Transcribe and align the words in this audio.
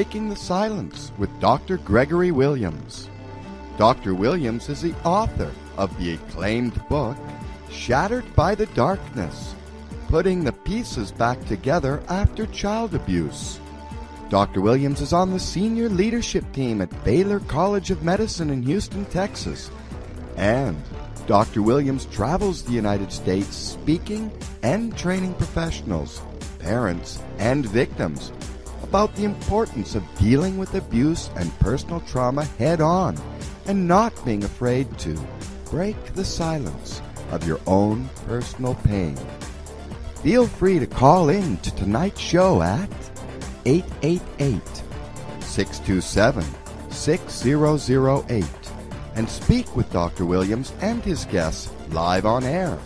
Breaking 0.00 0.30
the 0.30 0.36
Silence 0.36 1.12
with 1.18 1.40
Dr. 1.40 1.76
Gregory 1.76 2.30
Williams. 2.30 3.10
Dr. 3.76 4.14
Williams 4.14 4.70
is 4.70 4.80
the 4.80 4.94
author 5.04 5.52
of 5.76 5.94
the 5.98 6.14
acclaimed 6.14 6.82
book, 6.88 7.18
Shattered 7.70 8.24
by 8.34 8.54
the 8.54 8.64
Darkness 8.68 9.54
Putting 10.08 10.42
the 10.42 10.52
Pieces 10.52 11.12
Back 11.12 11.44
Together 11.44 12.02
After 12.08 12.46
Child 12.46 12.94
Abuse. 12.94 13.60
Dr. 14.30 14.62
Williams 14.62 15.02
is 15.02 15.12
on 15.12 15.32
the 15.32 15.38
senior 15.38 15.90
leadership 15.90 16.50
team 16.54 16.80
at 16.80 17.04
Baylor 17.04 17.40
College 17.40 17.90
of 17.90 18.02
Medicine 18.02 18.48
in 18.48 18.62
Houston, 18.62 19.04
Texas. 19.04 19.70
And 20.36 20.82
Dr. 21.26 21.60
Williams 21.60 22.06
travels 22.06 22.62
the 22.62 22.72
United 22.72 23.12
States 23.12 23.54
speaking 23.54 24.32
and 24.62 24.96
training 24.96 25.34
professionals, 25.34 26.22
parents, 26.58 27.22
and 27.38 27.66
victims 27.66 28.32
about 28.90 29.14
the 29.14 29.22
importance 29.22 29.94
of 29.94 30.02
dealing 30.18 30.58
with 30.58 30.74
abuse 30.74 31.30
and 31.36 31.56
personal 31.60 32.00
trauma 32.00 32.44
head 32.58 32.80
on 32.80 33.16
and 33.66 33.86
not 33.86 34.12
being 34.24 34.42
afraid 34.42 34.98
to 34.98 35.16
break 35.66 35.96
the 36.14 36.24
silence 36.24 37.00
of 37.30 37.46
your 37.46 37.60
own 37.68 38.10
personal 38.26 38.74
pain. 38.74 39.16
Feel 40.24 40.48
free 40.48 40.80
to 40.80 40.88
call 40.88 41.28
in 41.28 41.56
to 41.58 41.72
tonight's 41.76 42.18
show 42.18 42.62
at 42.62 42.90
888 43.64 44.60
627 45.40 46.44
6008 46.90 48.44
and 49.14 49.30
speak 49.30 49.76
with 49.76 49.88
Dr. 49.92 50.26
Williams 50.26 50.72
and 50.80 51.00
his 51.04 51.26
guests 51.26 51.72
live 51.90 52.26
on 52.26 52.42
air. 52.42 52.76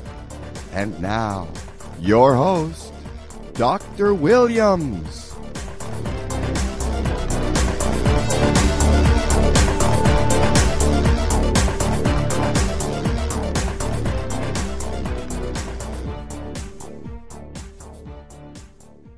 And 0.73 1.01
now, 1.01 1.49
your 1.99 2.35
host, 2.35 2.93
Dr. 3.55 4.13
Williams. 4.13 5.24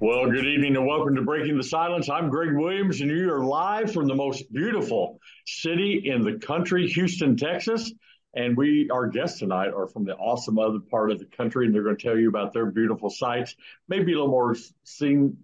Well, 0.06 0.30
good 0.30 0.46
evening 0.46 0.76
and 0.76 0.86
welcome 0.86 1.16
to 1.16 1.22
Breaking 1.22 1.56
the 1.56 1.64
Silence. 1.64 2.08
I'm 2.08 2.30
Greg 2.30 2.54
Williams, 2.54 3.00
and 3.00 3.10
you 3.10 3.28
are 3.32 3.44
live 3.44 3.92
from 3.92 4.06
the 4.06 4.14
most 4.14 4.52
beautiful 4.52 5.18
city 5.46 6.00
in 6.04 6.22
the 6.22 6.34
country, 6.34 6.86
Houston, 6.86 7.36
Texas. 7.36 7.92
And 8.32 8.56
we, 8.56 8.88
our 8.88 9.08
guests 9.08 9.40
tonight, 9.40 9.72
are 9.74 9.88
from 9.88 10.04
the 10.04 10.14
awesome 10.14 10.60
other 10.60 10.78
part 10.78 11.10
of 11.10 11.18
the 11.18 11.24
country, 11.24 11.66
and 11.66 11.74
they're 11.74 11.82
going 11.82 11.96
to 11.96 12.02
tell 12.04 12.16
you 12.16 12.28
about 12.28 12.52
their 12.52 12.66
beautiful 12.66 13.10
sites, 13.10 13.56
maybe 13.88 14.12
a 14.12 14.14
little 14.14 14.30
more 14.30 14.54
scene, 14.84 15.38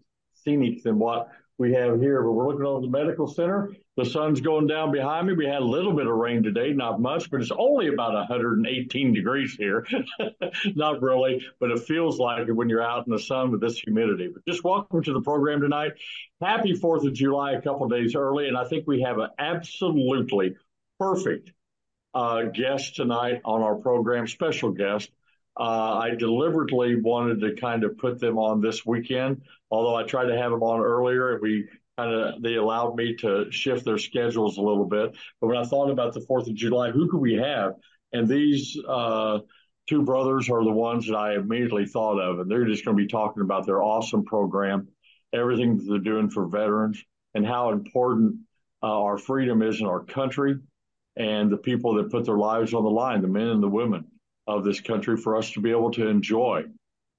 scenic 0.44 0.84
than 0.84 0.97
what 0.97 1.30
we 1.62 1.72
have 1.72 2.00
here. 2.00 2.22
But 2.22 2.32
we're 2.32 2.48
looking 2.48 2.66
over 2.66 2.80
the 2.80 2.91
medical 2.91 3.28
center, 3.28 3.70
the 3.96 4.05
sun's 4.05 4.41
going 4.41 4.66
down 4.66 4.91
behind 4.91 5.28
me. 5.28 5.34
We 5.34 5.46
had 5.46 5.62
a 5.62 5.64
little 5.64 5.94
bit 5.94 6.08
of 6.08 6.14
rain 6.14 6.42
today, 6.42 6.72
not 6.72 7.00
much, 7.00 7.30
but 7.30 7.41
it's 7.41 7.52
only 7.56 7.86
about 7.88 8.14
118 8.14 9.14
degrees 9.14 9.54
here. 9.54 9.86
not 10.74 11.00
really, 11.00 11.46
but 11.60 11.70
it 11.70 11.78
feels 11.84 12.19
like 12.19 12.48
it 12.48 12.52
when 12.52 12.69
you're 12.69 12.82
out 12.82 13.06
in 13.06 13.12
the 13.12 13.20
sun 13.20 13.52
with 13.52 13.60
this 13.60 13.78
humidity. 13.78 14.28
But 14.34 14.44
just 14.44 14.64
welcome 14.64 15.02
to 15.04 15.12
the 15.12 15.20
program 15.20 15.60
tonight. 15.60 15.92
Happy 16.41 16.72
4th 16.72 17.06
of 17.06 17.14
July, 17.14 17.52
a 17.52 17.62
couple 17.62 17.88
days 17.88 18.16
early. 18.16 18.48
And 18.48 18.56
I 18.56 18.64
think 18.64 18.86
we 18.88 19.02
have 19.02 19.19
an 19.19 19.30
absolutely 19.38 20.56
perfect 20.98 21.52
uh, 22.12 22.42
guest 22.52 22.97
tonight 22.97 23.41
on 23.44 23.62
our 23.62 23.76
program, 23.76 24.26
special 24.26 24.72
guest. 24.72 25.10
Uh, 25.58 25.98
I 25.98 26.14
deliberately 26.14 26.96
wanted 26.96 27.40
to 27.40 27.60
kind 27.60 27.84
of 27.84 27.98
put 27.98 28.18
them 28.18 28.38
on 28.38 28.60
this 28.60 28.86
weekend, 28.86 29.42
although 29.70 29.94
I 29.94 30.04
tried 30.04 30.26
to 30.26 30.38
have 30.38 30.50
them 30.50 30.62
on 30.62 30.80
earlier. 30.80 31.32
And 31.32 31.42
we 31.42 31.68
kind 31.98 32.14
of 32.14 32.42
they 32.42 32.54
allowed 32.54 32.96
me 32.96 33.14
to 33.16 33.50
shift 33.50 33.84
their 33.84 33.98
schedules 33.98 34.56
a 34.56 34.62
little 34.62 34.86
bit. 34.86 35.14
But 35.40 35.48
when 35.48 35.58
I 35.58 35.64
thought 35.64 35.90
about 35.90 36.14
the 36.14 36.22
Fourth 36.22 36.48
of 36.48 36.54
July, 36.54 36.90
who 36.90 37.10
could 37.10 37.20
we 37.20 37.34
have? 37.34 37.74
And 38.14 38.26
these 38.26 38.78
uh, 38.88 39.40
two 39.88 40.02
brothers 40.02 40.48
are 40.48 40.64
the 40.64 40.70
ones 40.70 41.06
that 41.06 41.16
I 41.16 41.34
immediately 41.34 41.86
thought 41.86 42.19
of, 42.19 42.40
and 42.40 42.50
they're 42.50 42.66
just 42.66 42.84
going 42.84 42.96
to 42.96 43.02
be 43.02 43.08
talking 43.08 43.42
about 43.42 43.66
their 43.66 43.82
awesome 43.82 44.24
program, 44.24 44.88
everything 45.34 45.76
that 45.76 45.84
they're 45.86 45.98
doing 45.98 46.30
for 46.30 46.46
veterans, 46.46 47.02
and 47.34 47.46
how 47.46 47.72
important 47.72 48.36
uh, 48.82 49.02
our 49.02 49.19
freedom 49.19 49.62
is 49.62 49.80
in 49.80 49.86
our 49.86 50.04
country, 50.04 50.56
and 51.16 51.50
the 51.50 51.58
people 51.58 51.94
that 51.94 52.10
put 52.10 52.24
their 52.24 52.38
lives 52.38 52.72
on 52.72 52.84
the 52.84 52.90
line, 52.90 53.20
the 53.20 53.28
men 53.28 53.48
and 53.48 53.62
the 53.62 53.69
women 53.69 54.06
of 54.47 54.64
this 54.64 54.80
country, 54.80 55.16
for 55.16 55.36
us 55.36 55.50
to 55.53 55.60
be 55.60 55.70
able 55.70 55.92
to 55.92 56.08
enjoy 56.08 56.64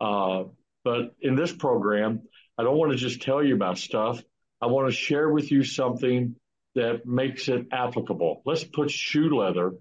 Uh, 0.00 0.44
but 0.84 1.14
in 1.20 1.36
this 1.36 1.52
program, 1.52 2.22
I 2.56 2.62
don't 2.62 2.76
want 2.76 2.92
to 2.92 2.98
just 2.98 3.22
tell 3.22 3.42
you 3.42 3.54
about 3.54 3.78
stuff. 3.78 4.22
I 4.60 4.66
want 4.66 4.88
to 4.88 4.94
share 4.94 5.28
with 5.28 5.50
you 5.52 5.62
something 5.62 6.34
that 6.78 7.06
makes 7.06 7.48
it 7.48 7.66
applicable. 7.72 8.42
Let's 8.46 8.64
put 8.64 8.90
shoe 8.90 9.36
leather 9.36 9.74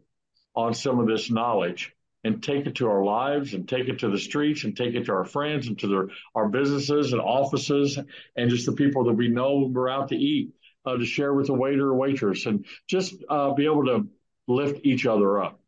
on 0.56 0.74
some 0.74 1.00
of 1.00 1.08
this 1.08 1.30
knowledge 1.30 1.94
and 2.24 2.42
take 2.42 2.66
it 2.66 2.76
to 2.76 2.88
our 2.90 3.04
lives 3.04 3.54
and 3.54 3.70
take 3.70 3.88
it 3.88 4.00
to 4.00 4.10
the 4.10 4.18
streets 4.18 4.64
and 4.64 4.76
take 4.76 4.96
it 4.96 5.06
to 5.06 5.14
our 5.14 5.26
friends 5.26 5.68
and 5.68 5.78
to 5.80 5.88
their, 5.88 6.08
our 6.34 6.50
businesses 6.50 7.14
and 7.14 7.22
offices 7.22 8.00
and 8.36 8.50
just 8.50 8.66
the 8.66 8.74
people 8.74 9.06
that 9.06 9.14
we 9.14 9.28
know 9.28 9.60
when 9.60 9.74
we're 9.74 9.90
out 9.90 10.10
to 10.10 10.16
eat 10.16 10.54
uh, 10.86 10.98
to 10.98 11.06
share 11.06 11.34
with 11.34 11.50
a 11.50 11.54
waiter 11.54 11.88
or 11.88 11.96
waitress 11.96 12.46
and 12.46 12.66
just 12.88 13.14
uh, 13.30 13.54
be 13.54 13.66
able 13.66 13.86
to 13.86 14.08
lift 14.48 14.86
each 14.86 15.06
other 15.06 15.42
up. 15.42 15.60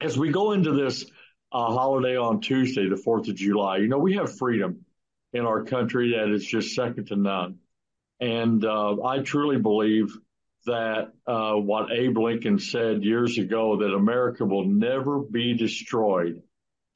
As 0.00 0.18
we 0.18 0.30
go 0.30 0.52
into 0.52 0.72
this 0.72 1.04
uh, 1.52 1.66
holiday 1.66 2.16
on 2.16 2.40
Tuesday, 2.40 2.88
the 2.88 2.96
4th 2.96 3.28
of 3.28 3.36
July, 3.36 3.76
you 3.76 3.88
know, 3.88 3.98
we 3.98 4.14
have 4.14 4.36
freedom 4.36 4.84
in 5.32 5.46
our 5.46 5.64
country 5.64 6.14
that 6.16 6.32
is 6.34 6.44
just 6.44 6.74
second 6.74 7.06
to 7.06 7.16
none. 7.16 7.58
And 8.20 8.64
uh, 8.64 9.02
I 9.02 9.18
truly 9.20 9.58
believe 9.58 10.16
that 10.66 11.12
uh, 11.26 11.54
what 11.54 11.92
Abe 11.92 12.18
Lincoln 12.18 12.58
said 12.58 13.04
years 13.04 13.38
ago 13.38 13.78
that 13.78 13.94
America 13.94 14.44
will 14.44 14.66
never 14.66 15.18
be 15.18 15.54
destroyed 15.54 16.42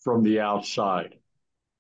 from 0.01 0.23
the 0.23 0.41
outside 0.41 1.15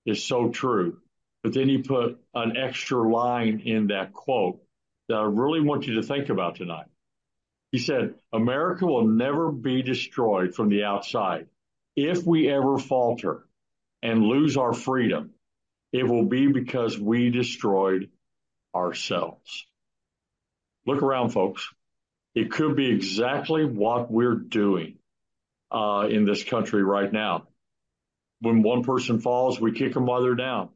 is 0.04 0.24
so 0.24 0.48
true. 0.50 0.98
But 1.42 1.54
then 1.54 1.68
he 1.68 1.78
put 1.78 2.18
an 2.34 2.56
extra 2.56 3.08
line 3.08 3.60
in 3.64 3.88
that 3.88 4.12
quote 4.12 4.60
that 5.08 5.16
I 5.16 5.22
really 5.22 5.60
want 5.60 5.86
you 5.86 5.94
to 5.94 6.02
think 6.02 6.28
about 6.28 6.56
tonight. 6.56 6.86
He 7.72 7.78
said, 7.78 8.14
America 8.32 8.86
will 8.86 9.06
never 9.06 9.52
be 9.52 9.82
destroyed 9.82 10.54
from 10.54 10.68
the 10.68 10.84
outside. 10.84 11.46
If 11.94 12.24
we 12.26 12.48
ever 12.50 12.78
falter 12.78 13.46
and 14.02 14.22
lose 14.22 14.56
our 14.56 14.72
freedom, 14.72 15.30
it 15.92 16.06
will 16.06 16.26
be 16.26 16.48
because 16.48 16.98
we 16.98 17.30
destroyed 17.30 18.10
ourselves. 18.74 19.66
Look 20.86 21.02
around, 21.02 21.30
folks. 21.30 21.68
It 22.36 22.50
could 22.50 22.76
be 22.76 22.90
exactly 22.90 23.64
what 23.64 24.10
we're 24.10 24.34
doing 24.34 24.98
uh, 25.72 26.06
in 26.10 26.26
this 26.26 26.44
country 26.44 26.84
right 26.84 27.10
now. 27.10 27.48
When 28.40 28.62
one 28.62 28.84
person 28.84 29.20
falls, 29.20 29.58
we 29.58 29.72
kick 29.72 29.94
them 29.94 30.04
while 30.04 30.22
they're 30.22 30.34
down. 30.34 30.68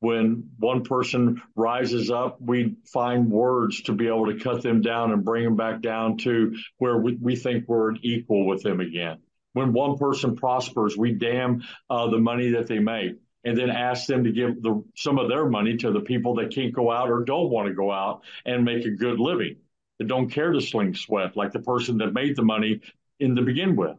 When 0.00 0.48
one 0.58 0.84
person 0.84 1.42
rises 1.54 2.10
up, 2.10 2.40
we 2.40 2.76
find 2.86 3.30
words 3.30 3.82
to 3.82 3.92
be 3.92 4.06
able 4.06 4.32
to 4.32 4.42
cut 4.42 4.62
them 4.62 4.80
down 4.80 5.12
and 5.12 5.22
bring 5.22 5.44
them 5.44 5.56
back 5.56 5.82
down 5.82 6.16
to 6.18 6.56
where 6.78 6.96
we, 6.96 7.14
we 7.20 7.36
think 7.36 7.68
we're 7.68 7.92
equal 7.96 8.46
with 8.46 8.62
them 8.62 8.80
again. 8.80 9.18
When 9.52 9.74
one 9.74 9.98
person 9.98 10.34
prospers, 10.34 10.96
we 10.96 11.12
damn 11.12 11.62
uh, 11.90 12.08
the 12.08 12.18
money 12.18 12.52
that 12.52 12.68
they 12.68 12.78
make 12.78 13.16
and 13.44 13.58
then 13.58 13.68
ask 13.68 14.06
them 14.06 14.24
to 14.24 14.32
give 14.32 14.62
the, 14.62 14.82
some 14.96 15.18
of 15.18 15.28
their 15.28 15.46
money 15.46 15.76
to 15.76 15.92
the 15.92 16.00
people 16.00 16.36
that 16.36 16.54
can't 16.54 16.72
go 16.72 16.90
out 16.90 17.10
or 17.10 17.24
don't 17.24 17.50
want 17.50 17.68
to 17.68 17.74
go 17.74 17.92
out 17.92 18.22
and 18.46 18.64
make 18.64 18.86
a 18.86 18.90
good 18.90 19.20
living, 19.20 19.56
that 20.00 20.08
don't 20.08 20.30
care 20.30 20.50
to 20.50 20.60
sling 20.62 20.94
sweat 20.94 21.36
like 21.36 21.52
the 21.52 21.60
person 21.60 21.98
that 21.98 22.14
made 22.14 22.34
the 22.34 22.42
money 22.42 22.80
in 23.20 23.34
the 23.34 23.42
begin 23.42 23.76
with. 23.76 23.96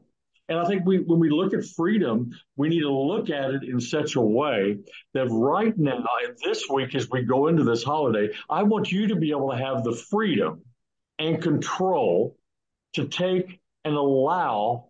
And 0.50 0.60
I 0.60 0.66
think 0.66 0.84
we, 0.84 0.98
when 0.98 1.20
we 1.20 1.30
look 1.30 1.54
at 1.54 1.64
freedom, 1.64 2.32
we 2.58 2.70
need 2.70 2.82
to 2.82 2.92
look 2.92 3.30
at 3.30 3.52
it 3.52 3.64
in 3.64 3.80
such 3.80 4.16
a 4.16 4.22
way 4.22 4.80
that 5.14 5.28
right 5.30 5.78
now, 5.78 6.04
and 6.26 6.36
this 6.44 6.68
week, 6.68 6.96
as 6.96 7.08
we 7.10 7.22
go 7.22 7.48
into 7.48 7.64
this 7.64 7.84
holiday, 7.84 8.34
I 8.50 8.64
want 8.64 8.92
you 8.92 9.10
to 9.10 9.16
be 9.16 9.30
able 9.30 9.52
to 9.52 9.58
have 9.58 9.84
the 9.84 9.96
freedom 9.96 10.64
and 11.20 11.40
control 11.40 12.36
to 12.96 13.08
take 13.08 13.60
and 13.86 13.94
allow 13.94 14.90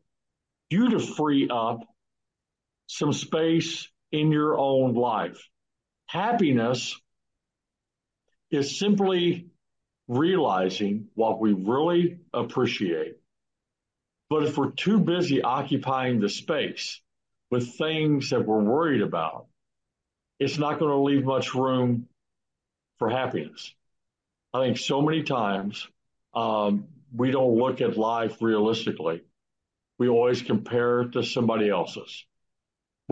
you 0.70 0.92
to 0.92 1.00
free 1.00 1.50
up 1.52 1.82
some 2.88 3.12
space 3.12 3.88
in 4.14 4.32
your 4.32 4.58
own 4.58 4.94
life. 4.94 5.46
Happiness 6.08 6.98
is 8.50 8.80
simply 8.80 9.51
realizing 10.12 11.08
what 11.16 11.40
we 11.40 11.54
really 11.54 12.18
appreciate. 12.34 13.18
But 14.30 14.44
if 14.44 14.58
we're 14.58 14.72
too 14.72 15.00
busy 15.00 15.42
occupying 15.42 16.20
the 16.20 16.30
space 16.30 17.02
with 17.50 17.76
things 17.76 18.30
that 18.30 18.46
we're 18.46 18.64
worried 18.64 19.02
about, 19.02 19.48
it's 20.40 20.58
not 20.58 20.80
going 20.80 20.92
to 20.92 20.98
leave 20.98 21.26
much 21.26 21.54
room 21.54 22.08
for 23.00 23.10
happiness. 23.10 23.74
I 24.54 24.60
think 24.66 24.78
so 24.78 25.02
many 25.02 25.24
times 25.24 25.88
um, 26.34 26.88
we 27.16 27.32
don't 27.32 27.58
look 27.58 27.82
at 27.82 27.98
life 27.98 28.42
realistically. 28.42 29.24
We 29.98 30.10
always 30.10 30.42
compare 30.42 31.02
it 31.02 31.14
to 31.14 31.24
somebody 31.24 31.70
else's 31.70 32.26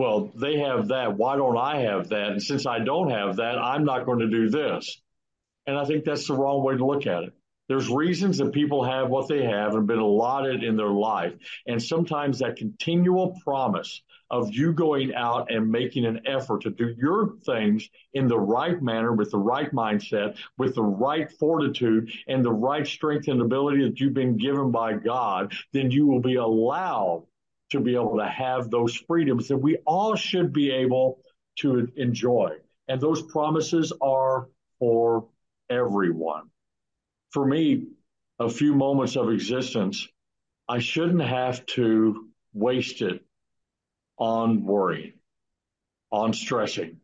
well, 0.00 0.30
they 0.34 0.60
have 0.60 0.88
that. 0.88 1.18
Why 1.18 1.36
don't 1.36 1.58
I 1.58 1.82
have 1.82 2.08
that? 2.08 2.28
And 2.28 2.42
since 2.42 2.64
I 2.64 2.78
don't 2.78 3.10
have 3.10 3.36
that, 3.36 3.58
I'm 3.58 3.84
not 3.84 4.06
going 4.06 4.20
to 4.20 4.28
do 4.28 4.48
this. 4.48 4.98
And 5.66 5.78
I 5.78 5.84
think 5.84 6.04
that's 6.04 6.26
the 6.26 6.34
wrong 6.34 6.62
way 6.62 6.76
to 6.76 6.84
look 6.84 7.06
at 7.06 7.24
it. 7.24 7.32
There's 7.68 7.88
reasons 7.88 8.38
that 8.38 8.52
people 8.52 8.82
have 8.82 9.10
what 9.10 9.28
they 9.28 9.44
have 9.44 9.76
and 9.76 9.86
been 9.86 10.00
allotted 10.00 10.64
in 10.64 10.76
their 10.76 10.90
life. 10.90 11.34
And 11.68 11.80
sometimes 11.80 12.40
that 12.40 12.56
continual 12.56 13.38
promise 13.44 14.02
of 14.28 14.52
you 14.52 14.72
going 14.72 15.14
out 15.14 15.52
and 15.52 15.70
making 15.70 16.04
an 16.04 16.22
effort 16.26 16.62
to 16.62 16.70
do 16.70 16.94
your 16.98 17.36
things 17.46 17.88
in 18.12 18.26
the 18.26 18.38
right 18.38 18.82
manner, 18.82 19.12
with 19.12 19.30
the 19.30 19.38
right 19.38 19.72
mindset, 19.72 20.36
with 20.58 20.74
the 20.74 20.82
right 20.82 21.30
fortitude 21.38 22.10
and 22.26 22.44
the 22.44 22.52
right 22.52 22.86
strength 22.86 23.28
and 23.28 23.40
ability 23.40 23.84
that 23.84 24.00
you've 24.00 24.14
been 24.14 24.36
given 24.36 24.72
by 24.72 24.94
God, 24.94 25.52
then 25.72 25.92
you 25.92 26.06
will 26.06 26.20
be 26.20 26.36
allowed 26.36 27.24
to 27.70 27.78
be 27.78 27.94
able 27.94 28.16
to 28.18 28.26
have 28.26 28.68
those 28.68 28.96
freedoms 28.96 29.46
that 29.46 29.56
we 29.56 29.76
all 29.86 30.16
should 30.16 30.52
be 30.52 30.72
able 30.72 31.20
to 31.58 31.88
enjoy. 31.96 32.50
And 32.88 33.00
those 33.00 33.22
promises 33.22 33.92
are 34.00 34.48
for 34.80 35.28
everyone. 35.70 36.50
For 37.30 37.46
me, 37.46 37.86
a 38.38 38.48
few 38.48 38.74
moments 38.74 39.16
of 39.16 39.30
existence, 39.30 40.06
I 40.68 40.80
shouldn't 40.80 41.22
have 41.22 41.64
to 41.66 42.28
waste 42.52 43.02
it 43.02 43.24
on 44.18 44.64
worry, 44.64 45.14
on 46.10 46.32
stressing, 46.32 46.98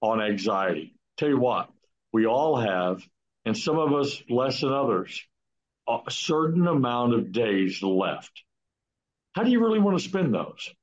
on 0.00 0.20
anxiety. 0.22 0.94
Tell 1.18 1.28
you 1.28 1.38
what, 1.38 1.70
we 2.12 2.26
all 2.26 2.56
have, 2.56 3.06
and 3.44 3.56
some 3.56 3.78
of 3.78 3.92
us 3.92 4.22
less 4.28 4.60
than 4.60 4.72
others, 4.72 5.22
a 5.88 6.10
certain 6.10 6.66
amount 6.66 7.14
of 7.14 7.32
days 7.32 7.82
left 7.82 8.42
how 9.38 9.44
do 9.44 9.52
you 9.52 9.60
really 9.60 9.78
want 9.78 9.96
to 9.96 10.02
spend 10.02 10.34
those? 10.34 10.74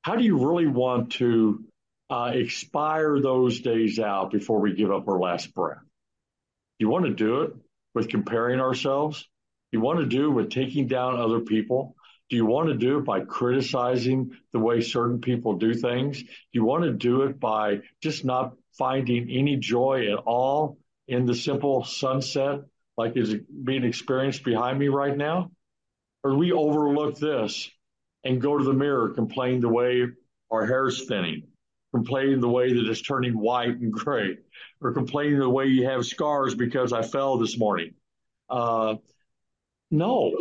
How 0.00 0.16
do 0.16 0.24
you 0.24 0.38
really 0.38 0.66
want 0.66 1.12
to 1.12 1.64
uh, 2.08 2.32
expire 2.32 3.20
those 3.20 3.60
days 3.60 3.98
out 3.98 4.30
before 4.30 4.58
we 4.58 4.74
give 4.74 4.90
up 4.90 5.06
our 5.06 5.20
last 5.20 5.52
breath? 5.54 5.82
Do 6.80 6.86
you 6.86 6.90
want 6.90 7.04
to 7.04 7.12
do 7.12 7.42
it 7.42 7.52
with 7.94 8.08
comparing 8.08 8.58
ourselves? 8.58 9.20
Do 9.70 9.78
you 9.78 9.82
want 9.82 10.00
to 10.00 10.06
do 10.06 10.30
it 10.30 10.34
with 10.34 10.50
taking 10.50 10.86
down 10.86 11.20
other 11.20 11.40
people? 11.40 11.94
Do 12.30 12.36
you 12.36 12.46
want 12.46 12.68
to 12.68 12.74
do 12.74 12.96
it 12.96 13.04
by 13.04 13.20
criticizing 13.20 14.30
the 14.54 14.60
way 14.60 14.80
certain 14.80 15.20
people 15.20 15.58
do 15.58 15.74
things? 15.74 16.22
Do 16.22 16.28
you 16.52 16.64
want 16.64 16.84
to 16.84 16.92
do 16.92 17.24
it 17.24 17.38
by 17.38 17.80
just 18.02 18.24
not 18.24 18.54
finding 18.78 19.28
any 19.30 19.58
joy 19.58 20.10
at 20.10 20.20
all 20.20 20.78
in 21.06 21.26
the 21.26 21.34
simple 21.34 21.84
sunset 21.84 22.60
like 22.96 23.14
is 23.14 23.34
being 23.62 23.84
experienced 23.84 24.42
behind 24.42 24.78
me 24.78 24.88
right 24.88 25.14
now? 25.14 25.50
Or 26.24 26.34
we 26.34 26.52
overlook 26.52 27.18
this 27.18 27.70
and 28.24 28.40
go 28.40 28.56
to 28.56 28.64
the 28.64 28.72
mirror, 28.72 29.10
complain 29.10 29.60
the 29.60 29.68
way 29.68 30.06
our 30.50 30.64
hair's 30.64 31.06
thinning, 31.06 31.42
complain 31.92 32.40
the 32.40 32.48
way 32.48 32.72
that 32.72 32.86
it's 32.86 33.02
turning 33.02 33.38
white 33.38 33.78
and 33.78 33.92
gray, 33.92 34.38
or 34.80 34.92
complaining 34.92 35.38
the 35.38 35.48
way 35.48 35.66
you 35.66 35.86
have 35.86 36.06
scars 36.06 36.54
because 36.54 36.92
I 36.92 37.02
fell 37.02 37.38
this 37.38 37.58
morning. 37.58 37.94
Uh, 38.48 38.96
no, 39.90 40.32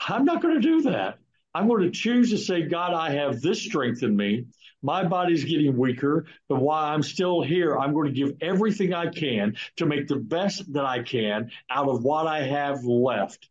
I'm 0.00 0.24
not 0.24 0.42
going 0.42 0.54
to 0.54 0.60
do 0.60 0.82
that. 0.82 1.18
I'm 1.54 1.68
going 1.68 1.82
to 1.82 1.90
choose 1.90 2.30
to 2.30 2.38
say, 2.38 2.62
God, 2.62 2.94
I 2.94 3.10
have 3.10 3.40
this 3.40 3.62
strength 3.62 4.02
in 4.02 4.16
me. 4.16 4.46
My 4.82 5.04
body's 5.04 5.44
getting 5.44 5.76
weaker, 5.76 6.26
but 6.48 6.60
while 6.60 6.84
I'm 6.84 7.02
still 7.02 7.42
here, 7.42 7.76
I'm 7.76 7.92
going 7.92 8.06
to 8.06 8.12
give 8.12 8.36
everything 8.40 8.94
I 8.94 9.08
can 9.08 9.56
to 9.76 9.86
make 9.86 10.08
the 10.08 10.16
best 10.16 10.72
that 10.72 10.84
I 10.84 11.02
can 11.02 11.50
out 11.70 11.88
of 11.88 12.02
what 12.02 12.26
I 12.26 12.42
have 12.42 12.82
left. 12.84 13.48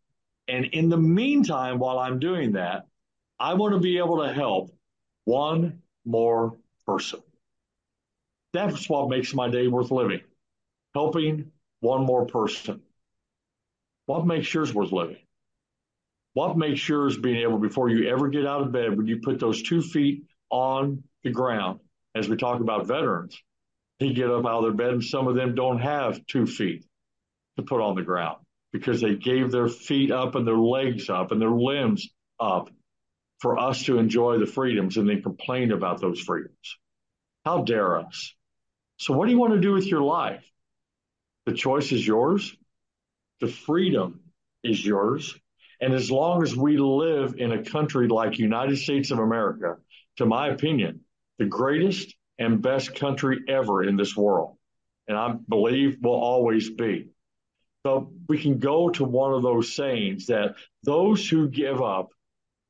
And 0.48 0.66
in 0.66 0.88
the 0.88 0.98
meantime, 0.98 1.78
while 1.78 1.98
I'm 1.98 2.18
doing 2.18 2.52
that, 2.52 2.86
I 3.38 3.54
want 3.54 3.74
to 3.74 3.80
be 3.80 3.98
able 3.98 4.22
to 4.22 4.32
help 4.32 4.76
one 5.24 5.80
more 6.04 6.58
person. 6.86 7.20
That's 8.52 8.88
what 8.88 9.08
makes 9.08 9.34
my 9.34 9.48
day 9.48 9.66
worth 9.66 9.90
living. 9.90 10.20
Helping 10.94 11.52
one 11.80 12.04
more 12.04 12.26
person. 12.26 12.82
What 14.06 14.26
makes 14.26 14.52
yours 14.52 14.74
worth 14.74 14.92
living? 14.92 15.18
What 16.34 16.56
makes 16.56 16.86
yours 16.88 17.16
being 17.16 17.42
able, 17.42 17.58
before 17.58 17.88
you 17.88 18.08
ever 18.08 18.28
get 18.28 18.46
out 18.46 18.62
of 18.62 18.72
bed, 18.72 18.96
when 18.96 19.06
you 19.06 19.20
put 19.20 19.38
those 19.38 19.62
two 19.62 19.82
feet 19.82 20.24
on 20.50 21.04
the 21.24 21.30
ground, 21.30 21.80
as 22.14 22.28
we 22.28 22.36
talk 22.36 22.60
about 22.60 22.86
veterans, 22.86 23.40
they 24.00 24.12
get 24.12 24.30
up 24.30 24.44
out 24.44 24.58
of 24.58 24.62
their 24.64 24.72
bed 24.72 24.94
and 24.94 25.04
some 25.04 25.28
of 25.28 25.34
them 25.34 25.54
don't 25.54 25.78
have 25.78 26.26
two 26.26 26.46
feet 26.46 26.84
to 27.56 27.62
put 27.62 27.80
on 27.80 27.94
the 27.94 28.02
ground 28.02 28.38
because 28.72 29.00
they 29.00 29.14
gave 29.14 29.50
their 29.50 29.68
feet 29.68 30.10
up 30.10 30.34
and 30.34 30.46
their 30.46 30.56
legs 30.56 31.08
up 31.10 31.30
and 31.30 31.40
their 31.40 31.50
limbs 31.50 32.08
up 32.40 32.70
for 33.40 33.58
us 33.58 33.84
to 33.84 33.98
enjoy 33.98 34.38
the 34.38 34.46
freedoms 34.46 34.96
and 34.96 35.08
then 35.08 35.22
complain 35.22 35.72
about 35.72 36.00
those 36.00 36.20
freedoms. 36.20 36.78
How 37.44 37.62
dare 37.62 37.98
us? 37.98 38.34
So, 39.02 39.12
what 39.14 39.26
do 39.26 39.32
you 39.32 39.38
want 39.38 39.54
to 39.54 39.60
do 39.60 39.72
with 39.72 39.88
your 39.88 40.00
life? 40.00 40.48
The 41.46 41.54
choice 41.54 41.90
is 41.90 42.06
yours. 42.06 42.56
The 43.40 43.48
freedom 43.48 44.20
is 44.62 44.86
yours. 44.86 45.36
And 45.80 45.92
as 45.92 46.08
long 46.08 46.44
as 46.44 46.54
we 46.54 46.76
live 46.76 47.34
in 47.36 47.50
a 47.50 47.64
country 47.64 48.06
like 48.06 48.38
United 48.38 48.76
States 48.76 49.10
of 49.10 49.18
America, 49.18 49.78
to 50.18 50.24
my 50.24 50.50
opinion, 50.50 51.00
the 51.40 51.46
greatest 51.46 52.14
and 52.38 52.62
best 52.62 52.94
country 52.94 53.40
ever 53.48 53.82
in 53.82 53.96
this 53.96 54.16
world, 54.16 54.56
and 55.08 55.18
I 55.18 55.34
believe 55.48 55.98
will 56.00 56.12
always 56.12 56.70
be. 56.70 57.08
So 57.84 58.12
we 58.28 58.40
can 58.40 58.60
go 58.60 58.90
to 58.90 59.02
one 59.02 59.34
of 59.34 59.42
those 59.42 59.74
sayings 59.74 60.26
that 60.26 60.54
those 60.84 61.28
who 61.28 61.48
give 61.48 61.82
up 61.82 62.10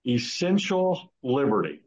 essential 0.07 1.13
liberty 1.23 1.83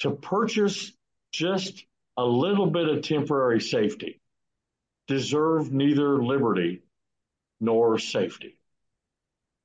to 0.00 0.10
purchase 0.10 0.90
just 1.30 1.86
a 2.16 2.24
little 2.24 2.66
bit 2.66 2.88
of 2.88 3.02
temporary 3.02 3.60
safety 3.60 4.20
deserve 5.08 5.72
neither 5.72 6.22
liberty 6.22 6.82
nor 7.60 7.98
safety. 7.98 8.58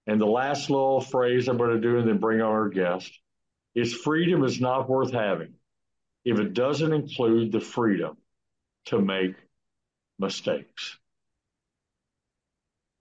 And 0.07 0.19
the 0.19 0.25
last 0.25 0.69
little 0.69 1.01
phrase 1.01 1.47
I'm 1.47 1.57
going 1.57 1.71
to 1.71 1.79
do 1.79 1.99
and 1.99 2.07
then 2.07 2.17
bring 2.17 2.41
on 2.41 2.51
our 2.51 2.69
guest 2.69 3.11
is 3.75 3.93
freedom 3.93 4.43
is 4.43 4.59
not 4.59 4.89
worth 4.89 5.13
having 5.13 5.53
if 6.25 6.39
it 6.39 6.53
doesn't 6.53 6.91
include 6.91 7.51
the 7.51 7.59
freedom 7.59 8.17
to 8.85 8.99
make 8.99 9.35
mistakes. 10.17 10.97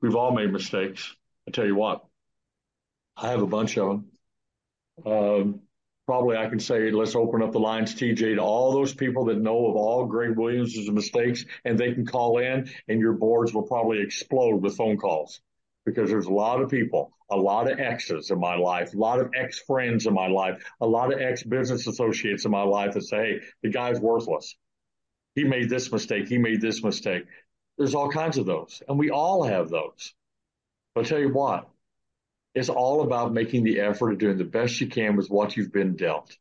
We've 0.00 0.17
all 0.17 0.33
made 0.33 0.52
mistakes. 0.52 1.14
I 1.47 1.50
tell 1.50 1.67
you 1.67 1.75
what, 1.75 2.05
I 3.17 3.28
have 3.28 3.43
a 3.43 3.47
bunch 3.47 3.76
of 3.78 3.88
them. 3.88 4.05
Um, 5.07 5.61
probably 6.08 6.38
I 6.38 6.48
can 6.48 6.58
say, 6.58 6.90
let's 6.90 7.14
open 7.14 7.42
up 7.42 7.52
the 7.52 7.60
lines, 7.60 7.94
TJ, 7.94 8.36
to 8.36 8.38
all 8.38 8.72
those 8.72 8.94
people 8.94 9.26
that 9.26 9.42
know 9.42 9.66
of 9.66 9.76
all 9.76 10.06
Greg 10.06 10.38
Williams' 10.38 10.90
mistakes, 10.90 11.44
and 11.66 11.78
they 11.78 11.92
can 11.92 12.06
call 12.06 12.38
in, 12.38 12.70
and 12.88 12.98
your 12.98 13.12
boards 13.12 13.52
will 13.52 13.64
probably 13.64 14.00
explode 14.00 14.62
with 14.62 14.74
phone 14.74 14.96
calls 14.96 15.42
because 15.84 16.08
there's 16.08 16.24
a 16.24 16.32
lot 16.32 16.62
of 16.62 16.70
people, 16.70 17.12
a 17.30 17.36
lot 17.36 17.70
of 17.70 17.78
exes 17.78 18.30
in 18.30 18.40
my 18.40 18.56
life, 18.56 18.94
a 18.94 18.96
lot 18.96 19.20
of 19.20 19.30
ex 19.36 19.60
friends 19.60 20.06
in 20.06 20.14
my 20.14 20.28
life, 20.28 20.64
a 20.80 20.86
lot 20.86 21.12
of 21.12 21.20
ex 21.20 21.42
business 21.42 21.86
associates 21.86 22.46
in 22.46 22.50
my 22.50 22.62
life 22.62 22.94
that 22.94 23.02
say, 23.02 23.16
hey, 23.18 23.40
the 23.62 23.68
guy's 23.68 24.00
worthless. 24.00 24.56
He 25.34 25.44
made 25.44 25.68
this 25.68 25.92
mistake. 25.92 26.26
He 26.26 26.38
made 26.38 26.62
this 26.62 26.82
mistake. 26.82 27.24
There's 27.76 27.94
all 27.94 28.10
kinds 28.10 28.38
of 28.38 28.46
those, 28.46 28.82
and 28.88 28.98
we 28.98 29.10
all 29.10 29.42
have 29.44 29.68
those. 29.68 30.14
But 30.94 31.02
I'll 31.02 31.06
tell 31.06 31.20
you 31.20 31.34
what, 31.34 31.68
it's 32.58 32.68
all 32.68 33.02
about 33.02 33.32
making 33.32 33.64
the 33.64 33.80
effort 33.80 34.12
of 34.12 34.18
doing 34.18 34.38
the 34.38 34.44
best 34.44 34.80
you 34.80 34.88
can 34.88 35.16
with 35.16 35.30
what 35.30 35.56
you've 35.56 35.72
been 35.72 35.96
dealt. 35.96 36.36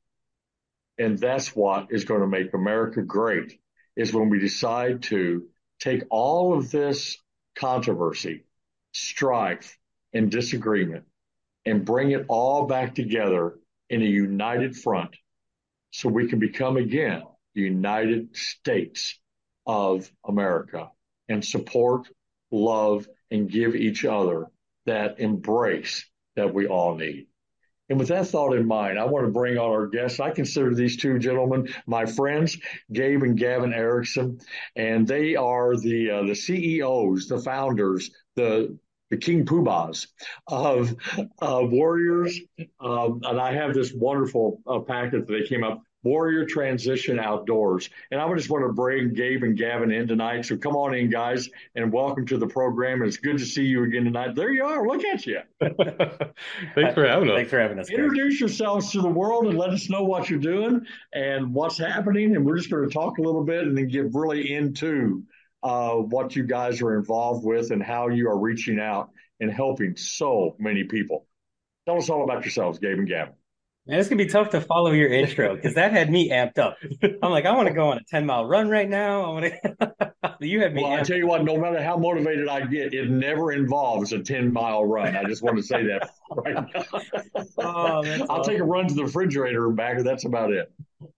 And 0.98 1.18
that's 1.18 1.56
what 1.56 1.88
is 1.92 2.06
going 2.06 2.22
to 2.22 2.28
make 2.28 2.54
America 2.54 3.02
great 3.02 3.60
is 3.96 4.14
when 4.14 4.30
we 4.30 4.40
decide 4.40 5.04
to 5.04 5.48
take 5.80 6.04
all 6.10 6.58
of 6.58 6.72
this 6.72 7.18
controversy 7.56 8.44
strife, 8.94 9.78
and 10.14 10.32
disagreement 10.32 11.04
and 11.66 11.86
bring 11.86 12.12
it 12.12 12.26
all 12.30 12.66
back 12.66 12.96
together 12.96 13.60
in 13.90 14.02
a 14.02 14.06
united 14.06 14.76
front 14.76 15.16
so 15.92 16.10
we 16.10 16.28
can 16.28 16.40
become 16.40 16.78
again 16.78 17.24
the 17.54 17.62
United 17.62 18.36
States 18.36 19.20
of 19.66 20.10
America 20.26 20.90
and 21.28 21.44
support, 21.44 22.08
love, 22.52 23.08
and 23.32 23.50
give 23.50 23.76
each 23.76 24.06
other 24.06 24.48
that 24.88 25.20
embrace 25.20 26.06
that 26.36 26.54
we 26.54 26.68
all 26.68 26.96
need. 26.96 27.28
And 27.90 28.00
with 28.00 28.10
that 28.10 28.28
thought 28.28 28.54
in 28.54 28.68
mind, 28.68 29.00
I 29.00 29.06
want 29.06 29.26
to 29.26 29.32
bring 29.32 29.58
on 29.58 29.70
our 29.70 29.88
guests. 29.88 30.20
I 30.20 30.32
consider 30.32 30.76
these 30.76 30.98
two 30.98 31.20
gentlemen 31.20 31.70
my 31.86 32.06
friends, 32.06 32.58
Gabe 32.92 33.24
and 33.24 33.38
Gavin 33.38 33.74
Erickson, 33.74 34.40
and 34.76 35.08
they 35.08 35.36
are 35.36 35.78
the 35.78 36.12
uh, 36.12 36.24
the 36.24 36.36
CEOs, 36.36 37.28
the 37.28 37.40
founders, 37.40 38.12
the 38.36 38.78
the 39.10 39.18
King 39.18 39.46
Poobahs 39.46 40.08
of 40.48 40.94
uh, 41.42 41.62
Warriors. 41.64 42.38
Um, 42.80 43.22
and 43.24 43.40
I 43.40 43.54
have 43.54 43.74
this 43.74 43.94
wonderful 43.94 44.62
uh, 44.68 44.80
packet 44.80 45.26
that 45.26 45.32
they 45.34 45.48
came 45.48 45.64
up, 45.64 45.82
Warrior 46.08 46.46
Transition 46.46 47.20
Outdoors. 47.20 47.90
And 48.12 48.22
I 48.22 48.26
would 48.26 48.38
just 48.38 48.50
want 48.50 48.66
to 48.66 48.72
bring 48.72 49.14
Gabe 49.14 49.44
and 49.44 49.58
Gavin 49.58 49.92
in 49.92 50.08
tonight. 50.08 50.46
So 50.46 50.56
come 50.56 50.78
on 50.78 50.96
in, 50.96 51.10
guys, 51.10 51.50
and 51.76 51.92
welcome 51.92 52.26
to 52.28 52.38
the 52.38 52.48
program. 52.48 53.04
It's 53.04 53.18
good 53.18 53.38
to 53.40 53.46
see 53.46 53.64
you 53.64 53.84
again 53.84 54.06
tonight. 54.06 54.34
There 54.34 54.52
you 54.52 54.64
are. 54.64 54.88
Look 54.88 55.04
at 55.04 55.26
you. 55.26 55.40
Thanks 55.60 56.94
for 56.94 57.06
having 57.06 57.30
us. 57.30 57.36
Thanks 57.36 57.50
for 57.50 57.60
having 57.60 57.78
us. 57.78 57.90
Introduce 57.90 58.40
yourselves 58.40 58.92
to 58.94 59.02
the 59.02 59.10
world 59.10 59.48
and 59.48 59.58
let 59.58 59.72
us 59.72 59.90
know 59.90 60.04
what 60.04 60.30
you're 60.30 60.40
doing 60.40 60.86
and 61.14 61.54
what's 61.54 61.78
happening. 61.78 62.38
And 62.38 62.46
we're 62.46 62.58
just 62.58 62.70
going 62.70 62.88
to 62.88 62.94
talk 62.94 63.18
a 63.18 63.22
little 63.22 63.44
bit 63.44 63.64
and 63.64 63.78
then 63.78 63.90
get 63.90 64.14
really 64.14 64.54
into 64.54 65.24
uh, 65.62 65.96
what 65.96 66.38
you 66.38 66.44
guys 66.44 66.82
are 66.82 66.96
involved 66.96 67.46
with 67.46 67.72
and 67.72 67.84
how 67.84 68.08
you 68.08 68.30
are 68.30 68.40
reaching 68.40 68.80
out 68.80 69.10
and 69.42 69.52
helping 69.52 69.98
so 69.98 70.56
many 70.58 70.86
people. 70.86 71.28
Tell 71.86 71.98
us 71.98 72.10
all 72.10 72.24
about 72.24 72.46
yourselves, 72.46 72.80
Gabe 72.80 72.98
and 72.98 73.10
Gavin. 73.10 73.34
Man, 73.88 74.00
it's 74.00 74.10
gonna 74.10 74.22
be 74.22 74.30
tough 74.30 74.50
to 74.50 74.60
follow 74.60 74.92
your 74.92 75.08
intro 75.08 75.56
because 75.56 75.76
that 75.76 75.94
had 75.94 76.12
me 76.12 76.30
amped 76.30 76.58
up. 76.58 76.76
I'm 77.24 77.32
like, 77.32 77.46
I 77.46 77.54
want 77.56 77.70
to 77.70 77.74
go 77.74 77.90
on 77.92 77.98
a 77.98 78.04
10 78.04 78.26
mile 78.26 78.46
run 78.46 78.68
right 78.68 78.90
now. 78.90 79.24
I 79.24 79.28
want 79.30 79.46
to. 79.46 80.36
you 80.42 80.60
had 80.60 80.74
me. 80.74 80.84
Well, 80.84 80.92
I 80.92 81.04
tell 81.04 81.16
you 81.16 81.26
what, 81.26 81.46
no 81.46 81.58
matter 81.58 81.82
how 81.82 81.96
motivated 81.96 82.50
I 82.50 82.66
get, 82.66 82.94
it 82.94 83.10
never 83.10 83.54
involves 83.54 84.12
a 84.12 84.20
10 84.20 84.52
mile 84.52 84.84
run. 84.84 85.16
I 85.16 85.24
just 85.24 85.42
want 85.42 85.56
to 85.56 85.64
say 85.64 85.84
that 85.84 86.10
right 86.32 86.56
now. 86.56 86.84
oh, 87.60 87.64
I'll 87.64 88.26
awesome. 88.30 88.54
take 88.54 88.60
a 88.60 88.66
run 88.66 88.88
to 88.90 88.94
the 88.94 89.06
refrigerator 89.06 89.68
and 89.68 89.78
back. 89.78 90.04
That's 90.04 90.26
about 90.26 90.52
it. 90.52 90.70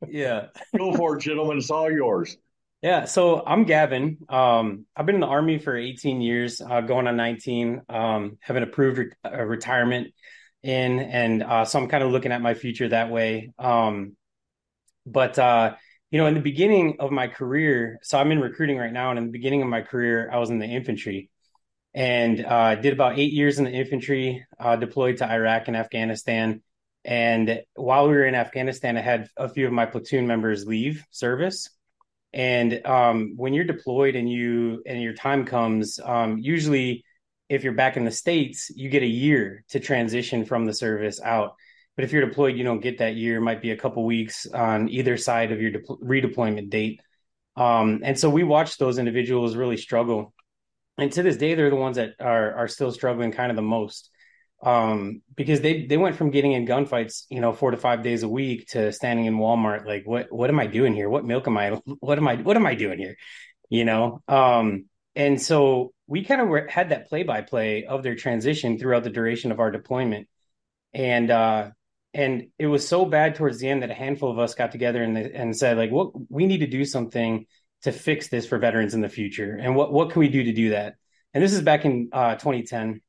Yeah. 0.07 0.47
go 0.77 0.93
for 0.93 1.17
it, 1.17 1.21
gentlemen. 1.21 1.57
It's 1.57 1.71
all 1.71 1.91
yours. 1.91 2.37
Yeah, 2.83 3.05
so 3.05 3.43
I'm 3.45 3.65
Gavin. 3.65 4.19
Um, 4.29 4.85
I've 4.95 5.05
been 5.05 5.15
in 5.15 5.21
the 5.21 5.27
Army 5.27 5.57
for 5.57 5.75
18 5.75 6.21
years, 6.21 6.61
uh, 6.61 6.81
going 6.81 7.07
on 7.07 7.17
19. 7.17 7.81
Um, 7.89 8.37
have 8.41 8.55
an 8.55 8.63
approved 8.63 8.99
re- 8.99 9.11
uh, 9.25 9.43
retirement 9.43 10.13
in, 10.63 10.99
and 10.99 11.43
uh, 11.43 11.65
so 11.65 11.79
I'm 11.79 11.87
kind 11.87 12.03
of 12.03 12.11
looking 12.11 12.31
at 12.31 12.41
my 12.41 12.53
future 12.53 12.89
that 12.89 13.09
way. 13.09 13.51
Um, 13.57 14.15
but 15.05 15.39
uh, 15.39 15.75
you 16.11 16.19
know, 16.19 16.27
in 16.27 16.33
the 16.33 16.41
beginning 16.41 16.97
of 16.99 17.11
my 17.11 17.27
career, 17.27 17.99
so 18.01 18.19
I'm 18.19 18.31
in 18.31 18.39
recruiting 18.39 18.77
right 18.77 18.93
now, 18.93 19.09
and 19.09 19.19
in 19.19 19.25
the 19.25 19.31
beginning 19.31 19.61
of 19.61 19.67
my 19.67 19.81
career, 19.81 20.29
I 20.31 20.37
was 20.37 20.49
in 20.49 20.59
the 20.59 20.65
infantry, 20.65 21.29
and 21.93 22.43
uh, 22.45 22.75
did 22.75 22.93
about 22.93 23.17
eight 23.17 23.33
years 23.33 23.59
in 23.59 23.65
the 23.65 23.71
infantry, 23.71 24.45
uh, 24.59 24.75
deployed 24.75 25.17
to 25.17 25.29
Iraq 25.29 25.67
and 25.67 25.77
Afghanistan. 25.77 26.61
And 27.05 27.63
while 27.75 28.07
we 28.07 28.15
were 28.15 28.25
in 28.25 28.35
Afghanistan, 28.35 28.97
I 28.97 29.01
had 29.01 29.29
a 29.37 29.47
few 29.47 29.65
of 29.65 29.71
my 29.71 29.85
platoon 29.85 30.27
members 30.27 30.67
leave 30.67 31.05
service 31.11 31.69
and 32.33 32.85
um, 32.85 33.33
when 33.37 33.53
you're 33.53 33.63
deployed 33.63 34.15
and 34.15 34.29
you 34.29 34.83
and 34.85 35.01
your 35.01 35.13
time 35.13 35.45
comes, 35.45 35.99
um, 36.03 36.37
usually 36.37 37.03
if 37.49 37.63
you're 37.63 37.73
back 37.73 37.97
in 37.97 38.05
the 38.05 38.11
states, 38.11 38.71
you 38.75 38.89
get 38.89 39.03
a 39.03 39.07
year 39.07 39.63
to 39.69 39.79
transition 39.79 40.45
from 40.45 40.65
the 40.65 40.73
service 40.73 41.19
out. 41.21 41.55
But 41.95 42.05
if 42.05 42.13
you're 42.13 42.25
deployed, 42.25 42.55
you 42.55 42.63
don't 42.63 42.79
get 42.79 42.99
that 42.99 43.15
year. 43.15 43.37
It 43.37 43.41
might 43.41 43.61
be 43.61 43.71
a 43.71 43.77
couple 43.77 44.05
weeks 44.05 44.45
on 44.45 44.87
either 44.89 45.17
side 45.17 45.51
of 45.51 45.61
your 45.61 45.71
de- 45.71 45.79
redeployment 45.79 46.69
date. 46.69 47.01
Um, 47.55 48.01
and 48.03 48.17
so 48.17 48.29
we 48.29 48.43
watch 48.43 48.77
those 48.77 48.99
individuals 48.99 49.55
really 49.55 49.77
struggle. 49.77 50.33
And 50.97 51.11
to 51.11 51.23
this 51.23 51.37
day, 51.37 51.55
they're 51.55 51.69
the 51.69 51.75
ones 51.75 51.97
that 51.97 52.11
are 52.19 52.53
are 52.53 52.67
still 52.67 52.91
struggling 52.91 53.31
kind 53.31 53.51
of 53.51 53.55
the 53.55 53.61
most 53.61 54.09
um, 54.61 55.21
because 55.35 55.61
they 55.61 55.85
they 55.85 55.97
went 55.97 56.15
from 56.15 56.31
getting 56.31 56.51
in 56.51 56.65
gunfights, 56.65 57.23
you 57.29 57.39
know, 57.39 57.53
four 57.53 57.71
to 57.71 57.77
five 57.77 58.03
days 58.03 58.23
a 58.23 58.29
week 58.29 58.67
to 58.69 58.91
standing 58.91 59.25
in 59.25 59.37
Walmart. 59.37 59.85
Like, 59.85 60.05
what 60.05 60.31
what 60.31 60.49
am 60.49 60.59
I 60.59 60.67
doing 60.67 60.93
here? 60.93 61.09
What 61.09 61.25
milk 61.25 61.47
am 61.47 61.57
I? 61.57 61.71
What 61.99 62.17
am 62.17 62.27
I? 62.27 62.35
What 62.35 62.57
am 62.57 62.65
I 62.65 62.75
doing 62.75 62.99
here? 62.99 63.15
You 63.69 63.85
know. 63.85 64.21
Um, 64.27 64.85
and 65.15 65.41
so 65.41 65.93
we 66.09 66.23
kind 66.23 66.41
of 66.41 66.69
had 66.69 66.89
that 66.89 67.07
play 67.07 67.23
by 67.23 67.41
play 67.41 67.85
of 67.85 68.03
their 68.03 68.15
transition 68.15 68.77
throughout 68.77 69.03
the 69.03 69.09
duration 69.09 69.51
of 69.51 69.59
our 69.59 69.71
deployment, 69.71 70.27
and 70.93 71.29
uh, 71.29 71.69
and 72.13 72.47
it 72.57 72.67
was 72.67 72.87
so 72.87 73.05
bad 73.05 73.35
towards 73.35 73.59
the 73.59 73.69
end 73.69 73.83
that 73.83 73.91
a 73.91 73.95
handful 73.95 74.31
of 74.31 74.39
us 74.39 74.55
got 74.55 74.71
together 74.71 75.03
and 75.03 75.17
and 75.17 75.55
said 75.55 75.77
like, 75.77 75.91
what 75.91 76.11
we 76.29 76.47
need 76.47 76.59
to 76.59 76.67
do 76.67 76.83
something 76.83 77.45
to 77.83 77.91
fix 77.91 78.27
this 78.27 78.45
for 78.45 78.57
veterans 78.57 78.93
in 78.93 79.01
the 79.01 79.09
future, 79.09 79.55
and 79.55 79.75
what 79.75 79.93
what 79.93 80.09
can 80.11 80.19
we 80.19 80.29
do 80.29 80.43
to 80.43 80.53
do 80.53 80.71
that? 80.71 80.95
And 81.33 81.43
this 81.43 81.53
is 81.53 81.61
back 81.61 81.85
in 81.85 82.09
uh, 82.11 82.35
2010 82.35 83.01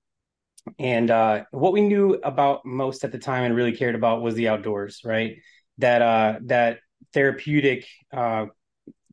and 0.78 1.10
uh, 1.10 1.44
what 1.50 1.72
we 1.72 1.80
knew 1.80 2.14
about 2.22 2.64
most 2.64 3.04
at 3.04 3.12
the 3.12 3.18
time 3.18 3.44
and 3.44 3.56
really 3.56 3.76
cared 3.76 3.94
about 3.94 4.22
was 4.22 4.34
the 4.34 4.48
outdoors, 4.48 5.00
right? 5.04 5.38
That 5.78 6.02
uh, 6.02 6.38
that 6.44 6.78
therapeutic, 7.12 7.86
uh, 8.12 8.46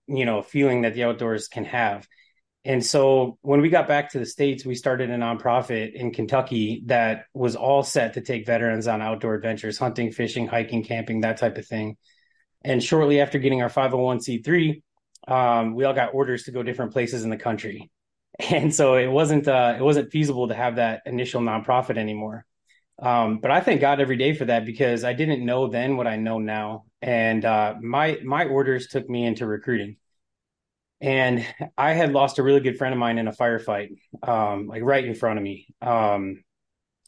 you 0.08 0.26
know, 0.26 0.42
feeling 0.42 0.82
that 0.82 0.94
the 0.94 1.06
outdoors 1.06 1.48
can 1.48 1.66
have. 1.66 2.08
And 2.68 2.86
so 2.86 3.38
when 3.42 3.62
we 3.62 3.70
got 3.70 3.88
back 3.88 4.12
to 4.12 4.20
the 4.20 4.26
states, 4.26 4.66
we 4.66 4.76
started 4.76 5.10
a 5.10 5.18
nonprofit 5.18 5.94
in 5.94 6.12
Kentucky 6.12 6.84
that 6.88 7.26
was 7.34 7.56
all 7.56 7.82
set 7.82 8.14
to 8.14 8.22
take 8.22 8.46
veterans 8.46 8.88
on 8.88 9.02
outdoor 9.02 9.36
adventures, 9.36 9.78
hunting, 9.78 10.12
fishing, 10.12 10.48
hiking, 10.48 10.84
camping, 10.84 11.22
that 11.22 11.38
type 11.38 11.58
of 11.58 11.66
thing. 11.66 11.96
And 12.64 12.84
shortly 12.84 13.22
after 13.22 13.40
getting 13.40 13.62
our 13.62 13.70
501c3, 13.70 14.82
um, 15.28 15.76
we 15.76 15.86
all 15.86 15.94
got 15.94 16.14
orders 16.14 16.44
to 16.44 16.52
go 16.52 16.62
different 16.62 16.92
places 16.92 17.24
in 17.24 17.30
the 17.30 17.38
country 17.38 17.90
and 18.52 18.74
so 18.74 18.96
it 18.96 19.08
wasn't 19.08 19.48
uh, 19.48 19.76
it 19.78 19.82
wasn't 19.82 20.12
feasible 20.12 20.48
to 20.48 20.54
have 20.54 20.76
that 20.76 21.02
initial 21.06 21.42
nonprofit 21.42 21.98
anymore. 21.98 22.46
Um, 23.00 23.40
but 23.40 23.52
I 23.52 23.62
thank 23.62 23.82
God 23.82 24.00
every 24.00 24.18
day 24.18 24.34
for 24.34 24.46
that 24.46 24.66
because 24.66 25.04
I 25.04 25.14
didn't 25.14 25.46
know 25.46 25.68
then 25.68 25.98
what 25.98 26.08
I 26.08 26.18
know 26.18 26.40
now, 26.40 26.86
and 27.02 27.44
uh, 27.46 27.76
my 27.82 28.20
my 28.24 28.46
orders 28.46 28.88
took 28.88 29.10
me 29.10 29.26
into 29.26 29.46
recruiting. 29.46 29.98
And 31.00 31.46
I 31.78 31.94
had 31.94 32.12
lost 32.12 32.40
a 32.40 32.44
really 32.44 32.60
good 32.60 32.78
friend 32.78 32.94
of 32.94 33.00
mine 33.00 33.18
in 33.18 33.28
a 33.28 33.32
firefight, 33.32 33.98
um, 34.24 34.68
like 34.68 34.82
right 34.82 35.06
in 35.06 35.14
front 35.14 35.38
of 35.38 35.44
me 35.44 35.68
um, 35.82 36.44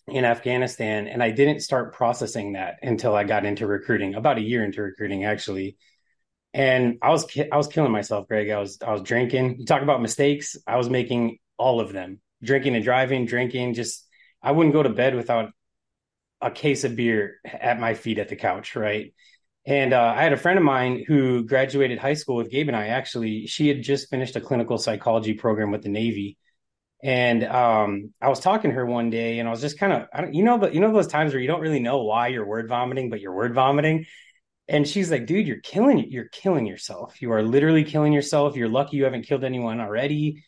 in 0.08 0.26
Afghanistan, 0.26 1.08
and 1.08 1.24
I 1.24 1.32
didn't 1.32 1.62
start 1.62 1.94
processing 1.94 2.54
that 2.54 2.80
until 2.84 3.16
I 3.16 3.24
got 3.24 3.46
into 3.46 3.66
recruiting, 3.66 4.16
about 4.16 4.38
a 4.38 4.42
year 4.42 4.64
into 4.64 4.82
recruiting 4.82 5.26
actually 5.26 5.78
and 6.54 6.98
I 7.02 7.10
was 7.10 7.26
I 7.52 7.58
was 7.58 7.68
killing 7.68 7.92
myself, 7.92 8.28
Greg. 8.28 8.50
I 8.50 8.60
was 8.60 8.80
I 8.86 8.92
was 8.92 9.04
drinking. 9.04 9.60
You 9.60 9.66
talk 9.66 9.82
about 9.82 10.02
mistakes. 10.02 10.58
I 10.66 10.78
was 10.78 10.90
making 10.90 11.38
all 11.58 11.80
of 11.80 11.94
them. 11.94 12.22
Drinking 12.42 12.76
and 12.76 12.84
driving, 12.84 13.26
drinking. 13.26 13.76
Just 13.76 14.08
I 14.42 14.52
wouldn't 14.52 14.74
go 14.74 14.84
to 14.84 14.90
bed 14.90 15.16
without 15.16 15.52
a 16.42 16.50
case 16.50 16.84
of 16.86 16.96
beer 16.96 17.38
at 17.46 17.80
my 17.80 17.94
feet 17.94 18.18
at 18.18 18.30
the 18.30 18.36
couch, 18.36 18.76
right? 18.76 19.14
And 19.66 19.94
uh, 19.94 20.14
I 20.16 20.24
had 20.24 20.34
a 20.34 20.38
friend 20.38 20.58
of 20.58 20.66
mine 20.66 21.04
who 21.08 21.44
graduated 21.44 22.00
high 22.00 22.14
school 22.14 22.36
with 22.36 22.50
Gabe 22.50 22.70
and 22.70 22.78
I. 22.78 22.88
Actually, 22.88 23.46
she 23.48 23.68
had 23.68 23.84
just 23.84 24.10
finished 24.10 24.36
a 24.36 24.42
clinical 24.42 24.78
psychology 24.78 25.34
program 25.34 25.72
with 25.72 25.84
the 25.84 25.90
Navy, 25.90 26.38
and 27.04 27.44
um, 27.46 28.14
I 28.22 28.30
was 28.30 28.40
talking 28.40 28.72
to 28.72 28.76
her 28.76 28.86
one 28.86 29.10
day, 29.10 29.40
and 29.40 29.48
I 29.48 29.52
was 29.52 29.62
just 29.62 29.80
kind 29.80 29.94
of, 29.94 30.34
you 30.34 30.44
know, 30.44 30.58
but 30.58 30.74
you 30.74 30.80
know 30.82 30.92
those 30.92 31.08
times 31.08 31.34
where 31.34 31.42
you 31.42 31.48
don't 31.48 31.62
really 31.62 31.80
know 31.80 32.04
why 32.04 32.28
you're 32.28 32.46
word 32.46 32.68
vomiting, 32.68 33.10
but 33.10 33.22
you're 33.22 33.34
word 33.34 33.54
vomiting? 33.54 34.06
And 34.70 34.88
she's 34.88 35.10
like 35.10 35.26
dude 35.26 35.48
you're 35.48 35.62
killing 35.62 36.12
you're 36.12 36.30
killing 36.30 36.68
yourself. 36.68 37.22
You 37.22 37.32
are 37.32 37.42
literally 37.42 37.84
killing 37.84 38.14
yourself. 38.14 38.56
You're 38.56 38.70
lucky 38.70 38.98
you 38.98 39.04
haven't 39.04 39.24
killed 39.24 39.44
anyone 39.44 39.82
already. 39.82 40.44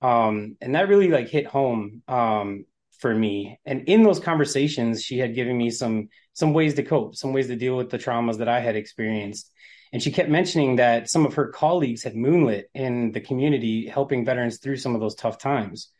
Um 0.00 0.56
and 0.60 0.76
that 0.76 0.88
really 0.88 1.08
like 1.08 1.28
hit 1.28 1.46
home 1.46 2.02
um 2.06 2.66
for 3.00 3.12
me. 3.12 3.58
And 3.66 3.88
in 3.88 4.04
those 4.04 4.20
conversations, 4.20 5.02
she 5.02 5.18
had 5.18 5.34
given 5.34 5.58
me 5.58 5.70
some 5.70 6.08
some 6.34 6.52
ways 6.52 6.74
to 6.74 6.82
cope, 6.82 7.16
some 7.16 7.32
ways 7.32 7.46
to 7.46 7.56
deal 7.56 7.76
with 7.76 7.90
the 7.90 7.98
traumas 7.98 8.38
that 8.38 8.48
I 8.48 8.60
had 8.60 8.76
experienced. 8.76 9.50
And 9.92 10.02
she 10.02 10.10
kept 10.10 10.28
mentioning 10.28 10.76
that 10.76 11.08
some 11.08 11.24
of 11.24 11.34
her 11.34 11.48
colleagues 11.48 12.02
had 12.02 12.16
moonlit 12.16 12.68
in 12.74 13.12
the 13.12 13.20
community, 13.20 13.86
helping 13.86 14.24
veterans 14.24 14.58
through 14.58 14.76
some 14.76 14.94
of 14.94 15.00
those 15.00 15.14
tough 15.14 15.38
times. 15.38 15.90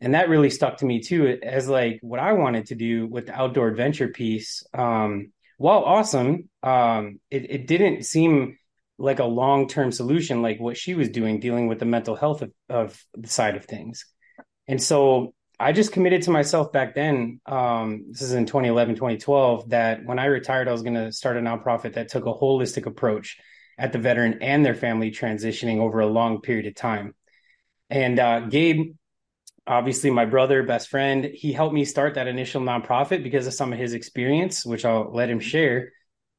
And 0.00 0.14
that 0.14 0.28
really 0.28 0.50
stuck 0.50 0.76
to 0.78 0.86
me 0.86 1.00
too, 1.00 1.38
as 1.42 1.68
like 1.68 1.98
what 2.02 2.20
I 2.20 2.34
wanted 2.34 2.66
to 2.66 2.74
do 2.74 3.06
with 3.06 3.26
the 3.26 3.34
outdoor 3.34 3.68
adventure 3.68 4.08
piece. 4.08 4.62
Um, 4.72 5.32
while 5.56 5.82
awesome, 5.82 6.48
um, 6.62 7.18
it, 7.30 7.50
it 7.50 7.66
didn't 7.66 8.04
seem 8.04 8.58
like 8.98 9.18
a 9.18 9.24
long 9.24 9.66
term 9.66 9.92
solution 9.92 10.42
like 10.42 10.60
what 10.60 10.76
she 10.76 10.94
was 10.94 11.08
doing, 11.08 11.40
dealing 11.40 11.68
with 11.68 11.78
the 11.78 11.84
mental 11.84 12.16
health 12.16 12.42
of, 12.42 12.52
of 12.68 13.02
the 13.16 13.28
side 13.28 13.56
of 13.56 13.64
things. 13.64 14.04
And 14.68 14.80
so 14.80 15.34
I 15.60 15.72
just 15.72 15.92
committed 15.92 16.22
to 16.22 16.30
myself 16.30 16.72
back 16.72 16.94
then. 16.94 17.40
Um, 17.44 18.06
this 18.10 18.22
is 18.22 18.32
in 18.32 18.46
2011, 18.46 18.94
2012, 18.94 19.70
that 19.70 20.04
when 20.04 20.18
I 20.18 20.26
retired, 20.26 20.68
I 20.68 20.72
was 20.72 20.82
going 20.82 20.94
to 20.94 21.10
start 21.12 21.36
a 21.36 21.40
nonprofit 21.40 21.94
that 21.94 22.08
took 22.08 22.26
a 22.26 22.32
holistic 22.32 22.86
approach 22.86 23.38
at 23.76 23.92
the 23.92 23.98
veteran 23.98 24.38
and 24.40 24.64
their 24.64 24.74
family 24.74 25.10
transitioning 25.10 25.78
over 25.78 26.00
a 26.00 26.06
long 26.06 26.40
period 26.40 26.66
of 26.66 26.74
time. 26.76 27.14
And 27.90 28.20
uh, 28.20 28.40
Gabe, 28.40 28.94
obviously 29.66 30.10
my 30.10 30.26
brother, 30.26 30.62
best 30.62 30.88
friend, 30.88 31.24
he 31.24 31.52
helped 31.52 31.74
me 31.74 31.84
start 31.84 32.14
that 32.14 32.28
initial 32.28 32.60
nonprofit 32.60 33.24
because 33.24 33.46
of 33.46 33.54
some 33.54 33.72
of 33.72 33.78
his 33.78 33.94
experience, 33.94 34.64
which 34.64 34.84
I'll 34.84 35.12
let 35.12 35.30
him 35.30 35.40
share. 35.40 35.92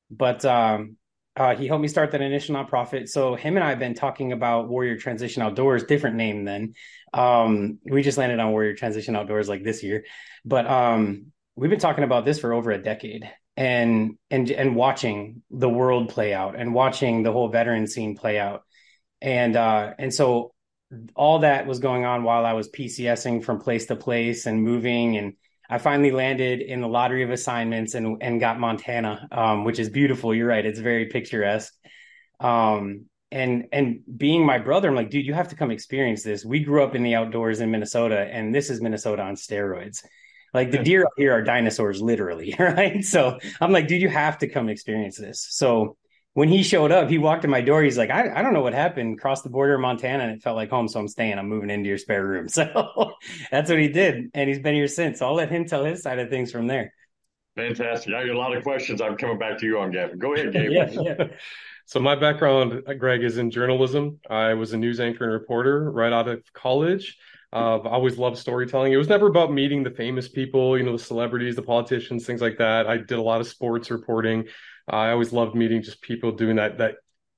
But 0.10 0.46
um, 0.46 0.96
uh, 1.40 1.56
he 1.56 1.68
helped 1.68 1.82
me 1.82 1.88
start 1.88 2.12
that 2.12 2.22
initial 2.22 2.54
nonprofit. 2.54 3.08
So 3.08 3.34
him 3.34 3.56
and 3.56 3.64
I 3.64 3.70
have 3.70 3.80
been 3.80 3.94
talking 3.94 4.34
about 4.34 4.68
Warrior 4.68 4.98
Transition 4.98 5.42
Outdoors, 5.42 5.86
different 5.86 6.18
name 6.18 6.44
then. 6.44 6.74
Um, 7.14 7.80
we 7.86 8.02
just 8.02 8.18
landed 8.18 8.40
on 8.40 8.52
Warrior 8.52 8.76
Transition 8.76 9.16
Outdoors 9.16 9.48
like 9.48 9.64
this 9.64 9.82
year, 9.82 10.04
but 10.44 10.68
um, 10.68 11.28
we've 11.56 11.70
been 11.70 11.80
talking 11.80 12.04
about 12.04 12.26
this 12.26 12.40
for 12.40 12.52
over 12.52 12.72
a 12.72 12.78
decade 12.78 13.30
and 13.56 14.18
and 14.30 14.52
and 14.52 14.76
watching 14.76 15.42
the 15.50 15.70
world 15.70 16.10
play 16.10 16.34
out 16.34 16.58
and 16.58 16.74
watching 16.74 17.24
the 17.24 17.32
whole 17.32 17.48
veteran 17.48 17.88
scene 17.88 18.18
play 18.18 18.38
out. 18.38 18.64
And 19.22 19.56
uh, 19.56 19.94
and 19.98 20.14
so 20.14 20.54
all 21.16 21.40
that 21.40 21.68
was 21.68 21.80
going 21.80 22.04
on 22.04 22.24
while 22.24 22.46
I 22.46 22.52
was 22.52 22.68
PCSing 22.70 23.46
from 23.46 23.62
place 23.62 23.86
to 23.86 23.96
place 23.96 24.46
and 24.46 24.62
moving 24.62 25.16
and 25.16 25.36
I 25.70 25.78
finally 25.78 26.12
landed 26.12 26.62
in 26.62 26.82
the 26.82 26.88
lottery 26.88 27.24
of 27.24 27.30
assignments 27.30 27.94
and 27.94 28.22
and 28.22 28.40
got 28.40 28.60
Montana, 28.60 29.28
um, 29.32 29.66
which 29.66 29.80
is 29.80 29.90
beautiful. 29.90 30.34
You're 30.34 30.48
right; 30.48 30.66
it's 30.66 30.80
very 30.80 31.06
picturesque. 31.06 31.74
Um, 32.40 33.06
and 33.32 33.68
and 33.72 34.02
being 34.18 34.46
my 34.46 34.58
brother, 34.58 34.90
I'm 34.90 34.96
like, 34.96 35.12
dude, 35.12 35.26
you 35.26 35.34
have 35.34 35.50
to 35.50 35.56
come 35.56 35.70
experience 35.70 36.24
this. 36.24 36.44
We 36.44 36.62
grew 36.62 36.84
up 36.84 36.96
in 36.96 37.04
the 37.04 37.16
outdoors 37.16 37.60
in 37.60 37.70
Minnesota, 37.70 38.20
and 38.20 38.54
this 38.54 38.70
is 38.70 38.82
Minnesota 38.82 39.22
on 39.22 39.36
steroids. 39.36 40.04
Like 40.54 40.72
the 40.72 40.80
deer 40.80 41.04
up 41.04 41.12
here 41.16 41.34
are 41.34 41.44
dinosaurs, 41.44 42.02
literally, 42.02 42.56
right? 42.60 43.04
So 43.04 43.38
I'm 43.62 43.72
like, 43.72 43.88
dude, 43.88 44.02
you 44.02 44.10
have 44.10 44.40
to 44.40 44.48
come 44.48 44.70
experience 44.70 45.18
this. 45.18 45.46
So 45.50 45.98
when 46.34 46.50
he 46.50 46.64
showed 46.64 46.92
up, 46.92 47.10
he 47.10 47.18
walked 47.18 47.44
in 47.44 47.50
my 47.50 47.62
door. 47.62 47.84
He's 47.84 47.98
like, 47.98 48.10
I, 48.10 48.30
I 48.34 48.42
don't 48.42 48.54
know 48.54 48.62
what 48.62 48.74
happened. 48.74 49.20
Crossed 49.20 49.44
the 49.44 49.50
border 49.50 49.76
of 49.76 49.82
Montana 49.82 50.24
and 50.24 50.34
it 50.34 50.44
felt 50.44 50.56
like 50.56 50.70
home. 50.70 50.88
So 50.88 51.00
I'm 51.00 51.08
staying. 51.08 51.38
I'm 51.38 51.50
moving 51.50 51.70
into 51.70 51.90
your 51.90 51.98
spare 51.98 52.26
room. 52.26 52.48
So 52.60 53.14
that's 53.52 53.70
what 53.70 53.80
he 53.80 53.88
did. 53.88 54.30
And 54.34 54.48
he's 54.48 54.60
been 54.60 54.76
here 54.76 54.88
since. 54.88 55.20
So 55.20 55.28
I'll 55.28 55.34
let 55.34 55.50
him 55.50 55.66
tell 55.66 55.86
his 55.86 56.02
side 56.02 56.20
of 56.20 56.30
things 56.30 56.52
from 56.52 56.68
there. 56.68 56.94
Fantastic. 57.56 58.14
I 58.14 58.26
got 58.26 58.36
a 58.36 58.38
lot 58.38 58.56
of 58.56 58.64
questions. 58.64 59.02
I'm 59.02 59.18
coming 59.18 59.38
back 59.38 59.58
to 59.60 59.66
you 59.66 59.80
on 59.80 59.92
Gavin. 59.92 60.20
Go 60.20 60.34
ahead, 60.34 60.54
Gabe. 60.54 60.72
yeah, 60.72 60.90
yeah. 60.92 61.24
So 61.86 62.00
my 62.00 62.16
background, 62.16 62.84
Greg, 63.00 63.24
is 63.24 63.38
in 63.38 63.50
journalism. 63.50 64.20
I 64.30 64.54
was 64.54 64.74
a 64.74 64.78
news 64.78 65.00
anchor 65.00 65.24
and 65.24 65.34
reporter 65.34 65.92
right 65.92 66.14
out 66.14 66.28
of 66.28 66.44
college. 66.54 67.18
Uh, 67.52 67.80
I've 67.80 67.88
always 67.88 68.18
loved 68.18 68.38
storytelling. 68.38 68.94
It 68.94 68.98
was 68.98 69.10
never 69.10 69.28
about 69.28 69.52
meeting 69.52 69.84
the 69.84 69.90
famous 69.90 70.28
people, 70.28 70.78
you 70.78 70.84
know, 70.84 70.92
the 70.92 71.04
celebrities, 71.04 71.56
the 71.56 71.64
politicians, 71.64 72.26
things 72.26 72.42
like 72.42 72.60
that. 72.60 72.88
I 72.88 72.98
did 72.98 73.18
a 73.18 73.22
lot 73.22 73.42
of 73.42 73.48
sports 73.48 73.90
reporting. 73.90 74.46
I 74.90 75.12
always 75.12 75.32
loved 75.32 75.56
meeting 75.56 75.82
just 75.82 76.02
people 76.02 76.32
doing 76.32 76.56
that 76.58 76.78
that 76.78 76.96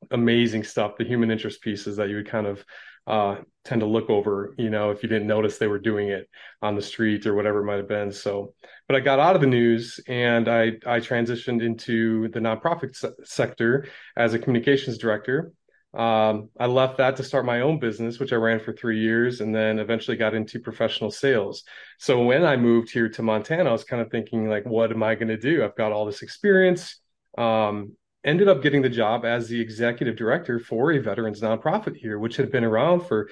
amazing 0.10 0.64
stuff, 0.64 0.98
the 0.98 1.06
human 1.06 1.32
interest 1.32 1.62
pieces 1.62 1.98
that 1.98 2.10
you 2.10 2.16
would 2.18 2.30
kind 2.30 2.48
of 2.48 2.66
uh, 3.08 3.36
tend 3.64 3.82
to 3.82 3.88
look 3.88 4.10
over, 4.10 4.54
you 4.58 4.70
know, 4.70 4.92
if 4.92 5.04
you 5.04 5.10
didn't 5.10 5.28
notice 5.28 5.58
they 5.58 5.68
were 5.68 5.80
doing 5.80 6.10
it 6.10 6.30
on 6.62 6.76
the 6.76 6.82
street 6.82 7.26
or 7.26 7.36
whatever 7.36 7.60
it 7.60 7.66
might 7.66 7.78
have 7.78 7.88
been. 7.88 8.12
So, 8.12 8.54
but 8.88 8.96
I 8.96 9.00
got 9.00 9.20
out 9.20 9.36
of 9.36 9.42
the 9.42 9.48
news 9.48 10.00
and 10.08 10.48
I 10.48 10.74
I 10.86 11.00
transitioned 11.00 11.62
into 11.62 12.28
the 12.30 12.40
nonprofit 12.40 12.96
se- 12.96 13.14
sector 13.24 13.88
as 14.16 14.34
a 14.34 14.40
communications 14.40 14.98
director. 14.98 15.52
Um, 15.94 16.50
I 16.58 16.68
left 16.68 17.00
that 17.00 17.18
to 17.18 17.24
start 17.24 17.44
my 17.46 17.62
own 17.62 17.78
business, 17.78 18.18
which 18.18 18.32
I 18.32 18.38
ran 18.38 18.62
for 18.62 18.72
three 18.72 19.02
years, 19.02 19.42
and 19.42 19.54
then 19.54 19.78
eventually 19.78 20.16
got 20.16 20.34
into 20.34 20.60
professional 20.60 21.12
sales. 21.12 21.64
So 22.00 22.24
when 22.24 22.46
I 22.46 22.56
moved 22.56 22.92
here 22.92 23.10
to 23.10 23.22
Montana, 23.22 23.70
I 23.70 23.74
was 23.74 23.84
kind 23.84 24.02
of 24.02 24.10
thinking 24.10 24.48
like, 24.48 24.66
what 24.66 24.92
am 24.92 25.04
I 25.04 25.16
going 25.16 25.28
to 25.28 25.38
do? 25.38 25.66
I've 25.66 25.76
got 25.76 25.92
all 25.92 26.06
this 26.06 26.22
experience 26.22 27.02
um, 27.38 27.94
ended 28.24 28.48
up 28.48 28.62
getting 28.62 28.82
the 28.82 28.90
job 28.90 29.26
as 29.26 29.48
the 29.48 29.60
executive 29.60 30.16
director 30.16 30.60
for 30.60 30.92
a 30.92 31.00
veterans 31.00 31.42
nonprofit 31.42 31.96
here, 31.96 32.20
which 32.20 32.38
had 32.38 32.52
been 32.52 32.64
around 32.64 33.02
for 33.08 33.30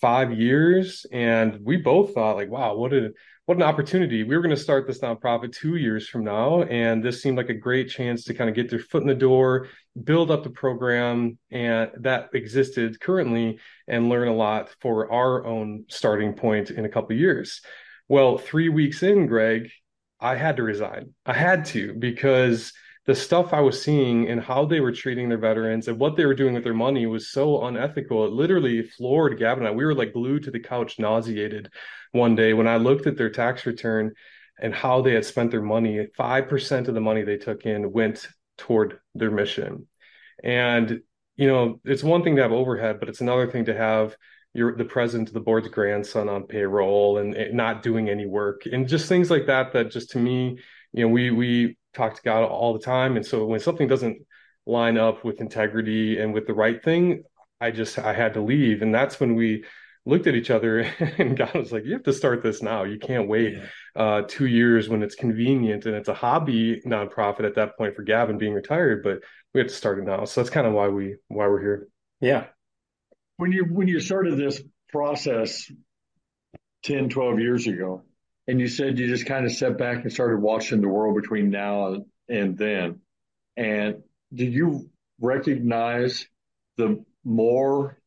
five 0.00 0.32
years. 0.32 1.06
And 1.12 1.58
we 1.62 1.76
both 1.76 2.14
thought, 2.14 2.36
like, 2.36 2.50
wow, 2.50 2.74
what 2.74 2.92
a 2.92 3.12
what 3.46 3.58
an 3.58 3.62
opportunity. 3.62 4.22
We 4.22 4.36
were 4.36 4.42
going 4.42 4.56
to 4.56 4.60
start 4.60 4.86
this 4.86 5.00
nonprofit 5.00 5.52
two 5.52 5.76
years 5.76 6.08
from 6.08 6.24
now. 6.24 6.62
And 6.62 7.04
this 7.04 7.22
seemed 7.22 7.36
like 7.36 7.50
a 7.50 7.54
great 7.54 7.90
chance 7.90 8.24
to 8.24 8.34
kind 8.34 8.48
of 8.48 8.56
get 8.56 8.70
their 8.70 8.78
foot 8.78 9.02
in 9.02 9.08
the 9.08 9.14
door, 9.14 9.68
build 10.02 10.30
up 10.30 10.44
the 10.44 10.50
program 10.50 11.38
and 11.50 11.90
that 12.00 12.30
existed 12.32 12.98
currently 13.00 13.58
and 13.86 14.08
learn 14.08 14.28
a 14.28 14.34
lot 14.34 14.74
for 14.80 15.12
our 15.12 15.44
own 15.44 15.84
starting 15.88 16.32
point 16.32 16.70
in 16.70 16.86
a 16.86 16.88
couple 16.88 17.14
years. 17.16 17.60
Well, 18.08 18.38
three 18.38 18.70
weeks 18.70 19.02
in, 19.02 19.26
Greg, 19.26 19.70
I 20.18 20.36
had 20.36 20.56
to 20.56 20.62
resign. 20.62 21.12
I 21.26 21.34
had 21.34 21.66
to 21.66 21.92
because 21.92 22.72
the 23.06 23.14
stuff 23.14 23.52
I 23.52 23.60
was 23.60 23.82
seeing 23.82 24.28
and 24.28 24.40
how 24.40 24.64
they 24.64 24.80
were 24.80 24.92
treating 24.92 25.28
their 25.28 25.38
veterans 25.38 25.88
and 25.88 25.98
what 25.98 26.16
they 26.16 26.24
were 26.24 26.34
doing 26.34 26.54
with 26.54 26.64
their 26.64 26.72
money 26.72 27.04
was 27.06 27.30
so 27.30 27.64
unethical. 27.66 28.24
It 28.24 28.32
literally 28.32 28.82
floored 28.82 29.38
Gavin 29.38 29.64
and 29.64 29.74
I. 29.74 29.76
We 29.76 29.84
were 29.84 29.94
like 29.94 30.14
glued 30.14 30.44
to 30.44 30.50
the 30.50 30.60
couch, 30.60 30.98
nauseated 30.98 31.70
one 32.12 32.34
day 32.34 32.54
when 32.54 32.66
I 32.66 32.78
looked 32.78 33.06
at 33.06 33.18
their 33.18 33.30
tax 33.30 33.66
return 33.66 34.14
and 34.60 34.74
how 34.74 35.02
they 35.02 35.12
had 35.12 35.26
spent 35.26 35.50
their 35.50 35.62
money. 35.62 36.06
5% 36.18 36.88
of 36.88 36.94
the 36.94 37.00
money 37.00 37.22
they 37.22 37.36
took 37.36 37.66
in 37.66 37.92
went 37.92 38.26
toward 38.56 38.98
their 39.14 39.30
mission. 39.30 39.86
And, 40.42 41.02
you 41.36 41.48
know, 41.48 41.80
it's 41.84 42.02
one 42.02 42.22
thing 42.22 42.36
to 42.36 42.42
have 42.42 42.52
overhead, 42.52 43.00
but 43.00 43.10
it's 43.10 43.20
another 43.20 43.50
thing 43.50 43.66
to 43.66 43.76
have 43.76 44.16
your 44.54 44.76
the 44.76 44.84
president 44.84 45.28
of 45.28 45.34
the 45.34 45.40
board's 45.40 45.68
grandson 45.68 46.28
on 46.28 46.44
payroll 46.44 47.18
and, 47.18 47.34
and 47.34 47.54
not 47.54 47.82
doing 47.82 48.08
any 48.08 48.24
work 48.24 48.62
and 48.70 48.88
just 48.88 49.08
things 49.08 49.30
like 49.30 49.46
that 49.46 49.72
that 49.72 49.90
just 49.90 50.10
to 50.10 50.18
me 50.18 50.56
you 50.92 51.04
know 51.04 51.08
we 51.08 51.30
we 51.32 51.76
talk 51.94 52.14
to 52.14 52.22
God 52.22 52.44
all 52.44 52.72
the 52.72 52.84
time. 52.84 53.16
And 53.16 53.24
so 53.24 53.46
when 53.46 53.60
something 53.60 53.88
doesn't 53.88 54.18
line 54.66 54.98
up 54.98 55.24
with 55.24 55.40
integrity 55.40 56.18
and 56.18 56.32
with 56.32 56.46
the 56.46 56.54
right 56.54 56.82
thing, 56.82 57.24
I 57.60 57.70
just 57.70 57.98
I 57.98 58.12
had 58.12 58.34
to 58.34 58.40
leave. 58.40 58.82
And 58.82 58.94
that's 58.94 59.20
when 59.20 59.34
we 59.34 59.64
looked 60.06 60.26
at 60.26 60.34
each 60.34 60.50
other 60.50 60.80
and 61.18 61.36
God 61.36 61.54
was 61.54 61.72
like, 61.72 61.84
You 61.84 61.92
have 61.92 62.02
to 62.04 62.12
start 62.12 62.42
this 62.42 62.62
now. 62.62 62.84
You 62.84 62.98
can't 62.98 63.28
wait 63.28 63.54
yeah. 63.54 64.02
uh, 64.02 64.22
two 64.26 64.46
years 64.46 64.88
when 64.88 65.02
it's 65.02 65.14
convenient 65.14 65.86
and 65.86 65.94
it's 65.94 66.08
a 66.08 66.14
hobby 66.14 66.80
nonprofit 66.86 67.44
at 67.44 67.54
that 67.56 67.76
point 67.76 67.96
for 67.96 68.02
Gavin 68.02 68.38
being 68.38 68.54
retired, 68.54 69.02
but 69.02 69.20
we 69.52 69.60
have 69.60 69.68
to 69.68 69.74
start 69.74 69.98
it 69.98 70.04
now. 70.04 70.24
So 70.24 70.40
that's 70.40 70.50
kind 70.50 70.66
of 70.66 70.72
why 70.72 70.88
we 70.88 71.16
why 71.28 71.46
we're 71.46 71.60
here. 71.60 71.88
Yeah. 72.20 72.46
When 73.36 73.52
you 73.52 73.64
when 73.64 73.88
you 73.88 74.00
started 74.00 74.36
this 74.36 74.62
process 74.90 75.70
10, 76.84 77.08
12 77.08 77.40
years 77.40 77.66
ago, 77.66 78.02
and 78.46 78.60
you 78.60 78.68
said 78.68 78.98
you 78.98 79.06
just 79.06 79.26
kind 79.26 79.46
of 79.46 79.52
stepped 79.52 79.78
back 79.78 80.02
and 80.02 80.12
started 80.12 80.40
watching 80.40 80.80
the 80.80 80.88
world 80.88 81.16
between 81.16 81.50
now 81.50 82.04
and 82.28 82.58
then. 82.58 83.00
And 83.56 84.02
do 84.32 84.44
you 84.44 84.90
recognize 85.20 86.26
the 86.76 87.04
more 87.24 87.98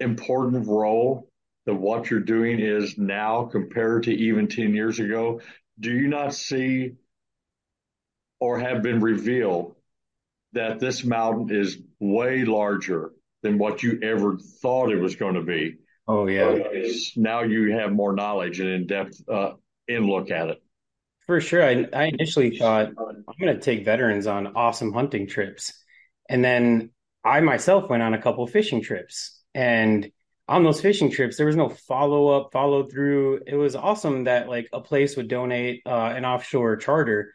important 0.00 0.66
role 0.66 1.30
that 1.66 1.74
what 1.74 2.10
you're 2.10 2.20
doing 2.20 2.60
is 2.60 2.96
now 2.96 3.44
compared 3.44 4.04
to 4.04 4.12
even 4.12 4.48
10 4.48 4.74
years 4.74 4.98
ago? 4.98 5.40
Do 5.78 5.92
you 5.92 6.08
not 6.08 6.34
see 6.34 6.94
or 8.40 8.58
have 8.58 8.82
been 8.82 9.00
revealed 9.00 9.76
that 10.52 10.80
this 10.80 11.04
mountain 11.04 11.54
is 11.54 11.78
way 12.00 12.44
larger 12.44 13.12
than 13.42 13.58
what 13.58 13.82
you 13.82 14.00
ever 14.02 14.38
thought 14.38 14.90
it 14.90 15.00
was 15.00 15.16
going 15.16 15.34
to 15.34 15.42
be? 15.42 15.76
Oh 16.08 16.26
yeah. 16.26 16.58
now 17.16 17.42
you 17.42 17.72
have 17.72 17.92
more 17.92 18.14
knowledge 18.14 18.60
and 18.60 18.68
in 18.70 18.86
depth 18.86 19.22
uh, 19.28 19.52
in 19.86 20.06
look 20.06 20.30
at 20.30 20.48
it. 20.48 20.62
For 21.26 21.40
sure. 21.42 21.62
I, 21.62 21.86
I 21.92 22.04
initially 22.04 22.56
thought 22.56 22.88
I'm 22.88 23.34
going 23.38 23.54
to 23.54 23.60
take 23.60 23.84
veterans 23.84 24.26
on 24.26 24.56
awesome 24.56 24.94
hunting 24.94 25.26
trips, 25.26 25.74
and 26.28 26.42
then 26.42 26.90
I 27.22 27.40
myself 27.40 27.90
went 27.90 28.02
on 28.02 28.14
a 28.14 28.22
couple 28.22 28.46
fishing 28.46 28.82
trips, 28.82 29.38
and 29.54 30.10
on 30.48 30.64
those 30.64 30.80
fishing 30.80 31.10
trips 31.10 31.36
there 31.36 31.46
was 31.46 31.56
no 31.56 31.68
follow 31.68 32.28
up, 32.28 32.52
follow 32.52 32.88
through. 32.88 33.42
It 33.46 33.56
was 33.56 33.76
awesome 33.76 34.24
that 34.24 34.48
like 34.48 34.70
a 34.72 34.80
place 34.80 35.14
would 35.16 35.28
donate 35.28 35.82
uh, 35.84 36.12
an 36.16 36.24
offshore 36.24 36.76
charter 36.78 37.34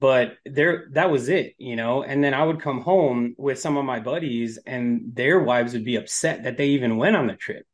but 0.00 0.36
there 0.44 0.88
that 0.90 1.10
was 1.10 1.28
it 1.28 1.54
you 1.56 1.76
know 1.76 2.02
and 2.02 2.22
then 2.22 2.34
i 2.34 2.42
would 2.42 2.60
come 2.60 2.80
home 2.80 3.34
with 3.38 3.58
some 3.58 3.76
of 3.76 3.84
my 3.84 4.00
buddies 4.00 4.58
and 4.66 5.00
their 5.14 5.40
wives 5.40 5.72
would 5.72 5.84
be 5.84 5.96
upset 5.96 6.42
that 6.42 6.56
they 6.56 6.66
even 6.70 6.96
went 6.96 7.16
on 7.16 7.26
the 7.26 7.34
trip 7.34 7.64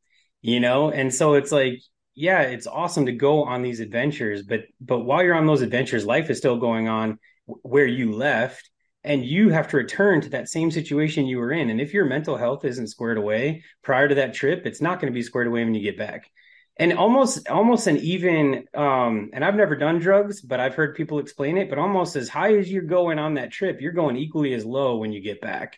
you 0.41 0.59
know 0.59 0.91
and 0.91 1.13
so 1.13 1.33
it's 1.33 1.51
like 1.51 1.81
yeah, 2.13 2.41
it's 2.41 2.67
awesome 2.67 3.05
to 3.05 3.13
go 3.13 3.43
on 3.43 3.61
these 3.61 3.79
adventures, 3.79 4.43
but 4.43 4.65
but 4.79 4.99
while 4.99 5.23
you're 5.23 5.35
on 5.35 5.47
those 5.47 5.61
adventures, 5.61 6.05
life 6.05 6.29
is 6.29 6.37
still 6.37 6.57
going 6.57 6.87
on 6.87 7.19
where 7.45 7.85
you 7.85 8.11
left 8.11 8.69
and 9.03 9.25
you 9.25 9.49
have 9.49 9.69
to 9.69 9.77
return 9.77 10.21
to 10.21 10.29
that 10.29 10.49
same 10.49 10.71
situation 10.71 11.25
you 11.25 11.39
were 11.39 11.51
in. 11.51 11.69
And 11.69 11.81
if 11.81 11.93
your 11.93 12.05
mental 12.05 12.37
health 12.37 12.65
isn't 12.65 12.87
squared 12.87 13.17
away 13.17 13.63
prior 13.81 14.07
to 14.07 14.15
that 14.15 14.33
trip, 14.33 14.65
it's 14.65 14.81
not 14.81 14.99
going 14.99 15.11
to 15.11 15.17
be 15.17 15.23
squared 15.23 15.47
away 15.47 15.63
when 15.63 15.73
you 15.73 15.81
get 15.81 15.97
back. 15.97 16.29
And 16.77 16.93
almost, 16.93 17.47
almost 17.49 17.87
an 17.87 17.97
even, 17.97 18.65
um, 18.75 19.31
and 19.33 19.43
I've 19.43 19.55
never 19.55 19.75
done 19.75 19.99
drugs, 19.99 20.41
but 20.41 20.59
I've 20.59 20.75
heard 20.75 20.95
people 20.95 21.19
explain 21.19 21.57
it. 21.57 21.69
But 21.69 21.79
almost 21.79 22.15
as 22.15 22.29
high 22.29 22.55
as 22.57 22.71
you're 22.71 22.83
going 22.83 23.19
on 23.19 23.35
that 23.35 23.51
trip, 23.51 23.81
you're 23.81 23.91
going 23.91 24.17
equally 24.17 24.53
as 24.53 24.65
low 24.65 24.97
when 24.97 25.11
you 25.11 25.21
get 25.21 25.41
back. 25.41 25.77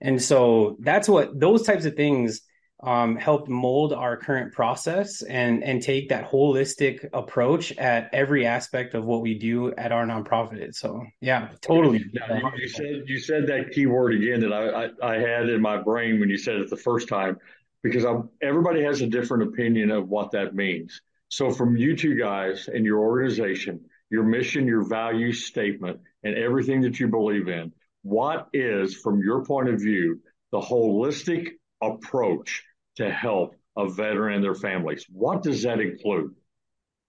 And 0.00 0.22
so 0.22 0.76
that's 0.80 1.08
what 1.08 1.38
those 1.38 1.62
types 1.64 1.84
of 1.84 1.94
things 1.94 2.42
um, 2.82 3.14
help 3.16 3.48
mold 3.48 3.92
our 3.92 4.16
current 4.16 4.52
process 4.52 5.22
and 5.22 5.62
and 5.62 5.82
take 5.82 6.08
that 6.08 6.28
holistic 6.28 7.08
approach 7.12 7.72
at 7.78 8.10
every 8.12 8.46
aspect 8.46 8.94
of 8.94 9.04
what 9.04 9.22
we 9.22 9.34
do 9.34 9.72
at 9.74 9.92
our 9.92 10.04
nonprofit. 10.04 10.74
So 10.74 11.04
yeah, 11.20 11.50
totally. 11.60 11.98
You, 11.98 12.10
you, 12.56 12.68
said 12.68 13.04
you 13.06 13.18
said 13.20 13.46
that 13.46 13.70
key 13.72 13.86
word 13.86 14.14
again 14.14 14.40
that 14.40 14.52
I, 14.52 14.84
I, 14.84 15.14
I 15.14 15.18
had 15.18 15.48
in 15.48 15.60
my 15.60 15.76
brain 15.78 16.18
when 16.18 16.28
you 16.28 16.38
said 16.38 16.56
it 16.56 16.70
the 16.70 16.76
first 16.76 17.08
time, 17.08 17.38
because 17.82 18.04
I'm, 18.04 18.30
everybody 18.42 18.82
has 18.82 19.00
a 19.00 19.06
different 19.06 19.44
opinion 19.44 19.90
of 19.92 20.08
what 20.08 20.32
that 20.32 20.54
means. 20.54 21.00
So 21.28 21.50
from 21.50 21.76
you 21.76 21.96
two 21.96 22.16
guys 22.16 22.68
and 22.68 22.84
your 22.84 22.98
organization, 22.98 23.80
your 24.10 24.24
mission, 24.24 24.66
your 24.66 24.86
value 24.86 25.32
statement, 25.32 26.00
and 26.24 26.36
everything 26.36 26.82
that 26.82 26.98
you 26.98 27.08
believe 27.08 27.48
in, 27.48 27.72
what 28.02 28.48
is, 28.52 28.96
from 28.96 29.22
your 29.22 29.44
point 29.44 29.68
of 29.68 29.80
view, 29.80 30.20
the 30.50 30.60
holistic 30.60 31.52
approach 31.80 32.64
to 32.96 33.10
help 33.10 33.54
a 33.76 33.88
veteran 33.88 34.36
and 34.36 34.44
their 34.44 34.54
families. 34.54 35.06
What 35.10 35.42
does 35.42 35.62
that 35.62 35.80
include? 35.80 36.34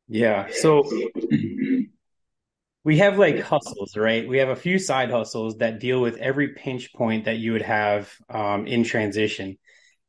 Yeah. 0.08 0.48
So 0.52 0.84
we 2.84 2.98
have 2.98 3.17
like 3.17 3.39
hustles, 3.39 3.96
right? 3.96 4.28
We 4.28 4.39
have 4.39 4.50
a 4.50 4.56
few 4.56 4.80
side 4.80 5.12
hustles 5.12 5.58
that 5.58 5.80
deal 5.80 6.02
with 6.02 6.17
every 6.17 6.50
pinch 6.50 6.93
point 6.93 7.26
that 7.26 7.38
you 7.38 7.54
would 7.54 7.62
have 7.62 8.12
um, 8.30 8.67
in 8.67 8.84
transition. 8.84 9.58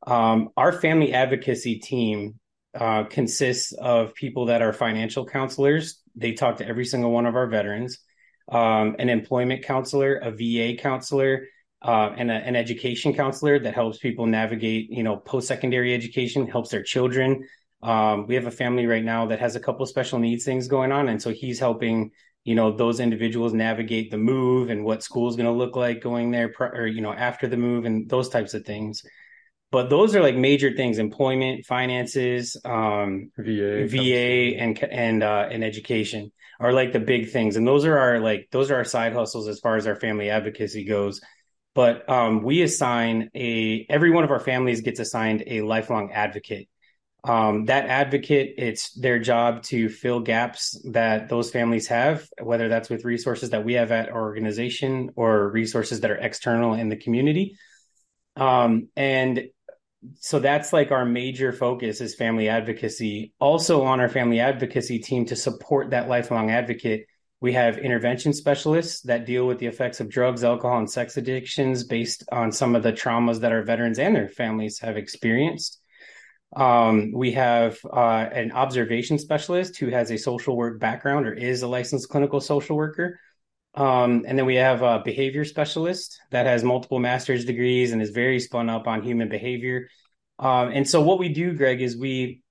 Um, 0.05 0.49
our 0.55 0.71
family 0.71 1.13
advocacy 1.13 1.79
team 1.79 2.39
uh, 2.79 3.05
consists 3.05 3.71
of 3.71 4.13
people 4.13 4.47
that 4.47 4.61
are 4.61 4.73
financial 4.73 5.25
counselors. 5.25 6.01
They 6.15 6.33
talk 6.33 6.57
to 6.57 6.67
every 6.67 6.85
single 6.85 7.11
one 7.11 7.25
of 7.25 7.35
our 7.35 7.47
veterans, 7.47 7.99
um, 8.51 8.97
an 8.99 9.09
employment 9.09 9.63
counselor, 9.63 10.15
a 10.15 10.31
VA 10.31 10.75
counselor, 10.77 11.47
uh, 11.85 12.15
and 12.17 12.31
a, 12.31 12.33
an 12.33 12.55
education 12.55 13.13
counselor 13.13 13.59
that 13.59 13.75
helps 13.75 13.99
people 13.99 14.25
navigate, 14.25 14.89
you 14.89 15.03
know, 15.03 15.17
post-secondary 15.17 15.93
education, 15.93 16.47
helps 16.47 16.71
their 16.71 16.81
children. 16.81 17.47
Um, 17.83 18.25
we 18.25 18.33
have 18.33 18.47
a 18.47 18.51
family 18.51 18.87
right 18.87 19.03
now 19.03 19.27
that 19.27 19.39
has 19.39 19.55
a 19.55 19.59
couple 19.59 19.85
special 19.85 20.17
needs 20.17 20.43
things 20.43 20.67
going 20.67 20.91
on, 20.91 21.09
and 21.09 21.21
so 21.21 21.29
he's 21.29 21.59
helping, 21.59 22.09
you 22.43 22.55
know, 22.55 22.75
those 22.75 22.99
individuals 22.99 23.53
navigate 23.53 24.09
the 24.09 24.17
move 24.17 24.71
and 24.71 24.83
what 24.83 25.03
school 25.03 25.29
is 25.29 25.35
going 25.35 25.45
to 25.45 25.51
look 25.51 25.75
like 25.75 26.01
going 26.01 26.31
there, 26.31 26.51
or 26.59 26.87
you 26.87 27.01
know, 27.01 27.13
after 27.13 27.47
the 27.47 27.57
move 27.57 27.85
and 27.85 28.09
those 28.09 28.29
types 28.29 28.55
of 28.55 28.65
things. 28.65 29.03
But 29.71 29.91
those 29.91 30.15
are 30.15 30.23
like 30.23 30.35
major 30.35 30.73
things: 30.75 30.97
employment, 30.97 31.65
finances, 31.65 32.57
um, 32.65 33.29
VA, 33.37 33.85
VA, 33.87 34.57
and 34.57 34.83
and 34.83 35.21
uh, 35.21 35.49
and 35.51 35.63
education 35.63 36.31
are 36.59 36.73
like 36.73 36.93
the 36.93 36.99
big 36.99 37.29
things, 37.29 37.57
and 37.57 37.67
those 37.67 37.85
are 37.85 37.95
our 37.95 38.19
like 38.19 38.47
those 38.51 38.71
are 38.71 38.75
our 38.77 38.85
side 38.85 39.13
hustles 39.13 39.47
as 39.47 39.59
far 39.59 39.75
as 39.75 39.85
our 39.85 39.95
family 39.95 40.31
advocacy 40.31 40.83
goes 40.85 41.21
but 41.75 42.09
um, 42.09 42.41
we 42.41 42.63
assign 42.63 43.29
a 43.35 43.85
every 43.89 44.09
one 44.09 44.23
of 44.23 44.31
our 44.31 44.39
families 44.39 44.81
gets 44.81 44.99
assigned 44.99 45.43
a 45.45 45.61
lifelong 45.61 46.11
advocate. 46.11 46.67
Um, 47.23 47.65
that 47.65 47.87
advocate 47.87 48.55
it's 48.57 48.93
their 48.93 49.19
job 49.19 49.63
to 49.63 49.89
fill 49.89 50.19
gaps 50.19 50.79
that 50.91 51.27
those 51.27 51.49
families 51.49 51.87
have 51.87 52.27
whether 52.39 52.69
that's 52.69 52.87
with 52.87 53.03
resources 53.03 53.49
that 53.49 53.65
we 53.65 53.73
have 53.73 53.91
at 53.91 54.09
our 54.09 54.21
organization 54.21 55.09
or 55.15 55.49
resources 55.49 56.01
that 56.01 56.11
are 56.11 56.17
external 56.17 56.75
in 56.75 56.89
the 56.89 56.95
community. 56.95 57.57
Um, 58.35 58.89
and 58.95 59.45
so 60.19 60.39
that's 60.39 60.71
like 60.71 60.91
our 60.91 61.03
major 61.03 61.51
focus 61.51 61.99
is 61.99 62.15
family 62.15 62.47
advocacy. 62.47 63.33
Also 63.39 63.83
on 63.83 63.99
our 63.99 64.09
family 64.09 64.39
advocacy 64.39 64.99
team 64.99 65.25
to 65.25 65.35
support 65.35 65.89
that 65.91 66.07
lifelong 66.07 66.51
advocate 66.51 67.07
we 67.45 67.53
have 67.53 67.77
intervention 67.77 68.33
specialists 68.33 69.01
that 69.01 69.27
deal 69.27 69.45
with 69.45 69.59
the 69.59 69.67
effects 69.67 69.99
of 69.99 70.09
drugs, 70.09 70.43
alcohol, 70.43 70.79
and 70.79 70.89
sex 70.89 71.15
addictions 71.15 71.83
based 71.83 72.23
on 72.31 72.51
some 72.51 72.75
of 72.75 72.81
the 72.81 72.91
traumas 72.91 73.39
that 73.41 73.51
our 73.51 73.61
veterans 73.61 73.99
and 73.99 74.15
their 74.15 74.27
families 74.27 74.79
have 74.79 74.97
experienced. 74.97 75.79
Um, 76.55 77.11
we 77.13 77.33
have 77.33 77.77
uh, 77.85 78.25
an 78.33 78.51
observation 78.51 79.19
specialist 79.19 79.77
who 79.77 79.89
has 79.89 80.09
a 80.09 80.17
social 80.17 80.57
work 80.57 80.79
background 80.79 81.27
or 81.27 81.33
is 81.33 81.61
a 81.61 81.67
licensed 81.67 82.09
clinical 82.09 82.41
social 82.41 82.75
worker. 82.75 83.19
Um, 83.75 84.25
and 84.27 84.39
then 84.39 84.47
we 84.47 84.55
have 84.55 84.81
a 84.81 85.03
behavior 85.05 85.45
specialist 85.45 86.19
that 86.31 86.47
has 86.47 86.63
multiple 86.63 86.97
master's 86.97 87.45
degrees 87.45 87.91
and 87.91 88.01
is 88.01 88.09
very 88.09 88.39
spun 88.39 88.71
up 88.71 88.87
on 88.87 89.03
human 89.03 89.29
behavior. 89.29 89.87
Um, 90.39 90.69
and 90.69 90.89
so, 90.89 90.99
what 90.99 91.19
we 91.19 91.29
do, 91.29 91.53
Greg, 91.53 91.79
is 91.79 91.95
we 91.95 92.41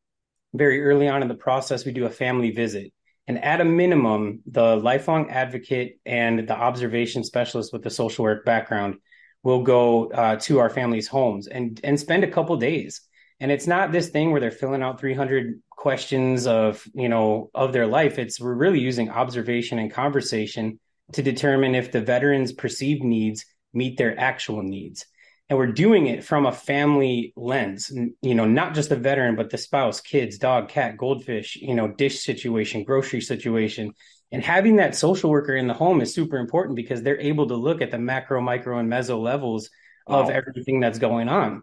very 0.52 0.84
early 0.84 1.08
on 1.08 1.20
in 1.20 1.26
the 1.26 1.34
process, 1.34 1.84
we 1.84 1.90
do 1.90 2.06
a 2.06 2.10
family 2.10 2.52
visit. 2.52 2.92
And 3.26 3.42
at 3.42 3.60
a 3.60 3.64
minimum, 3.64 4.40
the 4.46 4.76
lifelong 4.76 5.30
advocate 5.30 5.98
and 6.04 6.46
the 6.46 6.56
observation 6.56 7.24
specialist 7.24 7.72
with 7.72 7.82
the 7.82 7.90
social 7.90 8.24
work 8.24 8.44
background 8.44 8.96
will 9.42 9.62
go 9.62 10.10
uh, 10.10 10.36
to 10.36 10.58
our 10.58 10.70
families' 10.70 11.08
homes 11.08 11.46
and 11.46 11.80
and 11.84 11.98
spend 11.98 12.24
a 12.24 12.30
couple 12.30 12.56
days. 12.56 13.00
And 13.40 13.50
it's 13.50 13.66
not 13.66 13.92
this 13.92 14.08
thing 14.08 14.30
where 14.30 14.40
they're 14.40 14.50
filling 14.50 14.82
out 14.82 15.00
300 15.00 15.60
questions 15.70 16.46
of 16.46 16.86
you 16.94 17.08
know 17.08 17.50
of 17.54 17.72
their 17.72 17.86
life. 17.86 18.18
It's 18.18 18.40
we're 18.40 18.54
really 18.54 18.80
using 18.80 19.10
observation 19.10 19.78
and 19.78 19.90
conversation 19.90 20.78
to 21.12 21.22
determine 21.22 21.74
if 21.74 21.92
the 21.92 22.00
veterans' 22.00 22.52
perceived 22.52 23.04
needs 23.04 23.44
meet 23.72 23.96
their 23.98 24.18
actual 24.18 24.62
needs 24.62 25.06
and 25.48 25.58
we're 25.58 25.72
doing 25.72 26.06
it 26.06 26.24
from 26.24 26.46
a 26.46 26.52
family 26.52 27.32
lens 27.36 27.92
you 28.22 28.34
know 28.34 28.46
not 28.46 28.74
just 28.74 28.88
the 28.88 28.96
veteran 28.96 29.36
but 29.36 29.50
the 29.50 29.58
spouse 29.58 30.00
kids 30.00 30.38
dog 30.38 30.68
cat 30.68 30.96
goldfish 30.96 31.56
you 31.56 31.74
know 31.74 31.88
dish 31.88 32.24
situation 32.24 32.84
grocery 32.84 33.20
situation. 33.20 33.92
And 34.32 34.42
having 34.42 34.76
that 34.76 34.96
social 34.96 35.30
worker 35.30 35.54
in 35.54 35.68
the 35.68 35.74
home 35.74 36.00
is 36.00 36.12
super 36.12 36.38
important 36.38 36.74
because 36.74 37.02
they're 37.02 37.20
able 37.20 37.46
to 37.48 37.54
look 37.54 37.82
at 37.82 37.92
the 37.92 37.98
macro 37.98 38.40
micro 38.40 38.78
and 38.78 38.90
meso 38.90 39.20
levels 39.20 39.70
of 40.06 40.26
wow. 40.26 40.32
everything 40.32 40.80
that's 40.80 40.98
going 40.98 41.28
on. 41.28 41.62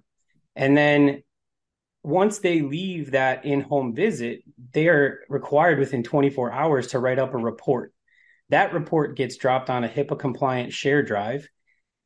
And 0.56 0.78
then 0.78 1.24
once 2.04 2.39
they 2.39 2.62
leave 2.62 3.12
that 3.12 3.46
in-home 3.46 3.94
visit 3.94 4.41
they 4.74 4.88
are 4.88 5.20
required 5.30 5.80
within 5.80 6.02
24 6.02 6.52
hours 6.52 6.88
to 6.88 7.00
write 7.00 7.20
up 7.20 7.34
a 7.34 7.38
report. 7.38 7.94
That 8.50 8.74
report 8.74 9.15
gets 9.15 9.38
dropped 9.38 9.70
on 9.70 9.84
a 9.84 9.89
hipaa 9.89 10.20
compliant 10.20 10.74
share 10.74 11.04
drive 11.04 11.48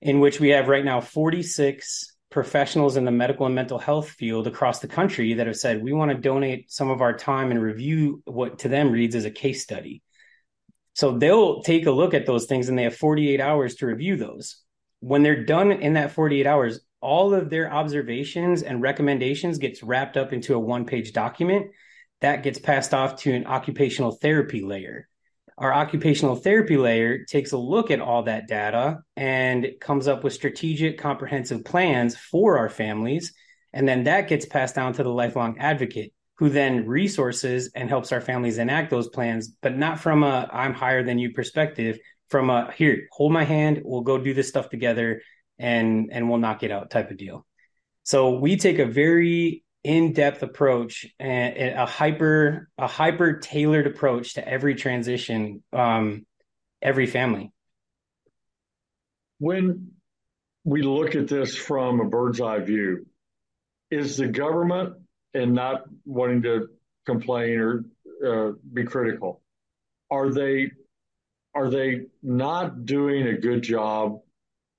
in 0.02 0.20
which 0.20 0.40
we 0.40 0.50
have 0.50 0.68
right 0.68 0.86
now 0.86 1.02
46 1.02 2.16
professionals 2.30 2.98
in 2.98 3.06
the 3.06 3.12
medical 3.12 3.46
and 3.46 3.56
mental 3.56 3.80
health 3.80 4.10
field 4.10 4.46
across 4.46 4.80
the 4.80 4.88
country 4.88 5.36
that 5.36 5.48
have 5.48 5.56
said 5.56 5.82
we 5.82 5.94
want 5.94 6.12
to 6.12 6.18
donate 6.18 6.72
some 6.72 6.90
of 6.90 7.02
our 7.02 7.16
time 7.16 7.52
and 7.52 7.62
review 7.62 8.22
what 8.26 8.60
to 8.60 8.68
them 8.68 8.92
reads 8.92 9.16
as 9.16 9.26
a 9.26 9.32
case 9.32 9.64
study. 9.64 10.02
So 10.94 11.18
they'll 11.18 11.62
take 11.62 11.86
a 11.86 11.92
look 11.92 12.14
at 12.14 12.26
those 12.26 12.46
things 12.46 12.68
and 12.70 12.78
they 12.78 12.84
have 12.84 12.96
48 12.96 13.40
hours 13.40 13.76
to 13.76 13.86
review 13.86 14.18
those. 14.18 14.58
When 15.00 15.24
they're 15.24 15.46
done 15.46 15.72
in 15.72 15.94
that 15.94 16.12
48 16.12 16.46
hours, 16.48 16.80
all 17.02 17.34
of 17.34 17.50
their 17.50 17.72
observations 17.72 18.64
and 18.64 18.82
recommendations 18.82 19.58
gets 19.58 19.84
wrapped 19.84 20.18
up 20.18 20.34
into 20.34 20.56
a 20.56 20.60
one-page 20.60 21.14
document 21.14 21.68
that 22.22 22.44
gets 22.44 22.60
passed 22.60 22.94
off 22.94 23.18
to 23.18 23.34
an 23.34 23.46
occupational 23.46 24.12
therapy 24.12 24.62
layer 24.62 25.08
our 25.58 25.74
occupational 25.74 26.36
therapy 26.36 26.78
layer 26.78 27.24
takes 27.26 27.54
a 27.54 27.58
look 27.58 27.90
at 27.90 28.02
all 28.02 28.24
that 28.24 28.48
data 28.48 29.00
and 29.16 29.68
comes 29.80 30.08
up 30.08 30.24
with 30.24 30.34
strategic, 30.34 30.98
comprehensive 30.98 31.64
plans 31.64 32.16
for 32.16 32.58
our 32.58 32.70
families. 32.70 33.34
And 33.72 33.88
then 33.88 34.04
that 34.06 34.28
gets 34.28 34.46
passed 34.46 34.76
down 34.76 34.94
to 34.94 35.04
the 35.04 35.10
lifelong 35.10 35.58
advocate, 35.60 36.14
who 36.38 36.50
then 36.50 36.86
resources 36.86 37.72
and 37.74 37.90
helps 37.90 38.12
our 38.12 38.22
families 38.22 38.58
enact 38.58 38.90
those 38.90 39.08
plans, 39.08 39.56
but 39.62 39.78
not 39.78 40.00
from 40.00 40.24
a 40.24 40.50
I'm 40.52 40.74
higher 40.74 41.04
than 41.04 41.20
you 41.20 41.32
perspective, 41.32 42.00
from 42.30 42.50
a 42.50 42.72
here, 42.74 43.08
hold 43.12 43.32
my 43.32 43.44
hand, 43.44 43.82
we'll 43.84 44.02
go 44.02 44.18
do 44.18 44.34
this 44.34 44.48
stuff 44.48 44.70
together 44.70 45.22
and 45.60 46.10
and 46.12 46.30
we'll 46.30 46.40
knock 46.40 46.64
it 46.64 46.72
out 46.72 46.90
type 46.90 47.12
of 47.12 47.18
deal. 47.18 47.46
So 48.04 48.38
we 48.40 48.58
take 48.58 48.80
a 48.80 48.86
very 48.86 49.64
in-depth 49.86 50.42
approach 50.42 51.06
and 51.20 51.78
a 51.78 51.86
hyper 51.86 52.68
a 52.76 52.88
hyper 52.88 53.34
tailored 53.34 53.86
approach 53.86 54.34
to 54.34 54.48
every 54.48 54.74
transition 54.74 55.62
um, 55.72 56.26
every 56.82 57.06
family. 57.06 57.54
When 59.38 59.92
we 60.64 60.82
look 60.82 61.14
at 61.14 61.28
this 61.28 61.56
from 61.56 62.00
a 62.00 62.06
bird's 62.06 62.42
eye 62.42 62.62
view 62.62 63.06
is 63.92 64.18
the 64.18 64.28
government 64.28 64.96
and 65.36 65.54
not 65.54 65.84
wanting 66.04 66.42
to 66.42 66.70
complain 67.06 67.60
or 67.60 67.86
uh, 68.26 68.54
be 68.74 68.86
critical 68.86 69.44
are 70.10 70.32
they 70.32 70.72
are 71.54 71.70
they 71.70 72.08
not 72.24 72.86
doing 72.86 73.28
a 73.28 73.38
good 73.38 73.62
job 73.62 74.22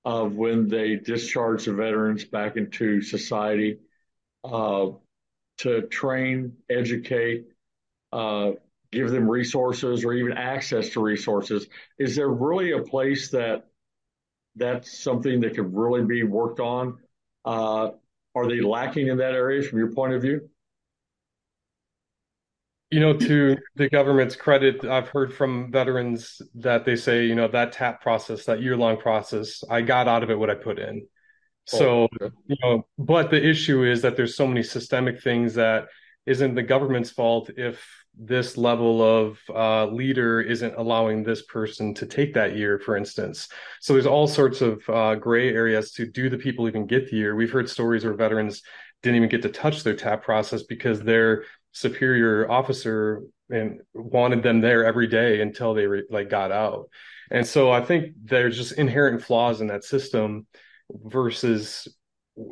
of 0.04 0.34
when 0.34 0.66
they 0.66 0.96
discharge 0.96 1.66
the 1.66 1.74
veterans 1.74 2.24
back 2.24 2.56
into 2.56 3.00
society 3.02 3.78
uh, 4.52 4.92
to 5.58 5.82
train, 5.82 6.52
educate, 6.70 7.46
uh, 8.12 8.52
give 8.92 9.10
them 9.10 9.28
resources 9.28 10.04
or 10.04 10.12
even 10.12 10.32
access 10.32 10.90
to 10.90 11.02
resources. 11.02 11.66
Is 11.98 12.16
there 12.16 12.28
really 12.28 12.72
a 12.72 12.82
place 12.82 13.30
that 13.30 13.66
that's 14.54 14.98
something 14.98 15.40
that 15.40 15.54
could 15.54 15.74
really 15.74 16.04
be 16.04 16.22
worked 16.22 16.60
on? 16.60 16.98
Uh, 17.44 17.90
are 18.34 18.48
they 18.48 18.60
lacking 18.60 19.08
in 19.08 19.18
that 19.18 19.32
area 19.32 19.62
from 19.62 19.78
your 19.78 19.92
point 19.92 20.12
of 20.12 20.22
view? 20.22 20.48
You 22.90 23.00
know, 23.00 23.14
to 23.14 23.56
the 23.74 23.88
government's 23.88 24.36
credit, 24.36 24.84
I've 24.84 25.08
heard 25.08 25.34
from 25.34 25.72
veterans 25.72 26.40
that 26.54 26.84
they 26.84 26.94
say, 26.94 27.26
you 27.26 27.34
know, 27.34 27.48
that 27.48 27.72
TAP 27.72 28.00
process, 28.00 28.44
that 28.44 28.62
year 28.62 28.76
long 28.76 28.96
process, 28.96 29.64
I 29.68 29.80
got 29.82 30.06
out 30.06 30.22
of 30.22 30.30
it 30.30 30.38
what 30.38 30.50
I 30.50 30.54
put 30.54 30.78
in. 30.78 31.06
So, 31.66 32.02
oh, 32.02 32.08
okay. 32.20 32.34
you 32.46 32.56
know, 32.62 32.86
but 32.96 33.30
the 33.30 33.44
issue 33.44 33.84
is 33.84 34.02
that 34.02 34.16
there's 34.16 34.36
so 34.36 34.46
many 34.46 34.62
systemic 34.62 35.20
things 35.20 35.54
that 35.54 35.88
isn't 36.24 36.54
the 36.54 36.62
government's 36.62 37.10
fault 37.10 37.50
if 37.56 37.84
this 38.18 38.56
level 38.56 39.02
of 39.02 39.38
uh, 39.54 39.86
leader 39.86 40.40
isn't 40.40 40.74
allowing 40.76 41.22
this 41.22 41.42
person 41.42 41.92
to 41.94 42.06
take 42.06 42.34
that 42.34 42.56
year, 42.56 42.78
for 42.78 42.96
instance. 42.96 43.48
So 43.80 43.92
there's 43.92 44.06
all 44.06 44.26
sorts 44.26 44.60
of 44.60 44.82
uh, 44.88 45.16
gray 45.16 45.52
areas 45.52 45.92
to 45.92 46.06
do 46.06 46.30
the 46.30 46.38
people 46.38 46.66
even 46.66 46.86
get 46.86 47.10
the 47.10 47.16
year. 47.16 47.36
We've 47.36 47.50
heard 47.50 47.68
stories 47.68 48.04
where 48.04 48.14
veterans 48.14 48.62
didn't 49.02 49.16
even 49.16 49.28
get 49.28 49.42
to 49.42 49.50
touch 49.50 49.82
their 49.82 49.94
TAP 49.94 50.24
process 50.24 50.62
because 50.62 51.00
their 51.00 51.44
superior 51.72 52.50
officer 52.50 53.22
and 53.50 53.80
wanted 53.92 54.42
them 54.42 54.60
there 54.60 54.84
every 54.84 55.06
day 55.06 55.40
until 55.42 55.74
they 55.74 55.86
re- 55.86 56.06
like 56.10 56.30
got 56.30 56.50
out. 56.50 56.88
And 57.30 57.46
so 57.46 57.70
I 57.70 57.84
think 57.84 58.14
there's 58.24 58.56
just 58.56 58.72
inherent 58.72 59.22
flaws 59.22 59.60
in 59.60 59.66
that 59.66 59.84
system 59.84 60.46
versus 60.90 61.88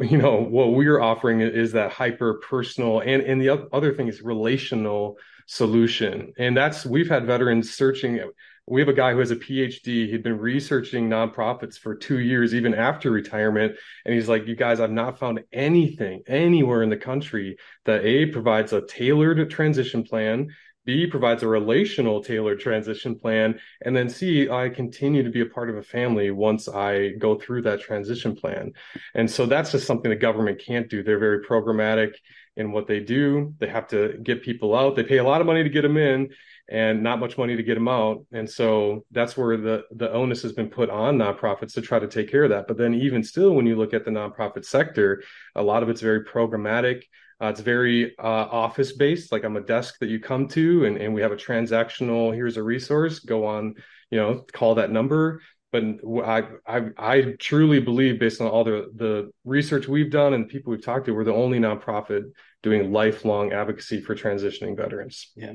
you 0.01 0.17
know 0.17 0.37
what 0.37 0.73
we're 0.73 1.01
offering 1.01 1.41
is 1.41 1.73
that 1.73 1.93
hyper 1.93 2.35
personal 2.35 3.01
and 3.01 3.23
and 3.23 3.41
the 3.41 3.69
other 3.73 3.93
thing 3.93 4.09
is 4.09 4.23
relational 4.23 5.19
solution. 5.47 6.33
And 6.39 6.57
that's 6.57 6.87
we've 6.87 7.09
had 7.09 7.27
veterans 7.27 7.75
searching 7.75 8.21
we 8.67 8.81
have 8.81 8.89
a 8.89 8.95
guy 8.95 9.13
who 9.13 9.19
has 9.19 9.31
a 9.31 9.37
phd 9.37 9.85
he'd 9.85 10.23
been 10.23 10.39
researching 10.39 11.09
nonprofits 11.09 11.79
for 11.79 11.95
two 11.95 12.21
years 12.21 12.55
even 12.55 12.75
after 12.75 13.11
retirement 13.11 13.77
and 14.05 14.15
he's 14.15 14.29
like 14.29 14.47
you 14.47 14.57
guys 14.57 14.81
i've 14.81 14.91
not 14.91 15.19
found 15.19 15.41
anything 15.53 16.23
anywhere 16.27 16.83
in 16.83 16.89
the 16.89 16.97
country 16.97 17.59
that 17.85 18.05
a 18.05 18.27
provides 18.27 18.73
a 18.73 18.81
tailored 18.87 19.51
transition 19.51 20.03
plan 20.03 20.49
B 20.85 21.07
provides 21.07 21.43
a 21.43 21.49
relational 21.49 22.23
tailored 22.23 22.61
transition 22.61 23.19
plan. 23.19 23.59
And 23.85 23.97
then 23.97 24.09
C, 24.09 24.51
I 24.51 24.69
continue 24.69 25.23
to 25.23 25.31
be 25.31 25.41
a 25.41 25.47
part 25.47 25.71
of 25.71 25.77
a 25.77 25.83
family 25.83 26.31
once 26.31 26.69
I 26.69 27.11
go 27.19 27.37
through 27.37 27.63
that 27.63 27.81
transition 27.81 28.37
plan. 28.37 28.73
And 29.15 29.31
so 29.31 29.47
that's 29.47 29.73
just 29.73 29.87
something 29.87 30.11
the 30.11 30.17
government 30.17 30.63
can't 30.65 30.89
do. 30.89 31.03
They're 31.03 31.19
very 31.19 31.45
programmatic 31.45 32.15
in 32.57 32.73
what 32.73 32.87
they 32.87 33.01
do. 33.01 33.55
They 33.59 33.69
have 33.69 33.89
to 33.89 34.19
get 34.23 34.43
people 34.43 34.77
out. 34.77 34.95
They 34.95 35.03
pay 35.03 35.19
a 35.19 35.25
lot 35.25 35.41
of 35.41 35.47
money 35.47 35.63
to 35.63 35.71
get 35.71 35.83
them 35.83 35.97
in 35.97 36.31
and 36.69 37.03
not 37.03 37.21
much 37.21 37.37
money 37.37 37.57
to 37.57 37.63
get 37.63 37.75
them 37.75 37.89
out. 37.89 38.25
And 38.33 38.49
so 38.49 39.05
that's 39.11 39.37
where 39.37 39.57
the, 39.57 39.85
the 39.91 40.11
onus 40.11 40.43
has 40.43 40.53
been 40.53 40.69
put 40.69 40.89
on 40.89 41.19
nonprofits 41.19 41.75
to 41.75 41.83
try 41.83 41.99
to 41.99 42.09
take 42.09 42.31
care 42.31 42.45
of 42.45 42.51
that. 42.51 42.69
But 42.69 42.79
then 42.79 42.95
even 42.95 43.23
still, 43.23 43.53
when 43.53 43.67
you 43.67 43.77
look 43.77 43.93
at 43.93 44.05
the 44.05 44.11
nonprofit 44.11 44.65
sector, 44.65 45.23
a 45.55 45.63
lot 45.63 45.83
of 45.83 45.89
it's 45.89 46.01
very 46.01 46.25
programmatic 46.25 47.05
uh, 47.43 47.47
it's 47.49 47.61
very 47.61 48.17
uh, 48.19 48.23
office 48.23 48.93
based, 48.93 49.33
like 49.33 49.45
I'm 49.45 49.57
a 49.57 49.61
desk 49.61 49.99
that 50.01 50.09
you 50.09 50.21
come 50.21 50.49
to, 50.49 50.85
and, 50.85 50.97
and 50.97 51.13
we 51.15 51.23
have 51.23 51.33
a 51.33 51.37
transactional. 51.37 52.35
Here's 52.35 52.57
a 52.57 52.63
resource. 52.63 53.21
Go 53.21 53.47
on, 53.47 53.75
you 54.11 54.19
know, 54.19 54.45
call 54.53 54.77
that 54.77 54.91
number. 54.91 55.41
But 55.73 55.85
I, 56.25 56.45
I, 56.67 56.83
I 56.97 57.35
truly 57.41 57.81
believe, 57.81 58.21
based 58.21 58.41
on 58.41 58.47
all 58.47 58.63
the 58.63 58.93
the 58.95 59.33
research 59.45 59.89
we've 59.89 60.11
done 60.11 60.33
and 60.33 60.49
people 60.49 60.71
we've 60.71 60.85
talked 60.85 61.07
to, 61.07 61.13
we're 61.13 61.25
the 61.25 61.35
only 61.35 61.59
nonprofit 61.59 62.31
doing 62.63 62.93
lifelong 62.93 63.53
advocacy 63.53 64.01
for 64.01 64.15
transitioning 64.15 64.77
veterans. 64.77 65.33
Yeah, 65.35 65.55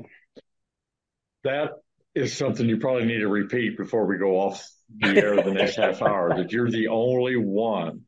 that 1.44 1.70
is 2.14 2.36
something 2.36 2.68
you 2.68 2.76
probably 2.76 3.06
need 3.06 3.20
to 3.20 3.28
repeat 3.28 3.78
before 3.78 4.04
we 4.04 4.18
go 4.18 4.38
off 4.38 4.68
the 4.98 5.16
air 5.16 5.36
the 5.42 5.52
next 5.54 5.76
half 5.76 6.02
hour. 6.02 6.36
That 6.36 6.52
you're 6.52 6.70
the 6.70 6.88
only 6.88 7.36
one 7.36 8.02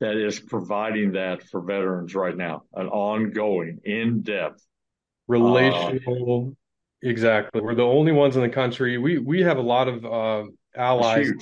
that 0.00 0.16
is 0.16 0.40
providing 0.40 1.12
that 1.12 1.42
for 1.44 1.60
veterans 1.60 2.14
right 2.14 2.36
now, 2.36 2.62
an 2.74 2.88
ongoing, 2.88 3.80
in 3.84 4.22
depth, 4.22 4.62
relational. 5.28 6.48
Uh, 6.50 7.08
exactly, 7.08 7.60
we're 7.60 7.74
the 7.74 7.82
only 7.82 8.12
ones 8.12 8.36
in 8.36 8.42
the 8.42 8.48
country. 8.48 8.98
We 8.98 9.18
we 9.18 9.42
have 9.42 9.58
a 9.58 9.62
lot 9.62 9.88
of 9.88 10.04
uh, 10.04 10.50
allies 10.76 11.32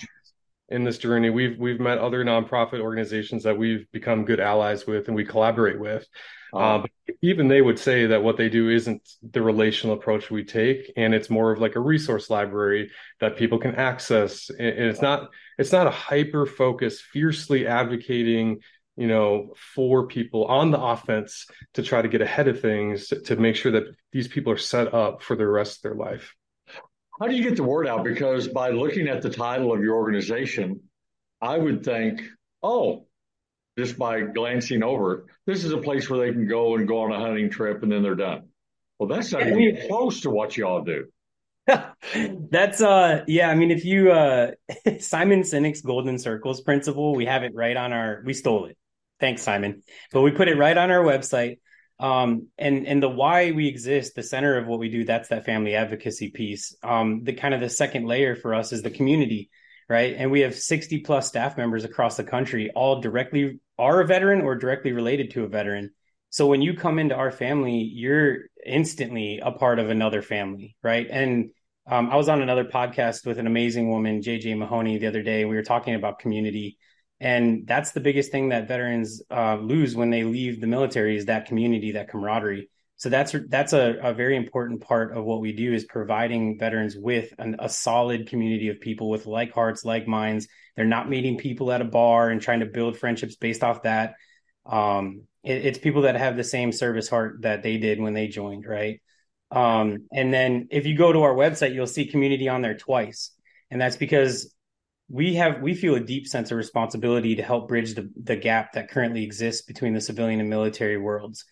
in 0.72 0.84
this 0.84 0.98
journey. 0.98 1.30
We've 1.30 1.58
we've 1.58 1.80
met 1.80 1.98
other 1.98 2.24
nonprofit 2.24 2.80
organizations 2.80 3.44
that 3.44 3.56
we've 3.56 3.90
become 3.92 4.24
good 4.24 4.40
allies 4.40 4.86
with, 4.86 5.06
and 5.08 5.16
we 5.16 5.24
collaborate 5.24 5.78
with. 5.78 6.06
Uh, 6.52 6.82
even 7.22 7.48
they 7.48 7.62
would 7.62 7.78
say 7.78 8.06
that 8.06 8.22
what 8.22 8.36
they 8.36 8.50
do 8.50 8.68
isn't 8.68 9.08
the 9.22 9.40
relational 9.40 9.96
approach 9.96 10.30
we 10.30 10.44
take, 10.44 10.92
and 10.96 11.14
it's 11.14 11.30
more 11.30 11.50
of 11.50 11.60
like 11.60 11.76
a 11.76 11.80
resource 11.80 12.28
library 12.28 12.90
that 13.20 13.36
people 13.36 13.58
can 13.58 13.74
access. 13.74 14.50
And 14.50 14.68
it's 14.68 15.00
not 15.00 15.30
it's 15.58 15.72
not 15.72 15.86
a 15.86 15.90
hyper 15.90 16.44
focus, 16.44 17.00
fiercely 17.00 17.66
advocating, 17.66 18.60
you 18.96 19.06
know, 19.06 19.54
for 19.74 20.06
people 20.06 20.44
on 20.44 20.70
the 20.70 20.80
offense 20.80 21.46
to 21.74 21.82
try 21.82 22.02
to 22.02 22.08
get 22.08 22.20
ahead 22.20 22.48
of 22.48 22.60
things 22.60 23.08
to 23.08 23.36
make 23.36 23.56
sure 23.56 23.72
that 23.72 23.84
these 24.12 24.28
people 24.28 24.52
are 24.52 24.58
set 24.58 24.92
up 24.92 25.22
for 25.22 25.36
the 25.36 25.46
rest 25.46 25.78
of 25.78 25.82
their 25.82 25.94
life. 25.94 26.34
How 27.20 27.28
do 27.28 27.34
you 27.34 27.42
get 27.42 27.56
the 27.56 27.62
word 27.62 27.86
out? 27.86 28.04
Because 28.04 28.48
by 28.48 28.70
looking 28.70 29.08
at 29.08 29.22
the 29.22 29.30
title 29.30 29.72
of 29.72 29.82
your 29.82 29.96
organization, 29.96 30.80
I 31.40 31.58
would 31.58 31.84
think, 31.84 32.22
oh, 32.62 33.06
just 33.78 33.98
by 33.98 34.22
glancing 34.22 34.82
over, 34.82 35.26
this 35.46 35.64
is 35.64 35.72
a 35.72 35.78
place 35.78 36.08
where 36.08 36.20
they 36.26 36.32
can 36.32 36.46
go 36.46 36.76
and 36.76 36.86
go 36.86 37.02
on 37.02 37.12
a 37.12 37.18
hunting 37.18 37.50
trip 37.50 37.82
and 37.82 37.90
then 37.90 38.02
they're 38.02 38.14
done. 38.14 38.48
Well, 38.98 39.08
that's 39.08 39.32
not 39.32 39.46
even 39.46 39.78
close 39.88 40.22
to 40.22 40.30
what 40.30 40.56
y'all 40.56 40.84
do. 40.84 41.06
that's 42.50 42.80
uh 42.80 43.22
yeah, 43.28 43.48
I 43.48 43.54
mean 43.54 43.70
if 43.70 43.84
you 43.84 44.10
uh 44.10 44.50
Simon 44.98 45.42
Sinek's 45.42 45.80
golden 45.80 46.18
circles 46.18 46.60
principle, 46.60 47.14
we 47.14 47.26
have 47.26 47.44
it 47.44 47.54
right 47.54 47.76
on 47.76 47.92
our 47.92 48.22
we 48.24 48.32
stole 48.32 48.66
it. 48.66 48.76
Thanks, 49.20 49.42
Simon. 49.42 49.82
But 50.12 50.22
we 50.22 50.32
put 50.32 50.48
it 50.48 50.56
right 50.56 50.76
on 50.76 50.90
our 50.90 51.04
website. 51.04 51.58
Um 52.02 52.48
and 52.58 52.86
and 52.86 53.02
the 53.02 53.08
why 53.08 53.52
we 53.52 53.68
exist, 53.68 54.14
the 54.14 54.22
center 54.22 54.58
of 54.58 54.66
what 54.66 54.78
we 54.78 54.90
do, 54.90 55.04
that's 55.04 55.30
that 55.30 55.46
family 55.46 55.74
advocacy 55.74 56.30
piece. 56.30 56.76
Um 56.82 57.24
the 57.24 57.32
kind 57.32 57.54
of 57.54 57.60
the 57.60 57.70
second 57.70 58.06
layer 58.06 58.36
for 58.36 58.54
us 58.54 58.72
is 58.72 58.82
the 58.82 58.90
community 58.90 59.50
right? 59.88 60.14
And 60.16 60.30
we 60.30 60.40
have 60.40 60.54
60 60.54 61.00
plus 61.00 61.28
staff 61.28 61.58
members 61.58 61.84
across 61.84 62.16
the 62.16 62.24
country, 62.24 62.70
all 62.74 63.02
directly 63.02 63.60
are 63.78 64.00
a 64.00 64.06
veteran 64.06 64.40
or 64.40 64.54
directly 64.54 64.92
related 64.92 65.32
to 65.32 65.44
a 65.44 65.48
veteran. 65.48 65.90
So 66.30 66.46
when 66.46 66.62
you 66.62 66.74
come 66.74 66.98
into 66.98 67.14
our 67.14 67.30
family, 67.30 67.90
you're 67.92 68.38
instantly 68.64 69.40
a 69.44 69.52
part 69.52 69.78
of 69.78 69.90
another 69.90 70.22
family, 70.22 70.76
right? 70.82 71.06
And 71.10 71.50
um, 71.86 72.10
I 72.10 72.16
was 72.16 72.30
on 72.30 72.40
another 72.40 72.64
podcast 72.64 73.26
with 73.26 73.38
an 73.38 73.46
amazing 73.46 73.90
woman, 73.90 74.22
JJ 74.22 74.56
Mahoney, 74.56 74.96
the 74.96 75.08
other 75.08 75.22
day. 75.22 75.44
We 75.44 75.56
were 75.56 75.62
talking 75.62 75.94
about 75.94 76.20
community, 76.20 76.78
and 77.22 77.68
that's 77.68 77.92
the 77.92 78.00
biggest 78.00 78.32
thing 78.32 78.48
that 78.48 78.66
veterans 78.66 79.22
uh, 79.30 79.54
lose 79.54 79.94
when 79.94 80.10
they 80.10 80.24
leave 80.24 80.60
the 80.60 80.66
military 80.66 81.16
is 81.16 81.26
that 81.26 81.46
community, 81.46 81.92
that 81.92 82.08
camaraderie. 82.08 82.68
So 82.96 83.10
that's 83.10 83.32
that's 83.48 83.72
a, 83.72 83.96
a 84.02 84.12
very 84.12 84.36
important 84.36 84.80
part 84.80 85.16
of 85.16 85.24
what 85.24 85.40
we 85.40 85.52
do 85.52 85.72
is 85.72 85.84
providing 85.84 86.58
veterans 86.58 86.96
with 86.96 87.32
an, 87.38 87.56
a 87.60 87.68
solid 87.68 88.28
community 88.28 88.70
of 88.70 88.80
people 88.80 89.08
with 89.08 89.26
like 89.26 89.52
hearts, 89.52 89.84
like 89.84 90.08
minds. 90.08 90.48
They're 90.74 90.84
not 90.84 91.08
meeting 91.08 91.38
people 91.38 91.70
at 91.70 91.80
a 91.80 91.84
bar 91.84 92.30
and 92.30 92.42
trying 92.42 92.60
to 92.60 92.66
build 92.66 92.98
friendships 92.98 93.36
based 93.36 93.62
off 93.62 93.84
that. 93.84 94.14
Um, 94.66 95.22
it, 95.44 95.64
it's 95.66 95.78
people 95.78 96.02
that 96.02 96.16
have 96.16 96.36
the 96.36 96.42
same 96.42 96.72
service 96.72 97.08
heart 97.08 97.42
that 97.42 97.62
they 97.62 97.76
did 97.76 98.00
when 98.00 98.14
they 98.14 98.26
joined, 98.26 98.66
right? 98.66 99.00
Um, 99.52 100.08
and 100.12 100.34
then 100.34 100.66
if 100.72 100.86
you 100.86 100.96
go 100.96 101.12
to 101.12 101.22
our 101.22 101.34
website, 101.34 101.72
you'll 101.72 101.86
see 101.86 102.06
community 102.06 102.48
on 102.48 102.62
there 102.62 102.76
twice, 102.76 103.30
and 103.70 103.80
that's 103.80 103.96
because 103.96 104.51
we 105.12 105.34
have 105.34 105.60
we 105.62 105.74
feel 105.74 105.94
a 105.94 106.00
deep 106.00 106.26
sense 106.26 106.50
of 106.50 106.56
responsibility 106.56 107.36
to 107.36 107.42
help 107.42 107.68
bridge 107.68 107.94
the 107.94 108.10
the 108.20 108.34
gap 108.34 108.72
that 108.72 108.90
currently 108.90 109.22
exists 109.22 109.62
between 109.62 109.94
the 109.94 110.00
civilian 110.00 110.40
and 110.40 110.50
military 110.50 110.96
worlds 110.96 111.44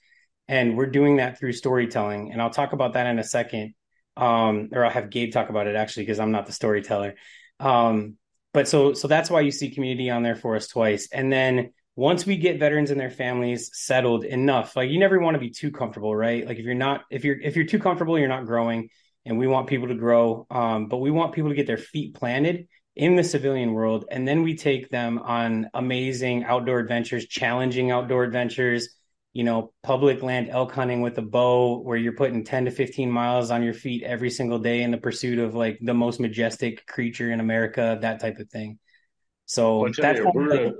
and 0.50 0.76
we're 0.76 0.86
doing 0.86 1.18
that 1.18 1.38
through 1.38 1.52
storytelling. 1.52 2.32
And 2.32 2.42
I'll 2.42 2.50
talk 2.50 2.72
about 2.72 2.94
that 2.94 3.06
in 3.06 3.20
a 3.20 3.24
second. 3.24 3.72
Um, 4.16 4.70
or 4.72 4.84
I'll 4.84 4.90
have 4.90 5.08
Gabe 5.08 5.32
talk 5.32 5.48
about 5.48 5.68
it 5.68 5.76
actually, 5.76 6.02
because 6.02 6.18
I'm 6.18 6.32
not 6.32 6.46
the 6.46 6.52
storyteller. 6.52 7.14
Um, 7.60 8.16
but 8.52 8.66
so 8.66 8.92
so 8.92 9.06
that's 9.06 9.30
why 9.30 9.42
you 9.42 9.52
see 9.52 9.70
community 9.70 10.10
on 10.10 10.24
there 10.24 10.34
for 10.34 10.56
us 10.56 10.66
twice. 10.66 11.08
And 11.12 11.32
then 11.32 11.72
once 11.94 12.26
we 12.26 12.36
get 12.36 12.58
veterans 12.58 12.90
and 12.90 12.98
their 12.98 13.12
families 13.12 13.70
settled 13.72 14.24
enough, 14.24 14.74
like 14.74 14.90
you 14.90 14.98
never 14.98 15.20
want 15.20 15.36
to 15.36 15.38
be 15.38 15.50
too 15.50 15.70
comfortable, 15.70 16.16
right? 16.16 16.44
Like 16.44 16.58
if 16.58 16.64
you're 16.64 16.74
not 16.74 17.02
if 17.12 17.24
you're 17.24 17.40
if 17.40 17.54
you're 17.54 17.66
too 17.66 17.78
comfortable, 17.78 18.18
you're 18.18 18.28
not 18.28 18.44
growing. 18.44 18.88
And 19.24 19.38
we 19.38 19.46
want 19.46 19.68
people 19.68 19.86
to 19.86 19.94
grow. 19.94 20.48
Um, 20.50 20.88
but 20.88 20.96
we 20.96 21.12
want 21.12 21.32
people 21.32 21.50
to 21.50 21.56
get 21.56 21.68
their 21.68 21.78
feet 21.78 22.14
planted 22.14 22.66
in 22.96 23.16
the 23.16 23.24
civilian 23.24 23.72
world. 23.72 24.04
And 24.10 24.26
then 24.26 24.42
we 24.42 24.56
take 24.56 24.90
them 24.90 25.18
on 25.18 25.70
amazing 25.74 26.44
outdoor 26.44 26.78
adventures, 26.78 27.26
challenging 27.26 27.90
outdoor 27.90 28.24
adventures 28.24 28.88
you 29.32 29.44
know, 29.44 29.72
public 29.82 30.22
land 30.22 30.48
elk 30.50 30.72
hunting 30.72 31.02
with 31.02 31.16
a 31.18 31.22
bow 31.22 31.78
where 31.80 31.96
you're 31.96 32.14
putting 32.14 32.44
10 32.44 32.64
to 32.64 32.70
15 32.70 33.10
miles 33.10 33.50
on 33.50 33.62
your 33.62 33.74
feet 33.74 34.02
every 34.02 34.30
single 34.30 34.58
day 34.58 34.82
in 34.82 34.90
the 34.90 34.98
pursuit 34.98 35.38
of 35.38 35.54
like 35.54 35.78
the 35.80 35.94
most 35.94 36.18
majestic 36.18 36.84
creature 36.86 37.30
in 37.30 37.38
America, 37.38 37.98
that 38.00 38.18
type 38.20 38.38
of 38.38 38.48
thing. 38.48 38.78
So 39.46 39.88
that's 39.96 40.18
you, 40.18 40.48
like, 40.48 40.74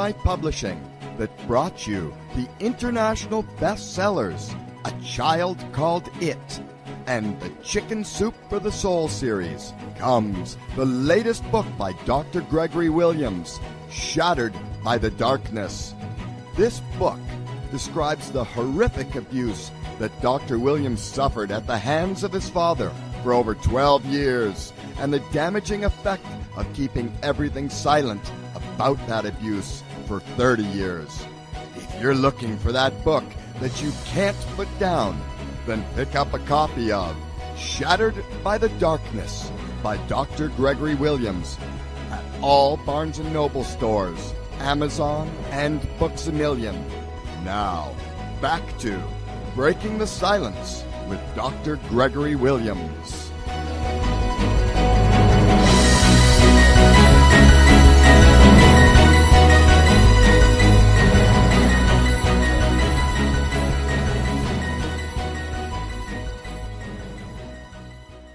HCI 0.00 0.18
Publishing 0.22 0.90
that 1.18 1.46
brought 1.46 1.86
you 1.86 2.14
the 2.34 2.48
international 2.58 3.42
bestsellers 3.58 4.54
A 4.86 5.02
Child 5.02 5.62
Called 5.72 6.08
It 6.22 6.62
and 7.06 7.38
the 7.38 7.50
Chicken 7.62 8.02
Soup 8.02 8.34
for 8.48 8.58
the 8.58 8.72
Soul 8.72 9.08
series 9.08 9.74
comes 9.98 10.56
the 10.74 10.86
latest 10.86 11.44
book 11.50 11.66
by 11.76 11.92
Dr. 12.06 12.40
Gregory 12.40 12.88
Williams, 12.88 13.60
Shattered 13.90 14.54
by 14.82 14.96
the 14.96 15.10
Darkness. 15.10 15.94
This 16.56 16.80
book 16.98 17.20
describes 17.70 18.30
the 18.30 18.44
horrific 18.44 19.16
abuse 19.16 19.70
that 19.98 20.18
Dr. 20.22 20.58
Williams 20.58 21.02
suffered 21.02 21.50
at 21.50 21.66
the 21.66 21.76
hands 21.76 22.24
of 22.24 22.32
his 22.32 22.48
father 22.48 22.90
for 23.22 23.34
over 23.34 23.54
12 23.54 24.06
years 24.06 24.72
and 24.98 25.12
the 25.12 25.22
damaging 25.30 25.84
effect 25.84 26.24
of 26.56 26.72
keeping 26.72 27.12
everything 27.22 27.68
silent 27.68 28.32
about 28.54 28.96
that 29.06 29.26
abuse 29.26 29.82
for 30.10 30.18
30 30.18 30.64
years. 30.64 31.24
If 31.76 32.02
you're 32.02 32.16
looking 32.16 32.58
for 32.58 32.72
that 32.72 33.04
book 33.04 33.22
that 33.60 33.80
you 33.80 33.92
can't 34.06 34.36
put 34.56 34.66
down, 34.80 35.16
then 35.68 35.84
pick 35.94 36.16
up 36.16 36.34
a 36.34 36.40
copy 36.40 36.90
of 36.90 37.14
Shattered 37.56 38.16
by 38.42 38.58
the 38.58 38.70
Darkness 38.80 39.52
by 39.84 39.98
Dr. 40.08 40.48
Gregory 40.48 40.96
Williams 40.96 41.56
at 42.10 42.24
all 42.42 42.76
Barnes 42.78 43.20
& 43.20 43.32
Noble 43.32 43.62
stores, 43.62 44.34
Amazon, 44.58 45.30
and 45.50 45.80
Books 46.00 46.26
A 46.26 46.32
Million. 46.32 46.84
Now, 47.44 47.94
back 48.40 48.62
to 48.80 49.00
Breaking 49.54 49.98
the 49.98 50.08
Silence 50.08 50.82
with 51.08 51.20
Dr. 51.36 51.76
Gregory 51.88 52.34
Williams. 52.34 53.29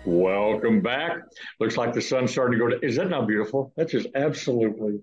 Welcome 0.05 0.81
back. 0.81 1.19
Looks 1.59 1.75
like 1.77 1.93
the 1.93 2.01
sun's 2.01 2.31
starting 2.31 2.59
to 2.59 2.65
go 2.65 2.69
to. 2.77 2.85
Is 2.85 2.97
that 2.97 3.09
not 3.09 3.27
beautiful? 3.27 3.73
That's 3.75 3.91
just 3.91 4.07
absolutely 4.13 4.99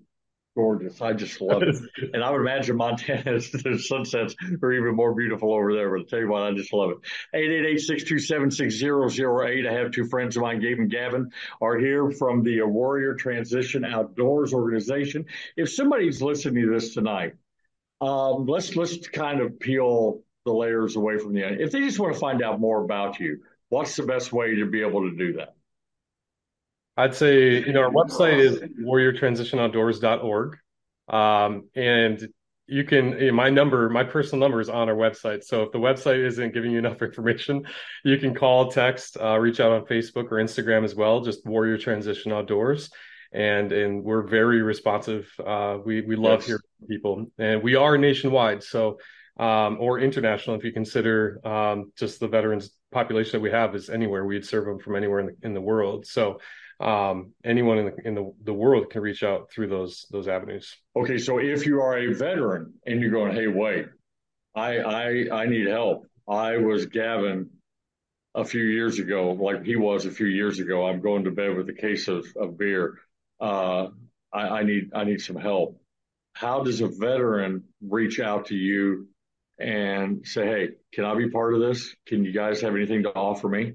gorgeous. 0.55 1.01
I 1.01 1.11
just 1.11 1.41
love 1.41 1.61
it. 1.63 1.75
and 2.13 2.23
I 2.23 2.29
would 2.29 2.39
imagine 2.39 2.77
Montana's 2.77 3.51
the 3.51 3.77
sunsets 3.79 4.33
are 4.61 4.71
even 4.71 4.95
more 4.95 5.13
beautiful 5.13 5.53
over 5.53 5.73
there. 5.73 5.89
But 5.89 5.99
I'll 5.99 6.05
tell 6.05 6.19
you 6.19 6.29
what, 6.29 6.43
I 6.43 6.53
just 6.53 6.71
love 6.71 6.91
it. 6.91 6.99
888-627-6008. 7.35 9.67
I 9.67 9.73
have 9.73 9.91
two 9.91 10.05
friends 10.05 10.37
of 10.37 10.43
mine, 10.43 10.61
Gabe 10.61 10.79
and 10.79 10.89
Gavin, 10.89 11.31
are 11.61 11.77
here 11.77 12.09
from 12.11 12.43
the 12.43 12.61
Warrior 12.61 13.15
Transition 13.15 13.83
Outdoors 13.83 14.53
organization. 14.53 15.25
If 15.57 15.73
somebody's 15.73 16.21
listening 16.21 16.65
to 16.65 16.71
this 16.71 16.93
tonight, 16.93 17.33
um, 17.99 18.45
let's 18.45 18.77
let's 18.77 19.05
kind 19.09 19.41
of 19.41 19.59
peel 19.59 20.21
the 20.45 20.53
layers 20.53 20.95
away 20.95 21.17
from 21.17 21.33
the 21.33 21.43
end. 21.43 21.59
If 21.61 21.71
they 21.71 21.81
just 21.81 21.99
want 21.99 22.13
to 22.13 22.19
find 22.19 22.43
out 22.43 22.59
more 22.59 22.83
about 22.83 23.19
you, 23.19 23.39
what's 23.73 23.95
the 23.95 24.03
best 24.03 24.31
way 24.31 24.53
to 24.55 24.65
be 24.67 24.81
able 24.81 25.01
to 25.09 25.15
do 25.15 25.33
that? 25.33 25.55
I'd 26.95 27.15
say, 27.15 27.65
you 27.65 27.73
know, 27.73 27.81
our 27.81 27.89
website 27.89 28.37
is 28.37 28.59
warriortransitionoutdoors.org. 28.79 30.57
Um, 31.09 31.69
and 31.75 32.27
you 32.67 32.83
can, 32.83 33.17
you 33.19 33.27
know, 33.27 33.33
my 33.33 33.49
number, 33.49 33.89
my 33.89 34.03
personal 34.03 34.39
number 34.39 34.61
is 34.61 34.69
on 34.69 34.89
our 34.89 34.95
website. 34.95 35.43
So 35.43 35.63
if 35.63 35.71
the 35.71 35.79
website 35.79 36.23
isn't 36.23 36.53
giving 36.53 36.71
you 36.71 36.77
enough 36.85 37.01
information, 37.01 37.65
you 38.05 38.17
can 38.19 38.35
call, 38.35 38.69
text, 38.69 39.17
uh, 39.19 39.39
reach 39.39 39.59
out 39.59 39.71
on 39.71 39.85
Facebook 39.85 40.25
or 40.31 40.37
Instagram 40.37 40.83
as 40.83 40.93
well, 40.93 41.21
just 41.21 41.43
Warrior 41.43 41.79
Transition 41.79 42.31
Outdoors. 42.31 42.91
And, 43.31 43.71
and 43.71 44.03
we're 44.03 44.27
very 44.27 44.61
responsive. 44.61 45.27
Uh, 45.43 45.79
we, 45.83 46.01
we 46.01 46.15
love 46.15 46.41
yes. 46.41 46.45
hearing 46.45 46.61
people 46.87 47.25
and 47.39 47.63
we 47.63 47.73
are 47.73 47.97
nationwide. 47.97 48.61
So, 48.61 48.99
um, 49.39 49.77
or 49.79 49.99
international, 49.99 50.57
if 50.57 50.63
you 50.63 50.71
consider, 50.71 51.41
um, 51.43 51.91
just 51.97 52.19
the 52.19 52.27
veterans 52.27 52.69
population 52.93 53.31
that 53.33 53.41
we 53.41 53.51
have 53.51 53.75
is 53.75 53.89
anywhere. 53.89 54.25
We'd 54.25 54.45
serve 54.45 54.65
them 54.65 54.79
from 54.79 54.95
anywhere 54.95 55.19
in 55.19 55.25
the, 55.27 55.35
in 55.43 55.53
the 55.53 55.61
world. 55.61 56.05
So 56.05 56.39
um, 56.79 57.33
anyone 57.43 57.77
in 57.79 57.85
the 57.85 58.07
in 58.07 58.15
the, 58.15 58.33
the 58.43 58.53
world 58.53 58.89
can 58.89 59.01
reach 59.01 59.23
out 59.23 59.51
through 59.51 59.67
those 59.67 60.05
those 60.11 60.27
avenues. 60.27 60.75
Okay, 60.95 61.17
so 61.17 61.39
if 61.39 61.65
you 61.65 61.81
are 61.81 61.97
a 61.97 62.13
veteran 62.13 62.73
and 62.85 62.99
you're 62.99 63.11
going, 63.11 63.33
hey, 63.33 63.47
wait, 63.47 63.87
I 64.55 64.77
I 64.79 65.25
I 65.31 65.45
need 65.45 65.67
help. 65.67 66.05
I 66.27 66.57
was 66.57 66.85
Gavin 66.85 67.49
a 68.35 68.43
few 68.43 68.63
years 68.63 68.99
ago, 68.99 69.31
like 69.31 69.63
he 69.63 69.75
was 69.75 70.05
a 70.05 70.11
few 70.11 70.27
years 70.27 70.59
ago. 70.59 70.87
I'm 70.87 71.01
going 71.01 71.25
to 71.25 71.31
bed 71.31 71.55
with 71.55 71.69
a 71.69 71.73
case 71.73 72.07
of, 72.07 72.25
of 72.35 72.57
beer. 72.57 72.99
Uh, 73.39 73.87
I, 74.31 74.59
I 74.59 74.63
need 74.63 74.91
I 74.93 75.03
need 75.03 75.21
some 75.21 75.35
help. 75.35 75.79
How 76.33 76.63
does 76.63 76.81
a 76.81 76.87
veteran 76.87 77.63
reach 77.81 78.19
out 78.19 78.47
to 78.47 78.55
you 78.55 79.07
and 79.59 80.25
say, 80.25 80.45
hey, 80.45 80.69
can 80.93 81.05
I 81.05 81.15
be 81.15 81.29
part 81.29 81.53
of 81.53 81.61
this? 81.61 81.95
Can 82.05 82.25
you 82.25 82.31
guys 82.31 82.61
have 82.61 82.75
anything 82.75 83.03
to 83.03 83.13
offer 83.13 83.47
me? 83.47 83.73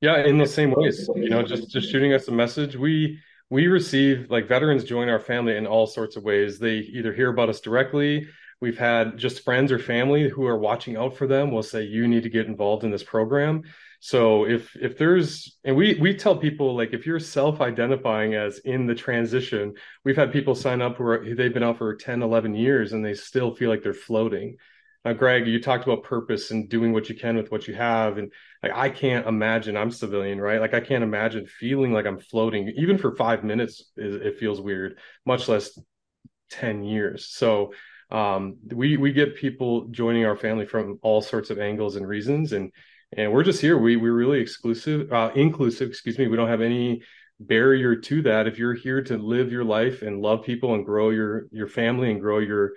Yeah, 0.00 0.24
in 0.24 0.38
the 0.38 0.46
same 0.46 0.70
ways, 0.70 1.08
you 1.16 1.28
know, 1.28 1.42
just 1.42 1.70
just 1.70 1.90
shooting 1.90 2.12
us 2.12 2.28
a 2.28 2.32
message. 2.32 2.76
We 2.76 3.18
we 3.50 3.66
receive 3.66 4.30
like 4.30 4.46
veterans 4.46 4.84
join 4.84 5.08
our 5.08 5.18
family 5.18 5.56
in 5.56 5.66
all 5.66 5.86
sorts 5.86 6.16
of 6.16 6.22
ways. 6.22 6.58
They 6.58 6.76
either 6.76 7.12
hear 7.12 7.30
about 7.30 7.48
us 7.48 7.60
directly. 7.60 8.28
We've 8.60 8.78
had 8.78 9.18
just 9.18 9.44
friends 9.44 9.72
or 9.72 9.78
family 9.78 10.28
who 10.28 10.46
are 10.46 10.58
watching 10.58 10.96
out 10.96 11.16
for 11.16 11.26
them 11.26 11.50
will 11.50 11.62
say 11.62 11.82
you 11.84 12.08
need 12.08 12.24
to 12.24 12.28
get 12.30 12.46
involved 12.46 12.84
in 12.84 12.90
this 12.90 13.04
program. 13.04 13.62
So 14.00 14.46
if 14.46 14.76
if 14.76 14.98
there's 14.98 15.58
and 15.64 15.76
we 15.76 15.98
we 16.00 16.14
tell 16.14 16.36
people 16.36 16.76
like 16.76 16.92
if 16.92 17.06
you're 17.06 17.18
self-identifying 17.18 18.34
as 18.34 18.58
in 18.58 18.86
the 18.86 18.94
transition, 18.94 19.74
we've 20.04 20.16
had 20.16 20.32
people 20.32 20.54
sign 20.54 20.80
up 20.82 20.96
who 20.96 21.04
are 21.04 21.34
they've 21.34 21.54
been 21.54 21.64
out 21.64 21.78
for 21.78 21.96
10, 21.96 22.22
11 22.22 22.54
years 22.54 22.92
and 22.92 23.04
they 23.04 23.14
still 23.14 23.54
feel 23.54 23.70
like 23.70 23.82
they're 23.82 23.94
floating. 23.94 24.56
Now, 25.08 25.14
Greg, 25.14 25.46
you 25.46 25.58
talked 25.58 25.84
about 25.84 26.02
purpose 26.02 26.50
and 26.50 26.68
doing 26.68 26.92
what 26.92 27.08
you 27.08 27.14
can 27.14 27.34
with 27.34 27.50
what 27.50 27.66
you 27.66 27.74
have. 27.74 28.18
And 28.18 28.30
like, 28.62 28.72
I 28.74 28.90
can't 28.90 29.26
imagine 29.26 29.74
I'm 29.74 29.90
civilian, 29.90 30.38
right? 30.38 30.60
Like, 30.60 30.74
I 30.74 30.80
can't 30.80 31.02
imagine 31.02 31.46
feeling 31.46 31.94
like 31.94 32.04
I'm 32.04 32.18
floating, 32.18 32.68
even 32.76 32.98
for 32.98 33.16
five 33.16 33.42
minutes, 33.42 33.90
it 33.96 34.38
feels 34.38 34.60
weird, 34.60 34.98
much 35.24 35.48
less 35.48 35.80
10 36.50 36.82
years. 36.82 37.24
So, 37.24 37.72
um, 38.10 38.58
we, 38.70 38.98
we 38.98 39.14
get 39.14 39.36
people 39.36 39.86
joining 39.88 40.26
our 40.26 40.36
family 40.36 40.66
from 40.66 40.98
all 41.00 41.22
sorts 41.22 41.48
of 41.48 41.58
angles 41.58 41.96
and 41.96 42.06
reasons. 42.06 42.52
And, 42.52 42.70
and 43.16 43.32
we're 43.32 43.44
just 43.44 43.62
here. 43.62 43.78
We, 43.78 43.96
we're 43.96 44.12
really 44.12 44.40
exclusive, 44.40 45.10
uh, 45.10 45.30
inclusive, 45.34 45.88
excuse 45.88 46.18
me. 46.18 46.28
We 46.28 46.36
don't 46.36 46.48
have 46.50 46.60
any 46.60 47.00
barrier 47.40 47.96
to 47.96 48.22
that. 48.22 48.46
If 48.46 48.58
you're 48.58 48.74
here 48.74 49.00
to 49.04 49.16
live 49.16 49.52
your 49.52 49.64
life 49.64 50.02
and 50.02 50.20
love 50.20 50.44
people 50.44 50.74
and 50.74 50.84
grow 50.84 51.08
your, 51.08 51.46
your 51.50 51.68
family 51.68 52.10
and 52.10 52.20
grow 52.20 52.40
your, 52.40 52.72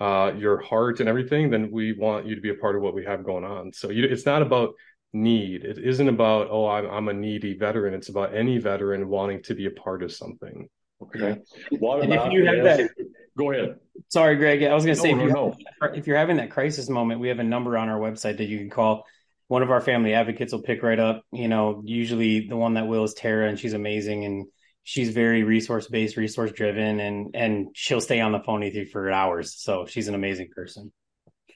uh, 0.00 0.32
your 0.36 0.58
heart 0.60 1.00
and 1.00 1.08
everything, 1.08 1.50
then 1.50 1.70
we 1.70 1.92
want 1.92 2.26
you 2.26 2.34
to 2.34 2.40
be 2.40 2.50
a 2.50 2.54
part 2.54 2.76
of 2.76 2.82
what 2.82 2.94
we 2.94 3.04
have 3.04 3.24
going 3.24 3.44
on. 3.44 3.72
So 3.72 3.90
you, 3.90 4.04
it's 4.04 4.26
not 4.26 4.42
about 4.42 4.74
need. 5.12 5.64
It 5.64 5.78
isn't 5.78 6.08
about, 6.08 6.48
oh, 6.50 6.66
I'm, 6.68 6.88
I'm 6.90 7.08
a 7.08 7.12
needy 7.12 7.56
veteran. 7.56 7.94
It's 7.94 8.08
about 8.08 8.34
any 8.34 8.58
veteran 8.58 9.08
wanting 9.08 9.42
to 9.44 9.54
be 9.54 9.66
a 9.66 9.70
part 9.70 10.02
of 10.02 10.12
something. 10.12 10.68
Okay. 11.02 11.40
What 11.78 12.02
And 12.02 12.12
if 12.12 12.32
you 12.32 12.46
have 12.46 12.64
that- 12.64 12.90
Go 13.36 13.50
ahead. 13.50 13.76
Sorry, 14.08 14.36
Greg. 14.36 14.62
I 14.62 14.74
was 14.74 14.84
going 14.84 14.94
to 14.94 15.02
No, 15.02 15.08
say, 15.08 15.14
no, 15.14 15.22
if, 15.22 15.28
you 15.28 15.34
no. 15.34 15.56
have- 15.80 15.94
if 15.96 16.06
you're 16.06 16.18
having 16.18 16.36
that 16.36 16.50
crisis 16.50 16.88
moment, 16.90 17.18
we 17.20 17.28
have 17.28 17.38
a 17.38 17.44
number 17.44 17.78
on 17.78 17.88
our 17.88 17.98
website 17.98 18.36
that 18.38 18.44
you 18.44 18.58
can 18.58 18.68
call. 18.68 19.06
One 19.48 19.62
of 19.62 19.70
our 19.70 19.80
family 19.80 20.12
advocates 20.14 20.52
will 20.52 20.62
pick 20.62 20.82
right 20.82 20.98
up. 20.98 21.24
You 21.32 21.48
know, 21.48 21.82
usually 21.84 22.46
the 22.46 22.56
one 22.56 22.74
that 22.74 22.86
will 22.86 23.04
is 23.04 23.14
Tara, 23.14 23.48
and 23.48 23.58
she's 23.58 23.72
amazing, 23.72 24.24
and 24.24 24.46
she's 24.82 25.10
very 25.10 25.42
resource 25.42 25.88
based, 25.88 26.16
resource 26.16 26.52
driven, 26.52 27.00
and 27.00 27.34
and 27.34 27.68
she'll 27.74 28.00
stay 28.00 28.20
on 28.20 28.32
the 28.32 28.40
phone 28.40 28.60
with 28.60 28.74
you 28.74 28.86
for 28.86 29.10
hours. 29.10 29.54
So 29.56 29.86
she's 29.86 30.08
an 30.08 30.14
amazing 30.14 30.48
person. 30.54 30.92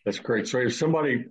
That's 0.05 0.19
great. 0.19 0.47
So 0.49 0.59
if 0.59 0.75
somebody 0.75 1.27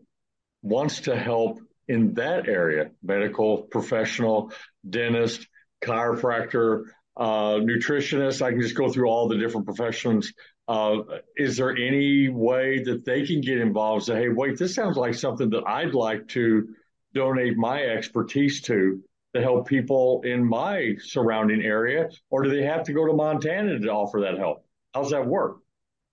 wants 0.62 1.02
to 1.02 1.18
help 1.18 1.60
in 1.88 2.16
that 2.16 2.48
area, 2.48 2.92
medical 3.04 3.64
professional, 3.64 4.52
dentist, 4.88 5.48
chiropractor, 5.84 6.86
uh, 7.16 7.60
nutritionist, 7.60 8.42
I 8.42 8.52
can 8.52 8.62
just 8.62 8.76
go 8.76 8.92
through 8.92 9.08
all 9.08 9.28
the 9.28 9.38
different 9.38 9.66
professions. 9.66 10.34
Uh, 10.68 10.98
is 11.38 11.58
there 11.58 11.76
any 11.76 12.28
way 12.28 12.84
that 12.84 13.06
they 13.06 13.26
can 13.26 13.40
get 13.40 13.60
involved? 13.60 14.06
Say, 14.06 14.16
hey, 14.16 14.30
wait, 14.30 14.58
this 14.58 14.74
sounds 14.74 14.98
like 14.98 15.14
something 15.14 15.52
that 15.52 15.64
I'd 15.68 15.94
like 15.94 16.28
to 16.30 16.70
donate 17.14 17.56
my 17.56 17.84
expertise 17.84 18.62
to 18.64 19.02
to 19.36 19.42
help 19.42 19.68
people 19.68 20.22
in 20.24 20.44
my 20.44 20.96
surrounding 21.00 21.62
area, 21.62 22.10
or 22.30 22.44
do 22.44 22.50
they 22.50 22.64
have 22.64 22.84
to 22.84 22.94
go 22.94 23.06
to 23.06 23.14
Montana 23.14 23.80
to 23.80 23.90
offer 23.90 24.22
that 24.22 24.38
help? 24.38 24.66
How's 24.94 25.12
that 25.12 25.28
work? 25.28 25.58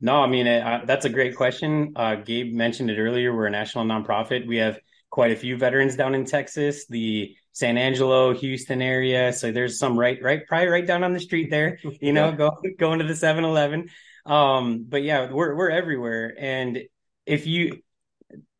No, 0.00 0.20
I 0.20 0.26
mean, 0.26 0.48
uh, 0.48 0.82
that's 0.84 1.04
a 1.04 1.08
great 1.08 1.36
question. 1.36 1.92
Uh, 1.94 2.16
Gabe 2.16 2.52
mentioned 2.52 2.90
it 2.90 2.98
earlier. 2.98 3.34
We're 3.34 3.46
a 3.46 3.50
national 3.50 3.84
nonprofit. 3.84 4.46
We 4.46 4.56
have 4.56 4.80
quite 5.10 5.30
a 5.30 5.36
few 5.36 5.56
veterans 5.56 5.94
down 5.94 6.14
in 6.16 6.24
Texas, 6.24 6.86
the 6.86 7.36
San 7.52 7.78
Angelo, 7.78 8.34
Houston 8.34 8.82
area. 8.82 9.32
So 9.32 9.52
there's 9.52 9.78
some 9.78 9.96
right, 9.96 10.20
right, 10.20 10.40
probably 10.48 10.68
right 10.68 10.86
down 10.86 11.04
on 11.04 11.12
the 11.12 11.20
street 11.20 11.50
there, 11.50 11.78
you 12.00 12.12
know, 12.12 12.32
go, 12.36 12.50
going 12.78 12.98
to 12.98 13.04
the 13.04 13.14
7 13.14 13.44
Eleven. 13.44 13.90
Um, 14.26 14.86
but 14.88 15.04
yeah, 15.04 15.30
we're, 15.30 15.54
we're 15.54 15.70
everywhere. 15.70 16.34
And 16.36 16.82
if 17.26 17.46
you, 17.46 17.82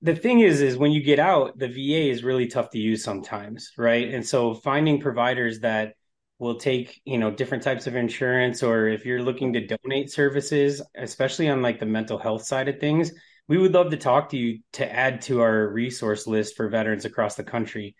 the 0.00 0.14
thing 0.16 0.40
is, 0.40 0.60
is 0.60 0.76
when 0.76 0.92
you 0.92 1.02
get 1.02 1.18
out, 1.18 1.58
the 1.58 1.68
VA 1.68 2.10
is 2.10 2.24
really 2.24 2.46
tough 2.46 2.70
to 2.70 2.78
use 2.78 3.04
sometimes, 3.04 3.72
right? 3.78 4.12
And 4.12 4.26
so 4.26 4.54
finding 4.54 5.00
providers 5.00 5.60
that 5.60 5.94
will 6.38 6.56
take, 6.56 7.00
you 7.04 7.18
know, 7.18 7.30
different 7.30 7.62
types 7.62 7.86
of 7.86 7.94
insurance, 7.94 8.62
or 8.62 8.88
if 8.88 9.06
you're 9.06 9.22
looking 9.22 9.52
to 9.52 9.66
donate 9.66 10.10
services, 10.10 10.82
especially 10.96 11.48
on 11.48 11.62
like 11.62 11.78
the 11.78 11.86
mental 11.86 12.18
health 12.18 12.44
side 12.44 12.68
of 12.68 12.80
things, 12.80 13.12
we 13.48 13.58
would 13.58 13.72
love 13.72 13.90
to 13.90 13.96
talk 13.96 14.30
to 14.30 14.36
you 14.36 14.60
to 14.72 14.92
add 14.92 15.22
to 15.22 15.40
our 15.40 15.68
resource 15.68 16.26
list 16.26 16.56
for 16.56 16.68
veterans 16.68 17.04
across 17.04 17.36
the 17.36 17.44
country. 17.44 17.94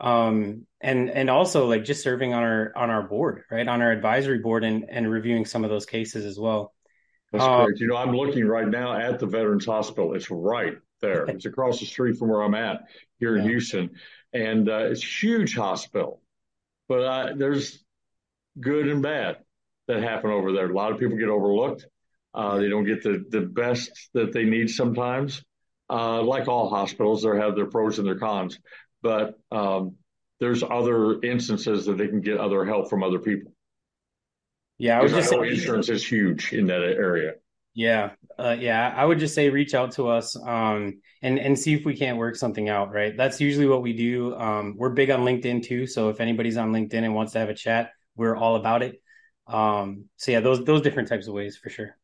Um, 0.00 0.66
and 0.80 1.10
and 1.10 1.28
also 1.28 1.66
like 1.66 1.82
just 1.84 2.04
serving 2.04 2.32
on 2.32 2.42
our 2.42 2.72
on 2.76 2.90
our 2.90 3.02
board, 3.02 3.42
right, 3.50 3.66
on 3.66 3.82
our 3.82 3.90
advisory 3.90 4.38
board, 4.38 4.62
and 4.62 4.84
and 4.88 5.10
reviewing 5.10 5.44
some 5.44 5.64
of 5.64 5.70
those 5.70 5.86
cases 5.86 6.24
as 6.24 6.38
well. 6.38 6.72
That's 7.32 7.44
Um, 7.44 7.66
great. 7.66 7.80
You 7.80 7.88
know, 7.88 7.96
I'm 7.96 8.14
looking 8.16 8.46
right 8.46 8.68
now 8.68 8.96
at 8.96 9.18
the 9.18 9.26
Veterans 9.26 9.66
Hospital. 9.66 10.14
It's 10.14 10.30
right 10.30 10.76
there. 11.00 11.24
It's 11.26 11.46
across 11.46 11.80
the 11.80 11.86
street 11.86 12.16
from 12.16 12.28
where 12.28 12.42
I'm 12.42 12.54
at 12.54 12.84
here 13.18 13.36
in 13.36 13.44
Houston, 13.44 13.90
and 14.32 14.68
uh, 14.68 14.86
it's 14.90 15.02
a 15.02 15.06
huge 15.06 15.54
hospital. 15.54 16.20
But 16.88 17.00
uh, 17.00 17.32
there's 17.36 17.84
good 18.60 18.88
and 18.88 19.02
bad 19.02 19.38
that 19.86 20.02
happen 20.02 20.30
over 20.30 20.52
there. 20.52 20.70
A 20.70 20.74
lot 20.74 20.92
of 20.92 20.98
people 20.98 21.16
get 21.16 21.28
overlooked. 21.28 21.86
Uh, 22.34 22.58
they 22.58 22.68
don't 22.68 22.84
get 22.84 23.02
the 23.02 23.24
the 23.28 23.40
best 23.40 24.10
that 24.14 24.32
they 24.32 24.44
need 24.44 24.70
sometimes. 24.70 25.42
Uh, 25.90 26.22
like 26.22 26.48
all 26.48 26.68
hospitals, 26.68 27.22
they 27.22 27.36
have 27.36 27.56
their 27.56 27.66
pros 27.66 27.98
and 27.98 28.06
their 28.06 28.18
cons, 28.18 28.58
but 29.02 29.38
um, 29.50 29.96
there's 30.38 30.62
other 30.62 31.20
instances 31.22 31.86
that 31.86 31.96
they 31.96 32.08
can 32.08 32.20
get 32.20 32.38
other 32.38 32.64
help 32.64 32.90
from 32.90 33.02
other 33.02 33.18
people. 33.18 33.52
Yeah, 34.76 35.00
I 35.00 35.02
was 35.02 35.12
just 35.12 35.32
I 35.32 35.36
saying, 35.36 35.52
insurance 35.52 35.88
is 35.88 36.06
huge 36.06 36.52
in 36.52 36.66
that 36.66 36.82
area. 36.82 37.34
Yeah, 37.74 38.10
uh, 38.38 38.56
yeah. 38.58 38.92
I 38.96 39.04
would 39.04 39.18
just 39.18 39.34
say 39.34 39.50
reach 39.50 39.74
out 39.74 39.92
to 39.92 40.08
us 40.08 40.36
um, 40.36 41.00
and 41.22 41.38
and 41.38 41.58
see 41.58 41.74
if 41.74 41.84
we 41.84 41.96
can't 41.96 42.18
work 42.18 42.36
something 42.36 42.68
out. 42.68 42.92
Right. 42.92 43.16
That's 43.16 43.40
usually 43.40 43.66
what 43.66 43.82
we 43.82 43.92
do. 43.92 44.34
Um, 44.36 44.74
we're 44.76 44.90
big 44.90 45.10
on 45.10 45.20
LinkedIn 45.20 45.64
too. 45.64 45.86
So 45.86 46.08
if 46.08 46.20
anybody's 46.20 46.56
on 46.56 46.72
LinkedIn 46.72 47.02
and 47.04 47.14
wants 47.14 47.32
to 47.32 47.40
have 47.40 47.48
a 47.48 47.54
chat, 47.54 47.90
we're 48.16 48.36
all 48.36 48.56
about 48.56 48.82
it. 48.82 49.02
Um, 49.46 50.04
so 50.16 50.32
yeah, 50.32 50.40
those 50.40 50.64
those 50.64 50.82
different 50.82 51.08
types 51.08 51.26
of 51.26 51.34
ways 51.34 51.56
for 51.56 51.70
sure. 51.70 51.96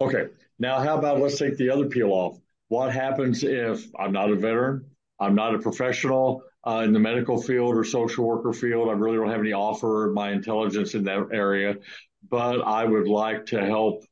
Okay. 0.00 0.26
Now, 0.58 0.80
how 0.80 0.98
about 0.98 1.20
let's 1.20 1.38
take 1.38 1.56
the 1.56 1.70
other 1.70 1.86
peel 1.86 2.10
off. 2.10 2.38
What 2.68 2.92
happens 2.92 3.44
if 3.44 3.86
I'm 3.98 4.12
not 4.12 4.30
a 4.30 4.36
veteran? 4.36 4.84
I'm 5.20 5.34
not 5.34 5.54
a 5.54 5.58
professional 5.58 6.42
uh, 6.66 6.82
in 6.84 6.92
the 6.92 6.98
medical 6.98 7.40
field 7.40 7.76
or 7.76 7.84
social 7.84 8.26
worker 8.26 8.52
field. 8.52 8.88
I 8.88 8.92
really 8.92 9.16
don't 9.16 9.30
have 9.30 9.40
any 9.40 9.52
offer 9.52 10.12
my 10.14 10.30
intelligence 10.30 10.94
in 10.94 11.04
that 11.04 11.28
area, 11.32 11.76
but 12.28 12.60
I 12.60 12.84
would 12.84 13.08
like 13.08 13.46
to 13.46 13.64
help 13.64 14.04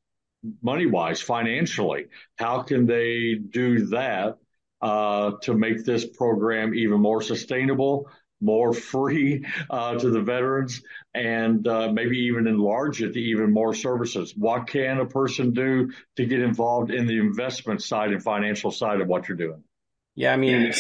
money 0.63 0.87
wise, 0.87 1.21
financially. 1.21 2.07
How 2.37 2.63
can 2.63 2.87
they 2.87 3.35
do 3.35 3.87
that 3.87 4.37
uh, 4.81 5.33
to 5.43 5.55
make 5.55 5.85
this 5.85 6.07
program 6.07 6.75
even 6.75 7.01
more 7.01 7.23
sustainable, 7.23 8.09
more 8.41 8.73
free 8.73 9.45
uh, 9.71 9.97
to 9.99 10.11
the 10.11 10.21
veterans, 10.21 10.83
and 11.15 11.67
uh, 11.67 11.91
maybe 11.93 12.19
even 12.19 12.47
enlarge 12.47 13.03
it 13.03 13.13
to 13.15 13.21
even 13.21 13.53
more 13.53 13.75
services? 13.75 14.35
What 14.37 14.67
can 14.67 14.99
a 14.99 15.07
person 15.07 15.53
do 15.53 15.91
to 16.17 16.27
get 16.27 16.41
involved 16.41 16.91
in 16.91 17.07
the 17.07 17.19
investment 17.19 17.83
side 17.83 18.13
and 18.13 18.23
financial 18.23 18.71
side 18.71 19.01
of 19.01 19.09
what 19.09 19.29
you're 19.29 19.37
doing? 19.37 19.63
Yeah, 20.15 20.33
I 20.33 20.37
mean, 20.37 20.73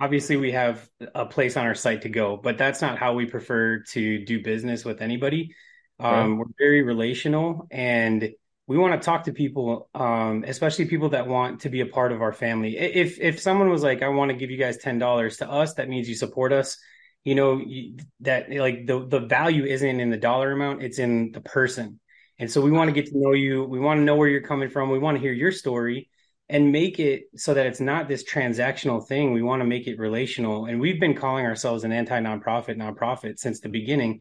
obviously 0.00 0.36
we 0.36 0.52
have 0.52 0.88
a 1.14 1.26
place 1.26 1.56
on 1.56 1.66
our 1.66 1.74
site 1.74 2.02
to 2.02 2.08
go, 2.08 2.36
but 2.36 2.58
that's 2.58 2.80
not 2.80 2.98
how 2.98 3.14
we 3.14 3.26
prefer 3.26 3.80
to 3.92 4.24
do 4.24 4.42
business 4.42 4.84
with 4.84 5.02
anybody. 5.02 5.54
Um, 6.00 6.38
We're 6.38 6.46
very 6.58 6.82
relational 6.82 7.66
and 7.70 8.30
we 8.70 8.78
want 8.78 9.00
to 9.00 9.04
talk 9.04 9.24
to 9.24 9.32
people, 9.32 9.90
um, 9.96 10.44
especially 10.46 10.84
people 10.84 11.08
that 11.08 11.26
want 11.26 11.62
to 11.62 11.68
be 11.70 11.80
a 11.80 11.86
part 11.86 12.12
of 12.12 12.22
our 12.22 12.32
family. 12.32 12.78
If 12.78 13.18
if 13.18 13.40
someone 13.40 13.68
was 13.68 13.82
like, 13.82 14.00
"I 14.00 14.08
want 14.10 14.30
to 14.30 14.36
give 14.36 14.48
you 14.48 14.58
guys 14.58 14.76
ten 14.76 14.96
dollars," 14.96 15.38
to 15.38 15.50
us, 15.50 15.74
that 15.74 15.88
means 15.88 16.08
you 16.08 16.14
support 16.14 16.52
us. 16.52 16.78
You 17.24 17.34
know 17.34 17.58
you, 17.58 17.96
that 18.20 18.48
like 18.48 18.86
the 18.86 19.04
the 19.04 19.18
value 19.18 19.64
isn't 19.64 20.00
in 20.00 20.10
the 20.10 20.16
dollar 20.16 20.52
amount; 20.52 20.84
it's 20.84 21.00
in 21.00 21.32
the 21.32 21.40
person. 21.40 21.98
And 22.38 22.48
so 22.48 22.60
we 22.60 22.70
want 22.70 22.86
to 22.86 22.94
get 22.94 23.10
to 23.10 23.18
know 23.18 23.32
you. 23.32 23.64
We 23.64 23.80
want 23.80 23.98
to 23.98 24.04
know 24.04 24.14
where 24.14 24.28
you're 24.28 24.40
coming 24.40 24.70
from. 24.70 24.88
We 24.88 25.00
want 25.00 25.16
to 25.16 25.20
hear 25.20 25.32
your 25.32 25.50
story 25.50 26.08
and 26.48 26.70
make 26.70 27.00
it 27.00 27.24
so 27.34 27.54
that 27.54 27.66
it's 27.66 27.80
not 27.80 28.06
this 28.06 28.22
transactional 28.22 29.04
thing. 29.04 29.32
We 29.32 29.42
want 29.42 29.62
to 29.62 29.66
make 29.66 29.88
it 29.88 29.98
relational. 29.98 30.66
And 30.66 30.80
we've 30.80 31.00
been 31.00 31.16
calling 31.16 31.44
ourselves 31.44 31.82
an 31.82 31.90
anti 31.90 32.20
nonprofit 32.20 32.76
nonprofit 32.76 33.40
since 33.40 33.58
the 33.58 33.68
beginning 33.68 34.20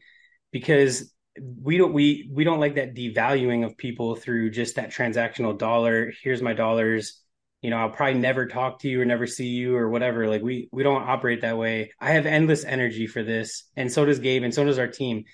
because 0.52 1.14
we 1.62 1.78
don't 1.78 1.94
we 1.94 2.30
we 2.32 2.44
don't 2.44 2.60
like 2.60 2.76
that 2.76 2.96
devaluing 2.96 3.66
of 3.66 3.78
people 3.78 4.16
through 4.16 4.52
just 4.52 4.76
that 4.76 4.92
transactional 4.92 5.58
dollar. 5.58 6.12
Here's 6.24 6.42
my 6.42 6.54
dollars. 6.54 7.22
You 7.62 7.70
know, 7.70 7.78
I'll 7.78 7.90
probably 7.90 8.20
never 8.20 8.48
talk 8.48 8.80
to 8.80 8.90
you 8.90 9.02
or 9.02 9.06
never 9.06 9.28
see 9.28 9.48
you 9.48 9.76
or 9.76 9.90
whatever. 9.90 10.28
Like 10.28 10.42
we 10.42 10.70
we 10.72 10.84
don't 10.84 11.08
operate 11.08 11.42
that 11.42 11.58
way. 11.58 11.92
I 12.00 12.12
have 12.12 12.26
endless 12.26 12.64
energy 12.64 13.08
for 13.08 13.24
this, 13.24 13.64
and 13.76 13.92
so 13.92 14.06
does 14.06 14.20
Gabe, 14.20 14.44
and 14.44 14.54
so 14.54 14.64
does 14.64 14.80
our 14.80 14.88
team. 14.88 15.26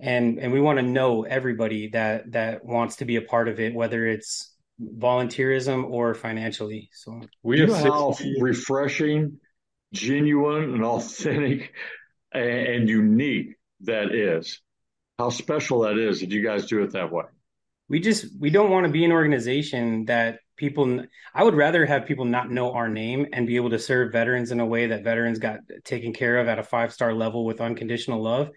And 0.00 0.38
and 0.38 0.52
we 0.52 0.60
want 0.60 0.78
to 0.78 0.84
know 0.84 1.22
everybody 1.24 1.88
that 1.88 2.32
that 2.32 2.64
wants 2.64 2.96
to 2.96 3.04
be 3.04 3.16
a 3.16 3.22
part 3.22 3.48
of 3.48 3.60
it, 3.60 3.74
whether 3.74 4.06
it's 4.06 4.54
volunteerism 4.80 5.88
or 5.88 6.14
financially. 6.14 6.90
So 6.92 7.20
We 7.42 7.60
have 7.60 7.70
know 7.70 7.74
how 7.74 8.16
refreshing, 8.40 9.38
genuine, 9.92 10.74
and 10.74 10.84
authentic 10.84 11.72
and, 12.32 12.44
and 12.44 12.88
unique 12.88 13.54
that 13.80 14.14
is? 14.14 14.60
How 15.18 15.30
special 15.30 15.80
that 15.80 15.98
is 15.98 16.20
that 16.20 16.30
you 16.30 16.42
guys 16.42 16.66
do 16.66 16.82
it 16.82 16.92
that 16.92 17.12
way? 17.12 17.24
we 17.88 18.00
just 18.00 18.26
we 18.38 18.50
don't 18.50 18.70
want 18.70 18.86
to 18.86 18.92
be 18.92 19.04
an 19.04 19.12
organization 19.12 20.06
that 20.06 20.38
people 20.56 21.04
i 21.34 21.42
would 21.42 21.54
rather 21.54 21.84
have 21.84 22.06
people 22.06 22.24
not 22.24 22.50
know 22.50 22.72
our 22.72 22.88
name 22.88 23.26
and 23.32 23.46
be 23.46 23.56
able 23.56 23.70
to 23.70 23.78
serve 23.78 24.12
veterans 24.12 24.52
in 24.52 24.60
a 24.60 24.66
way 24.66 24.86
that 24.86 25.04
veterans 25.04 25.38
got 25.38 25.58
taken 25.84 26.12
care 26.12 26.38
of 26.38 26.48
at 26.48 26.58
a 26.58 26.62
five 26.62 26.92
star 26.92 27.12
level 27.12 27.44
with 27.44 27.60
unconditional 27.60 28.22
love. 28.22 28.50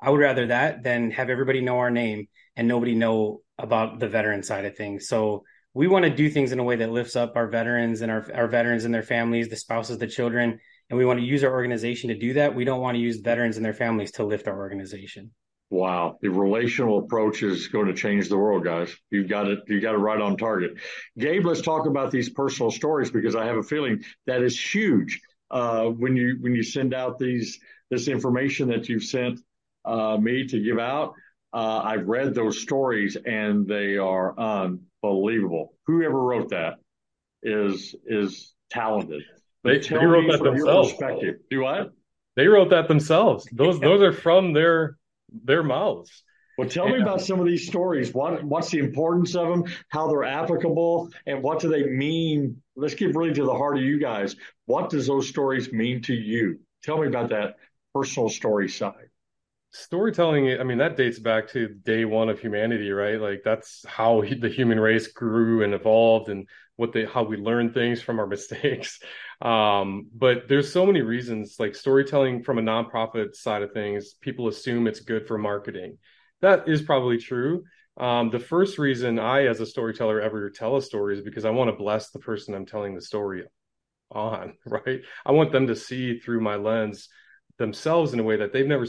I 0.00 0.10
would 0.10 0.20
rather 0.20 0.48
that 0.48 0.82
than 0.82 1.12
have 1.12 1.30
everybody 1.30 1.60
know 1.60 1.78
our 1.78 1.90
name 1.90 2.28
and 2.56 2.68
nobody 2.68 2.94
know 2.94 3.40
about 3.58 4.00
the 4.00 4.08
veteran 4.08 4.42
side 4.42 4.64
of 4.64 4.76
things. 4.76 5.08
So 5.08 5.44
we 5.72 5.86
want 5.86 6.04
to 6.04 6.10
do 6.10 6.28
things 6.28 6.52
in 6.52 6.58
a 6.58 6.64
way 6.64 6.76
that 6.76 6.90
lifts 6.90 7.16
up 7.16 7.36
our 7.36 7.48
veterans 7.48 8.02
and 8.02 8.10
our, 8.10 8.28
our 8.34 8.48
veterans 8.48 8.84
and 8.84 8.92
their 8.92 9.02
families 9.02 9.48
the 9.48 9.56
spouses 9.56 9.98
the 9.98 10.06
children 10.06 10.58
and 10.90 10.98
we 10.98 11.06
want 11.06 11.18
to 11.20 11.24
use 11.24 11.42
our 11.42 11.52
organization 11.52 12.08
to 12.08 12.18
do 12.18 12.34
that. 12.34 12.54
We 12.54 12.64
don't 12.64 12.82
want 12.82 12.96
to 12.96 13.00
use 13.00 13.20
veterans 13.20 13.56
and 13.56 13.64
their 13.64 13.72
families 13.72 14.12
to 14.12 14.24
lift 14.24 14.46
our 14.46 14.58
organization 14.58 15.30
Wow, 15.70 16.18
the 16.20 16.28
relational 16.28 16.98
approach 16.98 17.42
is 17.42 17.68
going 17.68 17.86
to 17.86 17.94
change 17.94 18.28
the 18.28 18.36
world, 18.36 18.64
guys. 18.64 18.94
You've 19.10 19.28
got 19.28 19.48
it. 19.48 19.60
You 19.66 19.80
got 19.80 19.94
it 19.94 19.98
right 19.98 20.20
on 20.20 20.36
target. 20.36 20.74
Gabe, 21.18 21.44
let's 21.44 21.62
talk 21.62 21.86
about 21.86 22.10
these 22.10 22.28
personal 22.28 22.70
stories 22.70 23.10
because 23.10 23.34
I 23.34 23.46
have 23.46 23.56
a 23.56 23.62
feeling 23.62 24.04
that 24.26 24.42
is 24.42 24.58
huge. 24.60 25.20
Uh, 25.50 25.86
when 25.86 26.16
you 26.16 26.36
when 26.40 26.54
you 26.54 26.62
send 26.62 26.94
out 26.94 27.18
these 27.18 27.58
this 27.90 28.08
information 28.08 28.68
that 28.68 28.88
you've 28.88 29.04
sent 29.04 29.40
uh, 29.84 30.16
me 30.16 30.46
to 30.46 30.62
give 30.62 30.78
out, 30.78 31.14
uh, 31.52 31.80
I've 31.84 32.08
read 32.08 32.34
those 32.34 32.60
stories 32.60 33.16
and 33.16 33.66
they 33.66 33.96
are 33.96 34.38
unbelievable. 34.38 35.74
Whoever 35.86 36.20
wrote 36.20 36.50
that 36.50 36.74
is 37.42 37.94
is 38.06 38.54
talented. 38.70 39.22
They, 39.62 39.78
they 39.78 40.04
wrote 40.04 40.30
that 40.30 40.42
themselves. 40.42 40.92
Do 41.50 41.62
what? 41.62 41.92
They 42.36 42.48
wrote 42.48 42.70
that 42.70 42.88
themselves. 42.88 43.48
Those 43.52 43.80
those 43.88 44.02
are 44.02 44.12
from 44.12 44.52
their 44.52 44.98
their 45.32 45.62
mouths. 45.62 46.22
Well, 46.56 46.68
tell 46.68 46.88
me 46.88 47.00
about 47.00 47.20
some 47.20 47.40
of 47.40 47.46
these 47.46 47.66
stories. 47.66 48.14
What 48.14 48.44
what's 48.44 48.70
the 48.70 48.78
importance 48.78 49.34
of 49.34 49.48
them? 49.48 49.64
How 49.88 50.06
they're 50.06 50.24
applicable, 50.24 51.10
and 51.26 51.42
what 51.42 51.58
do 51.58 51.68
they 51.68 51.84
mean? 51.84 52.62
Let's 52.76 52.94
get 52.94 53.14
really 53.14 53.34
to 53.34 53.44
the 53.44 53.54
heart 53.54 53.76
of 53.76 53.82
you 53.82 53.98
guys. 53.98 54.36
What 54.66 54.88
does 54.88 55.08
those 55.08 55.28
stories 55.28 55.72
mean 55.72 56.02
to 56.02 56.14
you? 56.14 56.60
Tell 56.84 56.98
me 56.98 57.08
about 57.08 57.30
that 57.30 57.56
personal 57.92 58.28
story 58.28 58.68
side. 58.68 59.08
Storytelling, 59.72 60.60
I 60.60 60.62
mean, 60.62 60.78
that 60.78 60.96
dates 60.96 61.18
back 61.18 61.48
to 61.48 61.66
day 61.66 62.04
one 62.04 62.28
of 62.28 62.38
humanity, 62.38 62.92
right? 62.92 63.20
Like 63.20 63.42
that's 63.44 63.84
how 63.88 64.20
the 64.20 64.48
human 64.48 64.78
race 64.78 65.08
grew 65.08 65.64
and 65.64 65.74
evolved, 65.74 66.28
and 66.28 66.46
what 66.76 66.92
they 66.92 67.04
how 67.04 67.22
we 67.22 67.36
learn 67.36 67.72
things 67.72 68.02
from 68.02 68.18
our 68.18 68.26
mistakes. 68.36 69.00
Um, 69.40 70.08
but 70.14 70.48
there's 70.48 70.72
so 70.72 70.86
many 70.86 71.02
reasons, 71.02 71.56
like 71.58 71.74
storytelling 71.74 72.42
from 72.42 72.58
a 72.58 72.62
nonprofit 72.62 73.34
side 73.34 73.62
of 73.62 73.72
things, 73.72 74.14
people 74.20 74.48
assume 74.48 74.86
it's 74.86 75.00
good 75.00 75.26
for 75.26 75.38
marketing 75.38 75.98
that 76.44 76.68
is 76.68 76.82
probably 76.82 77.16
true. 77.16 77.64
Um, 77.96 78.30
the 78.30 78.38
first 78.38 78.78
reason 78.78 79.18
I, 79.18 79.46
as 79.46 79.60
a 79.60 79.66
storyteller, 79.66 80.20
ever 80.20 80.50
tell 80.50 80.76
a 80.76 80.82
story 80.82 81.16
is 81.16 81.24
because 81.24 81.44
I 81.46 81.50
want 81.50 81.70
to 81.70 81.76
bless 81.76 82.10
the 82.10 82.18
person 82.18 82.54
I'm 82.54 82.66
telling 82.66 82.94
the 82.94 83.00
story 83.00 83.44
on, 84.10 84.54
right? 84.66 85.00
I 85.24 85.32
want 85.32 85.52
them 85.52 85.68
to 85.68 85.76
see 85.76 86.18
through 86.18 86.40
my 86.40 86.56
lens 86.56 87.08
themselves 87.58 88.12
in 88.12 88.20
a 88.20 88.24
way 88.24 88.36
that 88.36 88.52
they've 88.52 88.66
never. 88.66 88.86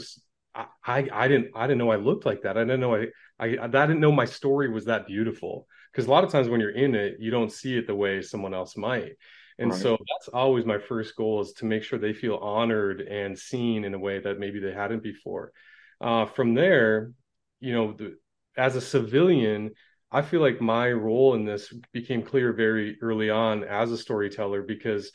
I, 0.54 0.66
I, 0.84 1.08
I 1.12 1.28
didn't 1.28 1.52
I 1.54 1.66
didn't 1.66 1.78
know 1.78 1.90
I 1.90 1.96
looked 1.96 2.26
like 2.26 2.42
that. 2.42 2.58
I 2.58 2.64
didn't 2.64 2.80
know 2.80 2.94
I 2.94 3.06
I, 3.38 3.56
I 3.62 3.66
didn't 3.68 4.00
know 4.00 4.12
my 4.12 4.24
story 4.26 4.70
was 4.70 4.86
that 4.86 5.06
beautiful. 5.06 5.66
Because 5.96 6.08
a 6.08 6.10
lot 6.10 6.24
of 6.24 6.30
times 6.30 6.50
when 6.50 6.60
you're 6.60 6.76
in 6.76 6.94
it, 6.94 7.16
you 7.18 7.30
don't 7.30 7.50
see 7.50 7.78
it 7.78 7.86
the 7.86 7.94
way 7.94 8.20
someone 8.20 8.52
else 8.52 8.76
might. 8.76 9.12
And 9.58 9.70
right. 9.70 9.80
so 9.80 9.92
that's 9.92 10.28
always 10.28 10.66
my 10.66 10.76
first 10.76 11.16
goal 11.16 11.40
is 11.40 11.54
to 11.54 11.64
make 11.64 11.84
sure 11.84 11.98
they 11.98 12.12
feel 12.12 12.36
honored 12.36 13.00
and 13.00 13.38
seen 13.38 13.82
in 13.82 13.94
a 13.94 13.98
way 13.98 14.18
that 14.18 14.38
maybe 14.38 14.60
they 14.60 14.74
hadn't 14.74 15.02
before. 15.02 15.52
Uh, 15.98 16.26
from 16.26 16.52
there, 16.52 17.12
you 17.60 17.72
know, 17.72 17.94
the, 17.94 18.18
as 18.58 18.76
a 18.76 18.80
civilian, 18.82 19.70
I 20.12 20.20
feel 20.20 20.42
like 20.42 20.60
my 20.60 20.92
role 20.92 21.34
in 21.34 21.46
this 21.46 21.72
became 21.94 22.22
clear 22.22 22.52
very 22.52 22.98
early 23.00 23.30
on 23.30 23.64
as 23.64 23.90
a 23.90 23.96
storyteller 23.96 24.60
because 24.60 25.10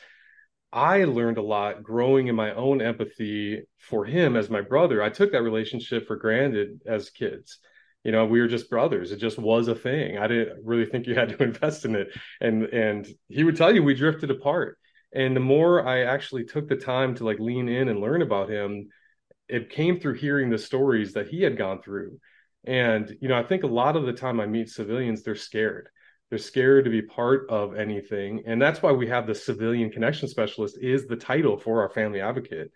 I 0.72 1.04
learned 1.04 1.38
a 1.38 1.42
lot 1.42 1.84
growing 1.84 2.26
in 2.26 2.34
my 2.34 2.54
own 2.54 2.82
empathy 2.82 3.62
for 3.78 4.04
him 4.04 4.34
as 4.34 4.50
my 4.50 4.62
brother. 4.62 5.00
I 5.00 5.10
took 5.10 5.30
that 5.30 5.44
relationship 5.44 6.08
for 6.08 6.16
granted 6.16 6.82
as 6.86 7.08
kids. 7.08 7.60
You 8.04 8.12
know, 8.12 8.26
we 8.26 8.40
were 8.40 8.48
just 8.48 8.70
brothers. 8.70 9.12
It 9.12 9.18
just 9.18 9.38
was 9.38 9.68
a 9.68 9.74
thing. 9.74 10.18
I 10.18 10.26
didn't 10.26 10.64
really 10.64 10.86
think 10.86 11.06
you 11.06 11.14
had 11.14 11.30
to 11.30 11.42
invest 11.42 11.84
in 11.84 11.94
it. 11.94 12.08
And 12.40 12.64
and 12.64 13.06
he 13.28 13.44
would 13.44 13.56
tell 13.56 13.74
you 13.74 13.82
we 13.82 13.94
drifted 13.94 14.30
apart. 14.30 14.78
And 15.14 15.36
the 15.36 15.40
more 15.40 15.86
I 15.86 16.04
actually 16.04 16.44
took 16.44 16.68
the 16.68 16.76
time 16.76 17.14
to 17.16 17.24
like 17.24 17.38
lean 17.38 17.68
in 17.68 17.88
and 17.88 18.00
learn 18.00 18.22
about 18.22 18.48
him, 18.48 18.88
it 19.48 19.70
came 19.70 20.00
through 20.00 20.14
hearing 20.14 20.50
the 20.50 20.58
stories 20.58 21.12
that 21.12 21.28
he 21.28 21.42
had 21.42 21.58
gone 21.58 21.82
through 21.82 22.18
and, 22.64 23.16
you 23.20 23.28
know, 23.28 23.36
I 23.36 23.42
think 23.42 23.64
a 23.64 23.68
lot 23.68 23.96
of 23.96 24.06
the 24.06 24.12
time 24.12 24.40
I 24.40 24.46
meet 24.46 24.68
civilians, 24.68 25.22
they're 25.22 25.34
scared. 25.34 25.88
They're 26.30 26.38
scared 26.38 26.84
to 26.84 26.90
be 26.90 27.02
part 27.02 27.50
of 27.50 27.76
anything. 27.76 28.44
And 28.46 28.62
that's 28.62 28.80
why 28.80 28.92
we 28.92 29.08
have 29.08 29.26
the 29.26 29.34
civilian 29.34 29.90
connection 29.90 30.28
specialist 30.28 30.78
is 30.80 31.06
the 31.06 31.16
title 31.16 31.58
for 31.58 31.82
our 31.82 31.90
family 31.90 32.20
advocate, 32.20 32.70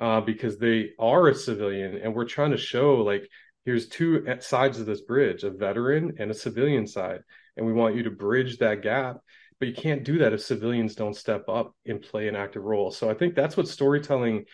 uh, 0.00 0.20
because 0.20 0.58
they 0.58 0.90
are 0.98 1.28
a 1.28 1.34
civilian 1.34 1.96
and 1.96 2.14
we're 2.14 2.24
trying 2.24 2.50
to 2.50 2.56
show 2.56 2.96
like, 2.96 3.28
here's 3.68 3.88
two 3.88 4.24
eh, 4.26 4.38
sides 4.40 4.80
of 4.80 4.86
this 4.86 5.02
bridge, 5.02 5.44
a 5.44 5.50
veteran 5.50 6.16
and 6.18 6.30
a 6.30 6.34
civilian 6.34 6.86
side. 6.86 7.20
And 7.56 7.66
we 7.66 7.72
want 7.72 7.96
you 7.96 8.04
to 8.04 8.10
bridge 8.10 8.58
that 8.58 8.82
gap 8.82 9.18
but 9.58 9.68
you 9.68 9.74
can't 9.74 10.04
do 10.04 10.18
that 10.18 10.32
if 10.32 10.40
civilians 10.40 10.94
don't 10.94 11.16
step 11.16 11.48
up 11.48 11.74
and 11.84 12.00
play 12.00 12.28
an 12.28 12.36
active 12.36 12.62
role. 12.62 12.90
So 12.90 13.10
I 13.10 13.14
think 13.14 13.34
that's 13.34 13.56
what 13.56 13.68
storytelling 13.68 14.44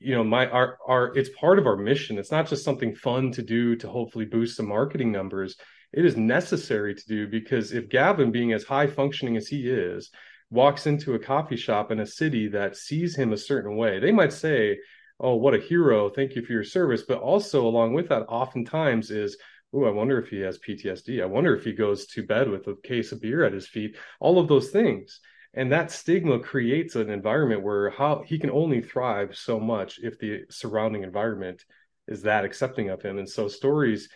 you 0.00 0.14
know 0.14 0.24
my 0.24 0.48
our 0.48 0.78
our 0.88 1.16
it's 1.16 1.28
part 1.38 1.58
of 1.58 1.66
our 1.66 1.76
mission 1.76 2.18
it's 2.18 2.30
not 2.30 2.48
just 2.48 2.64
something 2.64 2.94
fun 2.94 3.30
to 3.30 3.42
do 3.42 3.76
to 3.76 3.86
hopefully 3.86 4.24
boost 4.24 4.56
some 4.56 4.66
marketing 4.66 5.12
numbers 5.12 5.56
it 5.92 6.06
is 6.06 6.16
necessary 6.16 6.94
to 6.94 7.06
do 7.06 7.28
because 7.28 7.72
if 7.72 7.90
gavin 7.90 8.32
being 8.32 8.54
as 8.54 8.64
high 8.64 8.86
functioning 8.86 9.36
as 9.36 9.46
he 9.46 9.68
is 9.68 10.10
walks 10.48 10.86
into 10.86 11.14
a 11.14 11.18
coffee 11.18 11.56
shop 11.56 11.90
in 11.90 12.00
a 12.00 12.06
city 12.06 12.48
that 12.48 12.76
sees 12.76 13.14
him 13.14 13.34
a 13.34 13.36
certain 13.36 13.76
way 13.76 14.00
they 14.00 14.10
might 14.10 14.32
say 14.32 14.78
oh 15.20 15.36
what 15.36 15.54
a 15.54 15.58
hero 15.58 16.08
thank 16.10 16.34
you 16.34 16.44
for 16.44 16.52
your 16.52 16.64
service. 16.64 17.02
But 17.06 17.18
also 17.20 17.66
along 17.66 17.94
with 17.94 18.08
that 18.08 18.26
oftentimes 18.28 19.10
is 19.10 19.36
oh 19.72 19.84
i 19.84 19.90
wonder 19.90 20.18
if 20.18 20.28
he 20.28 20.40
has 20.40 20.58
ptsd 20.58 21.22
i 21.22 21.26
wonder 21.26 21.54
if 21.54 21.64
he 21.64 21.72
goes 21.72 22.06
to 22.06 22.26
bed 22.26 22.48
with 22.48 22.66
a 22.66 22.76
case 22.82 23.12
of 23.12 23.20
beer 23.20 23.44
at 23.44 23.52
his 23.52 23.68
feet. 23.68 23.96
All 24.18 24.38
of 24.38 24.48
those 24.48 24.70
things. 24.70 25.20
And 25.52 25.72
that 25.72 25.90
stigma 25.90 26.38
creates 26.38 26.94
an 26.94 27.10
environment 27.10 27.62
where 27.62 27.90
how 27.90 28.22
he 28.24 28.38
can 28.38 28.50
only 28.50 28.80
thrive 28.80 29.36
so 29.36 29.58
much 29.58 29.98
if 30.00 30.18
the 30.18 30.42
surrounding 30.48 31.02
environment 31.02 31.64
is 32.06 32.22
that 32.22 32.44
accepting 32.44 32.88
of 32.88 33.02
him. 33.02 33.18
And 33.18 33.28
so 33.28 33.48
stories 33.48 34.08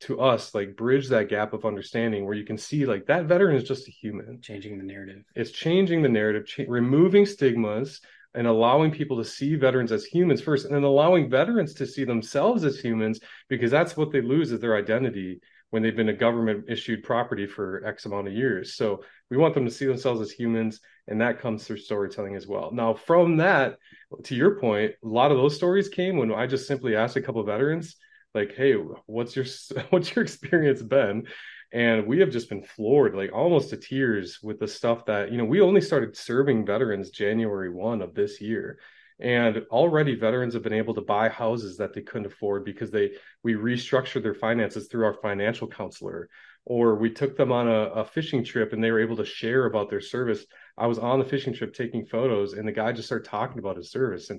to 0.00 0.20
us 0.20 0.52
like 0.52 0.76
bridge 0.76 1.08
that 1.08 1.28
gap 1.28 1.52
of 1.52 1.64
understanding 1.64 2.24
where 2.24 2.34
you 2.34 2.44
can 2.44 2.58
see 2.58 2.86
like 2.86 3.06
that 3.06 3.26
veteran 3.26 3.54
is 3.54 3.62
just 3.62 3.86
a 3.86 3.92
human. 3.92 4.40
Changing 4.40 4.76
the 4.76 4.84
narrative. 4.84 5.22
It's 5.36 5.52
changing 5.52 6.02
the 6.02 6.08
narrative 6.08 6.46
cha- 6.46 6.64
removing 6.66 7.26
stigmas 7.26 8.00
and 8.34 8.46
allowing 8.46 8.90
people 8.90 9.16
to 9.18 9.24
see 9.24 9.56
veterans 9.56 9.92
as 9.92 10.04
humans 10.04 10.40
first 10.40 10.64
and 10.64 10.74
then 10.74 10.84
allowing 10.84 11.28
veterans 11.28 11.74
to 11.74 11.86
see 11.86 12.04
themselves 12.04 12.64
as 12.64 12.78
humans 12.78 13.20
because 13.48 13.70
that's 13.70 13.96
what 13.96 14.10
they 14.10 14.20
lose 14.20 14.52
is 14.52 14.60
their 14.60 14.76
identity 14.76 15.40
when 15.72 15.82
they've 15.82 15.96
been 15.96 16.10
a 16.10 16.14
government 16.14 16.66
issued 16.68 17.02
property 17.02 17.46
for 17.46 17.82
X 17.86 18.04
amount 18.04 18.28
of 18.28 18.34
years. 18.34 18.74
So 18.74 19.02
we 19.30 19.38
want 19.38 19.54
them 19.54 19.64
to 19.64 19.70
see 19.70 19.86
themselves 19.86 20.20
as 20.20 20.30
humans, 20.30 20.80
and 21.08 21.18
that 21.22 21.40
comes 21.40 21.64
through 21.64 21.78
storytelling 21.78 22.36
as 22.36 22.46
well. 22.46 22.70
Now, 22.72 22.92
from 22.92 23.38
that, 23.38 23.78
to 24.24 24.34
your 24.34 24.60
point, 24.60 24.92
a 25.02 25.08
lot 25.08 25.30
of 25.30 25.38
those 25.38 25.56
stories 25.56 25.88
came 25.88 26.18
when 26.18 26.30
I 26.30 26.46
just 26.46 26.66
simply 26.66 26.94
asked 26.94 27.16
a 27.16 27.22
couple 27.22 27.40
of 27.40 27.46
veterans, 27.46 27.96
like, 28.34 28.54
"Hey, 28.54 28.74
what's 29.06 29.34
your 29.34 29.46
what's 29.90 30.14
your 30.14 30.22
experience 30.22 30.82
been?" 30.82 31.26
And 31.72 32.06
we 32.06 32.20
have 32.20 32.30
just 32.30 32.50
been 32.50 32.62
floored, 32.62 33.14
like 33.14 33.32
almost 33.32 33.70
to 33.70 33.78
tears, 33.78 34.40
with 34.42 34.58
the 34.58 34.68
stuff 34.68 35.06
that 35.06 35.32
you 35.32 35.38
know. 35.38 35.44
We 35.44 35.62
only 35.62 35.80
started 35.80 36.16
serving 36.16 36.66
veterans 36.66 37.10
January 37.10 37.70
one 37.70 38.02
of 38.02 38.14
this 38.14 38.42
year, 38.42 38.78
and 39.18 39.64
already 39.70 40.14
veterans 40.14 40.52
have 40.52 40.62
been 40.62 40.74
able 40.74 40.94
to 40.94 41.00
buy 41.00 41.30
houses 41.30 41.78
that 41.78 41.94
they 41.94 42.02
couldn't 42.02 42.26
afford 42.26 42.66
because 42.66 42.90
they 42.90 43.12
we 43.42 43.54
restructured 43.54 44.22
their 44.22 44.34
finances 44.34 44.88
through 44.88 45.06
our 45.06 45.14
financial 45.14 45.66
counselor. 45.66 46.28
Or 46.64 46.94
we 46.94 47.10
took 47.10 47.36
them 47.36 47.50
on 47.50 47.66
a, 47.66 47.90
a, 47.90 48.04
fishing 48.04 48.44
trip 48.44 48.72
and 48.72 48.82
they 48.82 48.92
were 48.92 49.00
able 49.00 49.16
to 49.16 49.24
share 49.24 49.66
about 49.66 49.90
their 49.90 50.00
service. 50.00 50.44
I 50.78 50.86
was 50.86 50.98
on 50.98 51.18
the 51.18 51.24
fishing 51.24 51.52
trip 51.52 51.74
taking 51.74 52.06
photos 52.06 52.52
and 52.52 52.68
the 52.68 52.72
guy 52.72 52.92
just 52.92 53.08
started 53.08 53.28
talking 53.28 53.58
about 53.58 53.76
his 53.76 53.90
service 53.90 54.30
and 54.30 54.38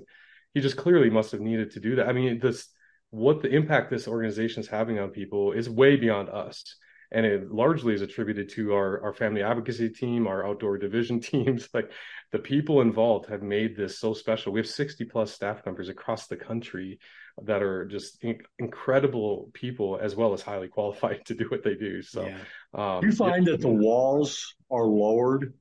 he 0.54 0.62
just 0.62 0.78
clearly 0.78 1.10
must 1.10 1.32
have 1.32 1.42
needed 1.42 1.72
to 1.72 1.80
do 1.80 1.96
that. 1.96 2.08
I 2.08 2.12
mean 2.12 2.38
this 2.38 2.68
what 3.10 3.42
the 3.42 3.50
impact 3.50 3.90
this 3.90 4.08
organization 4.08 4.60
is 4.60 4.68
having 4.68 4.98
on 4.98 5.10
people 5.10 5.52
is 5.52 5.68
way 5.68 5.96
beyond 5.96 6.30
us 6.30 6.76
and 7.10 7.24
it 7.24 7.50
largely 7.50 7.94
is 7.94 8.02
attributed 8.02 8.48
to 8.50 8.74
our, 8.74 9.02
our 9.02 9.12
family 9.12 9.42
advocacy 9.42 9.88
team 9.88 10.26
our 10.26 10.46
outdoor 10.46 10.78
division 10.78 11.20
teams 11.32 11.68
like 11.74 11.90
the 12.32 12.38
people 12.38 12.80
involved 12.80 13.28
have 13.28 13.42
made 13.42 13.76
this 13.76 13.98
so 13.98 14.14
special 14.14 14.52
we 14.52 14.60
have 14.60 14.68
60 14.68 15.04
plus 15.04 15.32
staff 15.32 15.64
members 15.64 15.88
across 15.88 16.26
the 16.26 16.36
country 16.36 16.98
that 17.42 17.62
are 17.62 17.84
just 17.86 18.22
in- 18.22 18.42
incredible 18.58 19.50
people 19.52 19.98
as 20.00 20.14
well 20.14 20.32
as 20.32 20.42
highly 20.42 20.68
qualified 20.74 21.24
to 21.26 21.34
do 21.34 21.46
what 21.48 21.64
they 21.64 21.74
do 21.74 22.02
so 22.02 22.26
yeah. 22.26 22.96
um, 22.96 23.04
you 23.04 23.12
find 23.12 23.46
yeah. 23.46 23.52
that 23.52 23.60
the 23.60 23.68
walls 23.68 24.54
are 24.70 24.86
lowered 24.86 25.54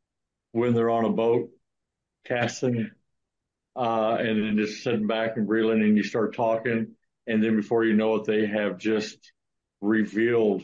when 0.51 0.73
they're 0.73 0.89
on 0.89 1.05
a 1.05 1.09
boat 1.09 1.49
casting 2.25 2.89
uh, 3.75 4.17
and 4.19 4.43
then 4.43 4.57
just 4.57 4.83
sitting 4.83 5.07
back 5.07 5.35
and 5.35 5.49
reeling 5.49 5.81
and 5.81 5.97
you 5.97 6.03
start 6.03 6.35
talking 6.35 6.95
and 7.27 7.43
then 7.43 7.55
before 7.55 7.83
you 7.83 7.93
know 7.93 8.15
it 8.15 8.25
they 8.25 8.45
have 8.45 8.77
just 8.77 9.31
revealed 9.81 10.63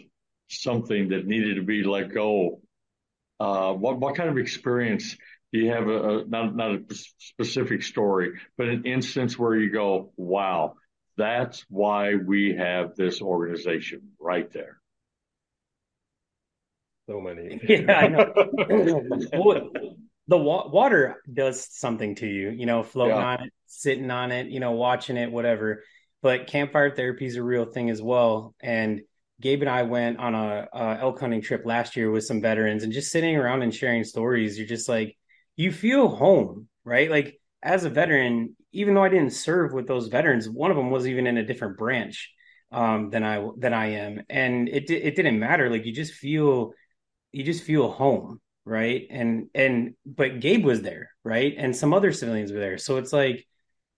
something 0.50 1.10
that 1.10 1.26
needed 1.26 1.56
to 1.56 1.64
be 1.64 1.84
let 1.84 2.14
go. 2.14 2.62
Uh, 3.40 3.74
what 3.74 4.00
what 4.00 4.16
kind 4.16 4.30
of 4.30 4.38
experience 4.38 5.16
do 5.54 5.60
you 5.60 5.72
have? 5.72 5.88
A, 5.88 6.20
a 6.20 6.26
not 6.26 6.56
not 6.56 6.72
a 6.72 6.84
specific 7.18 7.84
story, 7.84 8.34
but 8.58 8.68
an 8.68 8.86
instance 8.86 9.40
where 9.40 9.56
you 9.56 9.72
go, 9.72 10.12
"Wow, 10.18 10.76
that's 11.18 11.66
why 11.70 12.16
we 12.16 12.56
have 12.56 12.96
this 12.96 13.22
organization 13.22 14.10
right 14.20 14.52
there." 14.52 14.80
So 17.10 17.20
many. 17.22 17.60
yeah, 17.68 17.92
I 17.94 18.08
know. 18.08 18.34
well, 19.34 19.72
the 20.28 20.38
wa- 20.38 20.70
water 20.70 21.22
does 21.32 21.68
something 21.72 22.16
to 22.16 22.28
you, 22.28 22.50
you 22.52 22.68
know, 22.68 22.84
floating 22.84 23.18
yeah. 23.18 23.26
on 23.26 23.44
it, 23.46 23.54
sitting 23.66 24.12
on 24.12 24.32
it, 24.32 24.48
you 24.48 24.60
know, 24.60 24.74
watching 24.74 25.18
it, 25.18 25.32
whatever. 25.32 25.84
But 26.22 26.48
campfire 26.48 26.96
therapy 26.96 27.26
is 27.26 27.36
a 27.36 27.44
real 27.44 27.66
thing 27.66 27.90
as 27.90 28.02
well, 28.02 28.54
and 28.62 29.02
Gabe 29.42 29.62
and 29.62 29.70
I 29.70 29.84
went 29.84 30.20
on 30.20 30.36
a, 30.36 30.68
a, 30.74 30.98
elk 31.02 31.20
hunting 31.20 31.42
trip 31.42 31.66
last 31.66 31.96
year 31.96 32.12
with 32.12 32.26
some 32.26 32.42
veterans 32.42 32.84
and 32.84 32.92
just 32.92 33.12
sitting 33.12 33.36
around 33.36 33.62
and 33.62 33.74
sharing 33.74 34.04
stories. 34.04 34.58
You're 34.58 34.68
just 34.68 34.90
like, 34.90 35.18
you 35.56 35.72
feel 35.72 36.08
home, 36.08 36.68
right? 36.84 37.10
Like 37.10 37.40
as 37.64 37.86
a 37.86 37.90
veteran, 37.90 38.56
even 38.72 38.94
though 38.94 39.04
I 39.04 39.10
didn't 39.10 39.32
serve 39.32 39.74
with 39.74 39.88
those 39.88 40.08
veterans, 40.08 40.50
one 40.50 40.72
of 40.72 40.78
them 40.78 40.92
was 40.92 41.08
even 41.08 41.28
in 41.28 41.38
a 41.38 41.46
different 41.46 41.78
branch 41.78 42.32
um, 42.72 43.10
than 43.10 43.24
I 43.24 43.48
than 43.58 43.74
I 43.74 43.94
am, 43.94 44.22
and 44.30 44.70
it 44.70 44.90
it 44.90 45.16
didn't 45.16 45.40
matter. 45.40 45.70
Like 45.70 45.86
you 45.86 45.92
just 45.92 46.14
feel 46.14 46.74
you 47.32 47.44
just 47.44 47.64
feel 47.64 47.92
home, 47.92 48.40
right? 48.66 49.08
And 49.10 49.48
and 49.56 49.96
but 50.06 50.40
Gabe 50.40 50.64
was 50.66 50.82
there, 50.82 51.10
right? 51.24 51.54
And 51.58 51.76
some 51.76 51.94
other 51.94 52.12
civilians 52.12 52.52
were 52.52 52.60
there. 52.60 52.78
So 52.78 52.98
it's 52.98 53.14
like 53.14 53.46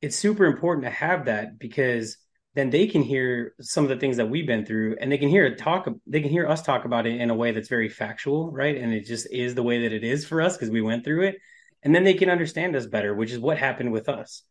it's 0.01 0.15
super 0.15 0.45
important 0.45 0.85
to 0.85 0.91
have 0.91 1.25
that 1.25 1.59
because 1.59 2.17
then 2.53 2.69
they 2.69 2.87
can 2.87 3.01
hear 3.01 3.53
some 3.61 3.85
of 3.85 3.89
the 3.89 3.95
things 3.95 4.17
that 4.17 4.29
we've 4.29 4.47
been 4.47 4.65
through 4.65 4.97
and 4.99 5.11
they 5.11 5.17
can 5.17 5.29
hear 5.29 5.45
it 5.45 5.57
talk 5.57 5.87
they 6.05 6.21
can 6.21 6.29
hear 6.29 6.47
us 6.47 6.61
talk 6.61 6.85
about 6.85 7.05
it 7.07 7.19
in 7.19 7.29
a 7.29 7.35
way 7.35 7.51
that's 7.51 7.69
very 7.69 7.89
factual 7.89 8.51
right? 8.51 8.77
And 8.77 8.93
it 8.93 9.05
just 9.05 9.27
is 9.31 9.55
the 9.55 9.63
way 9.63 9.83
that 9.83 9.93
it 9.93 10.03
is 10.03 10.25
for 10.25 10.41
us 10.41 10.57
because 10.57 10.69
we 10.69 10.81
went 10.81 11.03
through 11.03 11.23
it. 11.23 11.35
And 11.83 11.95
then 11.95 12.03
they 12.03 12.13
can 12.13 12.29
understand 12.29 12.75
us 12.75 12.85
better 12.85 13.13
which 13.13 13.31
is 13.31 13.39
what 13.39 13.57
happened 13.57 13.91
with 13.91 14.09
us. 14.09 14.43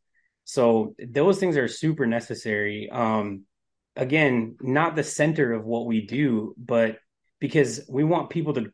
So 0.45 0.95
those 0.99 1.39
things 1.39 1.57
are 1.57 1.69
super 1.69 2.07
necessary. 2.07 2.89
Um 2.91 3.45
again 3.97 4.57
not 4.61 4.97
the 4.97 5.03
center 5.03 5.53
of 5.53 5.65
what 5.65 5.85
we 5.85 6.07
do 6.07 6.55
but 6.57 6.99
because 7.41 7.85
we 7.89 8.05
want 8.05 8.31
people 8.31 8.55
to 8.55 8.73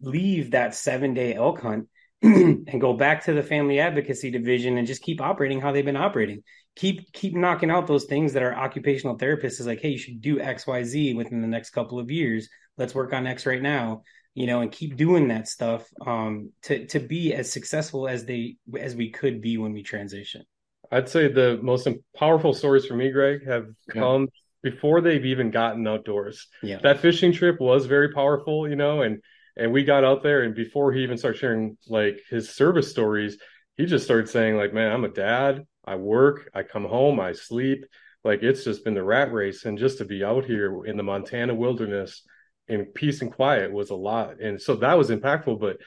leave 0.00 0.50
that 0.50 0.74
seven 0.74 1.14
day 1.14 1.34
elk 1.34 1.60
hunt 1.60 1.86
and 2.22 2.80
go 2.80 2.94
back 2.94 3.24
to 3.24 3.32
the 3.32 3.42
family 3.42 3.78
advocacy 3.78 4.30
division 4.30 4.76
and 4.76 4.88
just 4.88 5.02
keep 5.02 5.20
operating 5.20 5.60
how 5.60 5.70
they've 5.70 5.84
been 5.84 5.96
operating. 5.96 6.42
Keep 6.78 7.12
keep 7.12 7.34
knocking 7.34 7.70
out 7.70 7.86
those 7.86 8.04
things 8.04 8.32
that 8.32 8.42
our 8.42 8.54
occupational 8.54 9.18
therapist 9.18 9.60
is 9.60 9.66
like, 9.66 9.80
hey, 9.80 9.90
you 9.90 9.98
should 9.98 10.20
do 10.20 10.40
X, 10.40 10.66
Y, 10.66 10.82
Z 10.84 11.14
within 11.14 11.42
the 11.42 11.48
next 11.48 11.70
couple 11.70 11.98
of 11.98 12.10
years. 12.10 12.48
Let's 12.76 12.94
work 12.94 13.12
on 13.12 13.26
X 13.26 13.46
right 13.46 13.60
now, 13.60 14.02
you 14.34 14.46
know, 14.46 14.60
and 14.60 14.70
keep 14.70 14.96
doing 14.96 15.28
that 15.28 15.48
stuff 15.48 15.86
um, 16.06 16.52
to 16.62 16.86
to 16.86 17.00
be 17.00 17.34
as 17.34 17.52
successful 17.52 18.08
as 18.08 18.24
they 18.24 18.56
as 18.78 18.94
we 18.94 19.10
could 19.10 19.40
be 19.40 19.58
when 19.58 19.72
we 19.72 19.82
transition. 19.82 20.44
I'd 20.90 21.08
say 21.08 21.28
the 21.28 21.58
most 21.62 21.86
powerful 22.16 22.54
stories 22.54 22.86
for 22.86 22.94
me, 22.94 23.10
Greg, 23.10 23.46
have 23.46 23.66
come 23.90 24.22
yeah. 24.22 24.70
before 24.70 25.02
they've 25.02 25.26
even 25.26 25.50
gotten 25.50 25.86
outdoors. 25.86 26.46
Yeah, 26.62 26.78
that 26.82 27.00
fishing 27.00 27.32
trip 27.32 27.60
was 27.60 27.86
very 27.86 28.12
powerful, 28.12 28.68
you 28.68 28.76
know, 28.76 29.02
and 29.02 29.20
and 29.58 29.72
we 29.72 29.84
got 29.84 30.04
out 30.04 30.22
there 30.22 30.42
and 30.42 30.54
before 30.54 30.92
he 30.92 31.02
even 31.02 31.18
started 31.18 31.38
sharing 31.38 31.76
like 31.88 32.20
his 32.30 32.48
service 32.48 32.90
stories 32.90 33.36
he 33.76 33.84
just 33.84 34.04
started 34.04 34.28
saying 34.28 34.56
like 34.56 34.72
man 34.72 34.92
i'm 34.92 35.04
a 35.04 35.08
dad 35.08 35.66
i 35.88 35.96
work 35.96 36.50
i 36.54 36.62
come 36.62 36.84
home 36.84 37.18
i 37.20 37.32
sleep. 37.32 37.84
Like 38.24 38.42
it's 38.42 38.64
just 38.64 38.84
been 38.84 38.94
the 38.94 39.02
rat 39.02 39.32
race. 39.32 39.64
And 39.64 39.78
just 39.78 39.98
to 39.98 40.04
be 40.04 40.24
out 40.24 40.44
here 40.44 40.84
in 40.84 40.96
the 40.96 41.02
montana 41.02 41.54
wilderness 41.54 42.22
in 42.66 42.86
peace 42.86 43.22
and 43.22 43.32
quiet 43.32 43.72
was 43.72 43.90
a 43.90 43.94
lot. 43.94 44.40
And 44.40 44.60
so 44.60 44.76
that 44.76 44.98
was 44.98 45.10
impactful. 45.10 45.60
But 45.60 45.78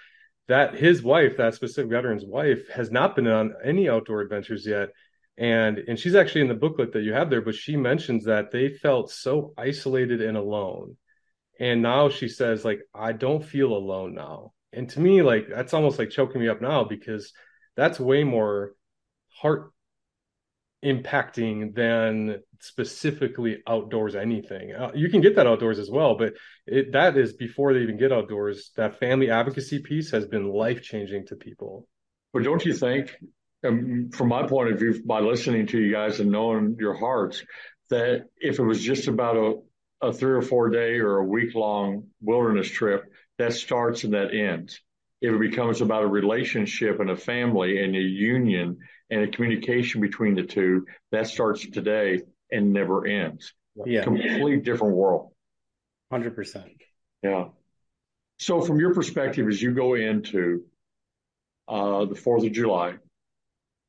that 0.47 0.76
his 0.76 1.04
wife 1.04 1.38
that 1.38 1.54
specific 1.54 1.91
veteran's 1.91 2.26
wife 2.26 2.68
has 2.70 2.91
not 2.91 3.16
been 3.16 3.28
on 3.28 3.54
any 3.64 3.89
outdoor 3.89 4.22
adventures 4.22 4.66
yet. 4.66 4.89
And 5.38 5.78
and 5.78 5.99
she's 5.99 6.16
actually 6.16 6.41
in 6.41 6.47
the 6.47 6.56
booklet 6.56 6.93
that 6.93 7.04
you 7.04 7.14
have 7.14 7.30
there 7.30 7.41
but 7.41 7.56
she 7.56 7.78
mentions 7.78 8.26
that 8.26 8.52
they 8.52 8.70
felt 8.70 9.12
so 9.12 9.54
isolated 9.58 10.22
and 10.22 10.38
alone. 10.38 10.97
And 11.60 11.82
now 11.82 12.10
she 12.10 12.28
says 12.28 12.66
like 12.66 12.82
i 12.93 13.12
don't 13.12 13.45
feel 13.45 13.74
alone 13.74 14.16
now. 14.16 14.54
And 14.74 14.89
to 14.89 14.99
me 14.99 15.22
like 15.22 15.47
that's 15.47 15.74
almost 15.74 15.99
like 15.99 16.10
choking 16.10 16.41
me 16.41 16.49
up 16.49 16.62
now 16.62 16.86
because 16.86 17.34
that's 17.76 17.99
way 17.99 18.24
more 18.24 18.74
heart 19.30 19.72
impacting 20.84 21.76
than 21.76 22.42
specifically 22.60 23.58
outdoors 23.68 24.16
anything. 24.16 24.74
Uh, 24.74 24.92
you 24.96 25.10
can 25.10 25.22
get 25.22 25.36
that 25.36 25.48
outdoors 25.48 25.80
as 25.80 25.90
well 25.90 26.16
but 26.16 26.34
it, 26.66 26.92
that 26.94 27.18
is 27.18 27.34
before 27.34 27.74
they 27.74 27.82
even 27.82 27.98
get 27.98 28.12
outdoors. 28.12 28.72
That 28.76 29.00
family 29.00 29.30
advocacy 29.30 29.80
piece 29.80 30.12
has 30.12 30.26
been 30.26 30.52
life 30.52 30.82
changing 30.82 31.28
to 31.28 31.36
people. 31.36 31.88
But 32.34 32.44
don't 32.44 32.66
you 32.66 32.74
think 32.74 33.16
um, 33.66 34.10
from 34.14 34.30
my 34.30 34.48
point 34.48 34.72
of 34.72 34.80
view 34.80 35.02
by 35.06 35.20
listening 35.20 35.68
to 35.68 35.80
you 35.80 35.92
guys 35.92 36.20
and 36.20 36.32
knowing 36.32 36.78
your 36.80 36.94
hearts 36.94 37.44
that 37.90 38.26
if 38.38 38.58
it 38.58 38.64
was 38.64 38.82
just 38.82 39.08
about 39.08 39.38
a 39.38 39.56
a 40.02 40.12
three 40.12 40.34
or 40.34 40.42
four 40.42 40.70
day 40.70 41.00
or 41.00 41.18
a 41.18 41.26
week 41.26 41.54
long 41.56 42.08
wilderness 42.22 42.70
trip, 42.70 43.04
that 43.38 43.54
starts 43.54 44.04
and 44.04 44.14
that 44.14 44.34
ends. 44.34 44.82
If 45.22 45.34
it 45.34 45.39
becomes 45.39 45.82
about 45.82 46.03
a 46.03 46.07
relationship 46.07 46.99
and 46.99 47.11
a 47.11 47.15
family 47.15 47.84
and 47.84 47.95
a 47.95 47.99
union 47.99 48.78
and 49.09 49.24
a 49.24 49.28
communication 49.28 50.01
between 50.01 50.36
the 50.36 50.43
two, 50.43 50.86
that 51.11 51.28
starts 51.28 51.67
today 51.69 52.22
and 52.51 52.74
never 52.74 53.05
ends. 53.05 53.53
Yeah. 53.86 54.03
Complete 54.03 54.63
different 54.63 54.95
world. 54.95 55.32
100%. 56.11 56.65
Yeah. 57.24 57.45
So, 58.39 58.61
from 58.61 58.80
your 58.80 58.93
perspective, 58.93 59.47
as 59.47 59.61
you 59.61 59.72
go 59.72 59.93
into 59.93 60.63
uh, 61.67 62.05
the 62.05 62.15
4th 62.15 62.45
of 62.45 62.51
July, 62.51 62.95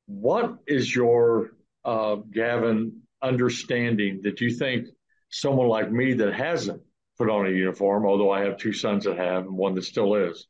what 0.06 0.58
is 0.66 0.94
your, 0.94 1.52
uh, 1.84 2.16
Gavin, 2.16 3.00
understanding 3.22 4.20
that 4.24 4.40
you 4.40 4.50
think 4.50 4.88
someone 5.30 5.68
like 5.68 5.90
me 5.90 6.12
that 6.14 6.34
hasn't 6.34 6.82
put 7.16 7.30
on 7.30 7.46
a 7.46 7.50
uniform, 7.50 8.04
although 8.04 8.30
I 8.30 8.44
have 8.44 8.58
two 8.58 8.72
sons 8.72 9.04
that 9.04 9.16
have 9.16 9.46
and 9.46 9.56
one 9.56 9.74
that 9.74 9.84
still 9.84 10.14
is, 10.14 10.46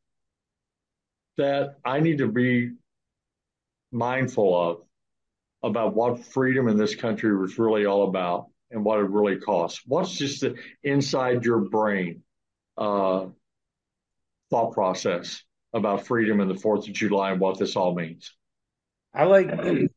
that 1.39 1.77
I 1.85 2.01
need 2.01 2.19
to 2.19 2.29
be 2.29 2.73
mindful 3.91 4.61
of 4.61 4.83
about 5.63 5.95
what 5.95 6.25
freedom 6.25 6.69
in 6.69 6.77
this 6.77 6.95
country 6.95 7.37
was 7.37 7.59
really 7.59 7.87
all 7.87 8.09
about 8.09 8.47
and 8.71 8.85
what 8.85 8.99
it 8.99 9.09
really 9.09 9.37
costs. 9.37 9.83
What's 9.87 10.13
just 10.13 10.45
inside 10.83 11.45
your 11.45 11.61
brain 11.61 12.23
uh, 12.77 13.27
thought 14.51 14.73
process 14.73 15.43
about 15.73 16.07
freedom 16.07 16.41
and 16.41 16.51
the 16.51 16.59
Fourth 16.59 16.89
of 16.89 16.95
July 16.95 17.33
and 17.33 17.41
what 17.41 17.59
this 17.59 17.77
all 17.77 17.95
means? 17.95 18.35
I 19.15 19.25
like 19.25 19.51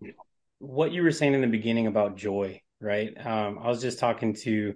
what 0.59 0.91
you 0.91 1.03
were 1.03 1.11
saying 1.11 1.33
in 1.33 1.41
the 1.41 1.47
beginning 1.47 1.87
about 1.87 2.15
joy 2.17 2.61
right? 2.85 3.13
Um, 3.25 3.59
I 3.59 3.67
was 3.67 3.81
just 3.81 3.99
talking 3.99 4.33
to 4.43 4.75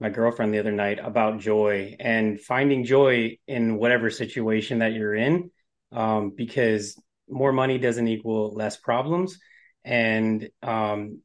my 0.00 0.08
girlfriend 0.08 0.54
the 0.54 0.58
other 0.58 0.72
night 0.72 0.98
about 1.02 1.40
joy 1.40 1.94
and 2.00 2.40
finding 2.40 2.84
joy 2.84 3.38
in 3.46 3.76
whatever 3.76 4.10
situation 4.10 4.78
that 4.78 4.92
you're 4.92 5.14
in, 5.14 5.50
um, 5.92 6.32
because 6.36 7.00
more 7.28 7.52
money 7.52 7.78
doesn't 7.78 8.08
equal 8.08 8.52
less 8.54 8.76
problems, 8.76 9.38
and 9.84 10.48
um, 10.62 11.20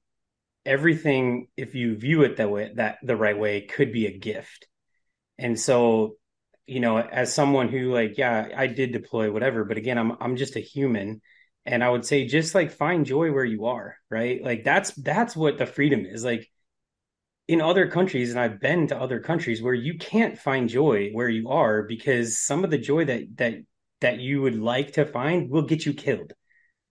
everything, 0.66 1.48
if 1.58 1.76
you 1.76 1.96
view 1.96 2.24
it 2.24 2.38
that 2.38 2.52
way, 2.52 2.72
that 2.76 2.98
the 3.04 3.16
right 3.16 3.38
way, 3.38 3.62
could 3.62 3.92
be 3.92 4.06
a 4.08 4.18
gift. 4.18 4.68
And 5.38 5.60
so, 5.60 6.16
you 6.66 6.80
know, 6.80 6.98
as 6.98 7.34
someone 7.34 7.70
who 7.70 7.94
like, 7.94 8.18
yeah, 8.18 8.50
I 8.56 8.68
did 8.68 8.92
deploy 8.92 9.32
whatever, 9.32 9.66
but 9.66 9.78
again, 9.78 9.98
I'm 9.98 10.14
I'm 10.22 10.36
just 10.38 10.56
a 10.56 10.62
human. 10.62 11.22
And 11.68 11.84
i 11.84 11.90
would 11.90 12.06
say 12.06 12.28
just 12.28 12.54
like 12.54 12.72
find 12.72 13.08
joy 13.08 13.32
where 13.32 13.44
you 13.44 13.66
are 13.66 13.96
right? 14.12 14.44
Like 14.44 14.64
that's 14.64 14.92
that's 14.92 15.36
what 15.36 15.58
the 15.58 15.66
freedom 15.66 16.06
is. 16.06 16.24
Like 16.24 16.48
in 17.48 17.62
other 17.62 17.88
countries 17.88 18.32
and 18.32 18.40
i've 18.40 18.60
been 18.60 18.88
to 18.88 18.98
other 18.98 19.20
countries 19.20 19.62
where 19.62 19.74
you 19.74 19.98
can't 19.98 20.38
find 20.38 20.70
joy 20.70 21.10
where 21.12 21.30
you 21.30 21.50
are 21.50 21.84
because 21.84 22.40
some 22.40 22.64
of 22.64 22.72
the 22.72 22.78
joy 22.78 23.06
that 23.06 23.24
that 23.38 23.54
that 24.06 24.20
you 24.20 24.42
would 24.42 24.58
like 24.58 24.94
to 24.94 25.06
find 25.06 25.50
will 25.50 25.64
get 25.64 25.86
you 25.86 25.94
killed 25.94 26.32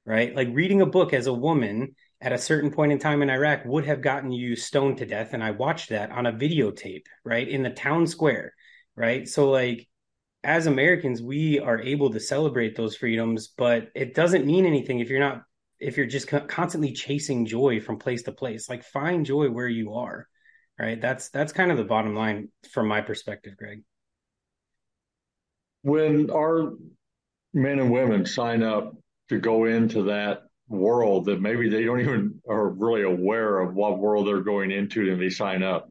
right 0.05 0.35
like 0.37 0.49
reading 0.53 0.83
a 0.83 0.87
book 0.87 1.13
as 1.13 1.27
a 1.27 1.33
woman 1.33 1.95
at 2.21 2.33
a 2.33 2.39
certain 2.39 2.71
point 2.71 2.93
in 2.93 2.99
time 2.99 3.23
in 3.23 3.31
iraq 3.31 3.65
would 3.65 3.87
have 3.87 4.03
gotten 4.03 4.31
you 4.31 4.55
stoned 4.55 4.99
to 4.99 5.07
death 5.07 5.33
and 5.33 5.43
i 5.43 5.51
watched 5.51 5.89
that 5.89 6.11
on 6.11 6.27
a 6.27 6.33
videotape 6.33 7.05
right 7.25 7.49
in 7.49 7.63
the 7.63 7.71
town 7.71 8.07
square 8.07 8.53
right 8.97 9.29
so 9.29 9.51
like 9.51 9.89
as 10.45 10.67
Americans, 10.67 11.23
we 11.23 11.59
are 11.59 11.81
able 11.81 12.11
to 12.11 12.21
celebrate 12.21 12.77
those 12.77 12.95
freedoms, 12.95 13.49
but 13.49 13.89
it 13.95 14.15
doesn't 14.15 14.47
mean 14.47 14.67
anything 14.67 15.01
if 15.01 15.09
you're 15.09 15.19
not 15.19 15.43
if 15.81 15.97
you're 15.97 16.07
just 16.07 16.29
constantly 16.29 16.93
chasing 16.93 17.47
joy 17.47 17.81
from 17.81 17.99
place 17.99 18.23
to 18.23 18.33
place. 18.33 18.69
Like 18.69 18.85
find 18.85 19.27
joy 19.27 19.51
where 19.51 19.69
you 19.69 19.95
are, 19.95 20.29
right? 20.79 21.01
That's 21.01 21.31
that's 21.31 21.53
kind 21.53 21.71
of 21.71 21.79
the 21.79 21.85
bottom 21.85 22.15
line 22.15 22.51
from 22.71 22.89
my 22.89 23.01
perspective, 23.01 23.57
Greg. 23.57 23.83
When 25.83 26.31
our 26.31 26.75
men 27.55 27.79
and 27.79 27.91
women 27.91 28.27
sign 28.27 28.63
up 28.63 28.95
to 29.29 29.39
go 29.39 29.65
into 29.65 30.05
that 30.05 30.43
world 30.69 31.27
that 31.27 31.41
maybe 31.41 31.69
they 31.69 31.85
don't 31.85 32.01
even 32.01 32.41
are 32.49 32.69
really 32.69 33.03
aware 33.03 33.61
of 33.61 33.75
what 33.75 33.99
world 33.99 34.27
they're 34.27 34.41
going 34.41 34.71
into 34.71 35.11
and 35.11 35.21
they 35.21 35.31
sign 35.31 35.63
up, 35.63 35.91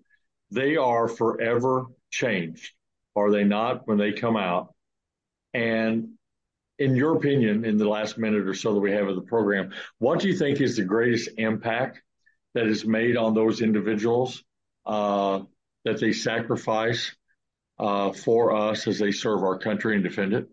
they 0.51 0.75
are 0.75 1.07
forever 1.07 1.85
changed 2.11 2.73
are 3.15 3.31
they 3.31 3.43
not, 3.43 3.87
when 3.87 3.97
they 3.97 4.11
come 4.11 4.37
out? 4.37 4.73
And 5.53 6.09
in 6.79 6.95
your 6.95 7.15
opinion, 7.15 7.65
in 7.65 7.77
the 7.77 7.87
last 7.87 8.17
minute 8.17 8.47
or 8.47 8.53
so 8.53 8.73
that 8.73 8.79
we 8.79 8.91
have 8.91 9.07
of 9.07 9.15
the 9.15 9.21
program, 9.21 9.71
what 9.99 10.19
do 10.19 10.27
you 10.27 10.37
think 10.37 10.59
is 10.59 10.75
the 10.75 10.83
greatest 10.83 11.29
impact 11.37 12.01
that 12.55 12.65
is 12.65 12.85
made 12.85 13.17
on 13.17 13.33
those 13.33 13.61
individuals 13.61 14.43
uh, 14.85 15.41
that 15.85 15.99
they 15.99 16.11
sacrifice 16.11 17.15
uh, 17.79 18.11
for 18.11 18.55
us 18.55 18.87
as 18.87 18.99
they 18.99 19.11
serve 19.11 19.43
our 19.43 19.57
country 19.57 19.95
and 19.95 20.03
defend 20.03 20.33
it? 20.33 20.47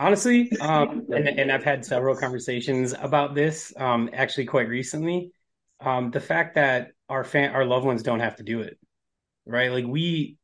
Honestly, 0.00 0.50
um, 0.62 1.04
and, 1.14 1.28
and, 1.28 1.52
I've 1.52 1.62
had 1.62 1.84
several 1.84 2.16
conversations 2.16 2.94
about 2.98 3.34
this 3.34 3.70
um, 3.76 4.08
actually 4.14 4.46
quite 4.46 4.66
recently. 4.66 5.30
Um, 5.78 6.10
the 6.10 6.20
fact 6.20 6.54
that 6.54 6.92
our 7.10 7.22
fan, 7.22 7.54
our 7.54 7.66
loved 7.66 7.84
ones 7.84 8.02
don't 8.02 8.20
have 8.20 8.36
to 8.36 8.42
do 8.42 8.62
it, 8.62 8.78
right? 9.44 9.70
Like 9.70 9.84
we 9.84 10.38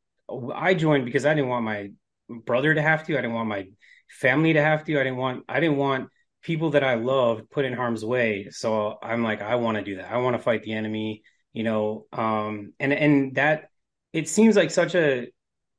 I 0.53 0.75
joined 0.75 1.05
because 1.05 1.25
I 1.25 1.33
didn't 1.33 1.49
want 1.49 1.65
my 1.65 1.89
brother 2.29 2.75
to 2.75 2.81
have 2.83 3.03
to. 3.07 3.13
I 3.13 3.21
didn't 3.21 3.33
want 3.33 3.49
my 3.49 3.67
family 4.11 4.53
to 4.53 4.61
have 4.61 4.83
to. 4.83 4.99
I 4.99 5.03
didn't 5.03 5.17
want 5.17 5.43
I 5.49 5.59
didn't 5.59 5.77
want 5.77 6.09
people 6.43 6.69
that 6.71 6.83
I 6.83 6.93
loved 6.93 7.49
put 7.49 7.65
in 7.65 7.73
harm's 7.73 8.05
way. 8.05 8.49
So 8.51 8.99
I'm 9.01 9.23
like, 9.23 9.41
I 9.41 9.55
want 9.55 9.77
to 9.77 9.83
do 9.83 9.95
that. 9.95 10.11
I 10.11 10.17
want 10.17 10.35
to 10.35 10.41
fight 10.41 10.61
the 10.61 10.73
enemy, 10.73 11.23
you 11.53 11.63
know. 11.63 12.05
Um, 12.13 12.73
and 12.79 12.93
and 12.93 13.35
that 13.35 13.69
it 14.13 14.29
seems 14.29 14.55
like 14.55 14.69
such 14.69 14.93
a 14.93 15.29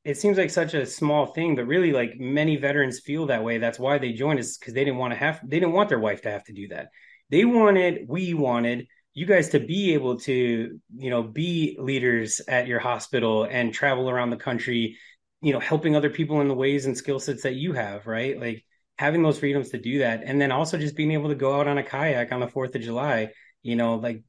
it 0.05 0.17
seems 0.17 0.39
like 0.39 0.51
such 0.51 0.75
a 0.75 0.87
small 0.87 1.27
thing, 1.27 1.57
but 1.57 1.67
really, 1.67 1.93
like 1.93 2.19
many 2.19 2.57
veterans 2.57 3.01
feel 3.01 3.27
that 3.27 3.45
way. 3.45 3.59
That's 3.59 3.79
why 3.79 3.99
they 3.99 4.13
joined 4.13 4.41
us 4.41 4.57
because 4.57 4.75
they 4.75 4.85
didn't 4.85 4.99
want 4.99 5.13
to 5.13 5.19
have, 5.19 5.41
they 5.43 5.61
didn't 5.61 5.75
want 5.75 5.89
their 5.89 5.99
wife 5.99 6.23
to 6.23 6.31
have 6.31 6.45
to 6.45 6.53
do 6.53 6.69
that. 6.69 6.89
They 7.31 7.45
wanted, 7.45 8.07
we 8.09 8.33
wanted 8.35 8.87
you 9.19 9.27
guys 9.27 9.49
to 9.51 9.59
be 9.59 9.95
able 9.95 10.19
to, 10.21 10.79
you 10.97 11.11
know, 11.11 11.23
be 11.23 11.77
leaders 11.81 12.41
at 12.47 12.69
your 12.69 12.79
hospital 12.79 13.45
and 13.51 13.75
travel 13.75 14.09
around 14.09 14.31
the 14.31 14.37
country, 14.37 14.97
you 15.43 15.53
know, 15.53 15.59
helping 15.59 15.97
other 15.97 16.09
people 16.09 16.41
in 16.41 16.49
the 16.49 16.55
ways 16.55 16.87
and 16.87 16.97
skill 16.97 17.19
sets 17.19 17.43
that 17.43 17.55
you 17.55 17.73
have, 17.73 18.07
right? 18.07 18.41
Like 18.41 18.65
having 18.97 19.23
those 19.23 19.39
freedoms 19.39 19.71
to 19.71 19.79
do 19.79 19.99
that. 19.99 20.23
And 20.25 20.41
then 20.41 20.53
also 20.53 20.79
just 20.79 20.97
being 20.97 21.11
able 21.11 21.29
to 21.31 21.35
go 21.35 21.59
out 21.59 21.67
on 21.67 21.79
a 21.79 21.83
kayak 21.83 22.33
on 22.33 22.41
the 22.41 22.47
4th 22.47 22.77
of 22.77 22.83
July, 22.83 23.31
you 23.63 23.75
know, 23.75 23.97
like 23.97 24.23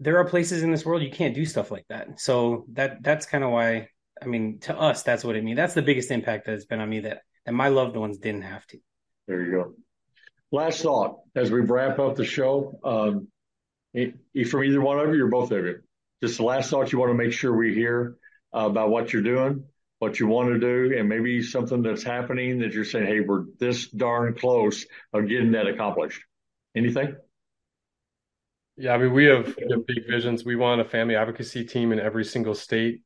there 0.00 0.18
are 0.18 0.24
places 0.24 0.64
in 0.64 0.72
this 0.72 0.84
world 0.84 1.02
you 1.02 1.10
can't 1.10 1.34
do 1.34 1.46
stuff 1.46 1.70
like 1.70 1.86
that. 1.88 2.18
So 2.20 2.66
that 2.72 3.02
that's 3.02 3.26
kind 3.26 3.44
of 3.44 3.50
why 3.50 3.88
I 4.22 4.26
mean 4.26 4.60
to 4.60 4.76
us 4.76 5.02
that's 5.02 5.24
what 5.24 5.36
it 5.36 5.44
means. 5.44 5.56
That's 5.56 5.74
the 5.74 5.82
biggest 5.82 6.10
impact 6.10 6.46
that's 6.46 6.64
been 6.64 6.80
on 6.80 6.88
me 6.88 7.00
that 7.00 7.22
that 7.44 7.52
my 7.52 7.68
loved 7.68 7.96
ones 7.96 8.18
didn't 8.18 8.42
have 8.42 8.66
to. 8.68 8.78
There 9.26 9.42
you 9.42 9.52
go. 9.52 9.74
Last 10.50 10.82
thought 10.82 11.20
as 11.34 11.50
we 11.50 11.60
wrap 11.60 11.98
up 11.98 12.16
the 12.16 12.24
show, 12.24 12.78
um, 12.84 13.28
from 13.94 14.64
either 14.64 14.80
one 14.80 14.98
of 14.98 15.14
you 15.14 15.24
or 15.24 15.28
both 15.28 15.50
of 15.50 15.64
you, 15.64 15.80
just 16.22 16.36
the 16.36 16.44
last 16.44 16.70
thought 16.70 16.92
you 16.92 16.98
want 16.98 17.10
to 17.10 17.14
make 17.14 17.32
sure 17.32 17.54
we 17.54 17.74
hear 17.74 18.16
uh, 18.54 18.66
about 18.66 18.90
what 18.90 19.12
you're 19.12 19.22
doing, 19.22 19.64
what 19.98 20.20
you 20.20 20.26
want 20.26 20.48
to 20.48 20.58
do, 20.58 20.98
and 20.98 21.08
maybe 21.08 21.42
something 21.42 21.82
that's 21.82 22.02
happening 22.02 22.60
that 22.60 22.72
you're 22.72 22.84
saying, 22.84 23.06
hey, 23.06 23.20
we're 23.20 23.44
this 23.58 23.88
darn 23.88 24.34
close 24.34 24.86
of 25.12 25.28
getting 25.28 25.52
that 25.52 25.66
accomplished. 25.66 26.22
Anything? 26.76 27.16
Yeah, 28.76 28.94
I 28.94 28.98
mean, 28.98 29.12
we 29.12 29.26
have, 29.26 29.54
we 29.56 29.66
have 29.70 29.86
big 29.86 30.06
visions. 30.08 30.44
We 30.44 30.56
want 30.56 30.80
a 30.80 30.84
family 30.84 31.16
advocacy 31.16 31.64
team 31.64 31.92
in 31.92 32.00
every 32.00 32.24
single 32.24 32.54
state, 32.54 33.00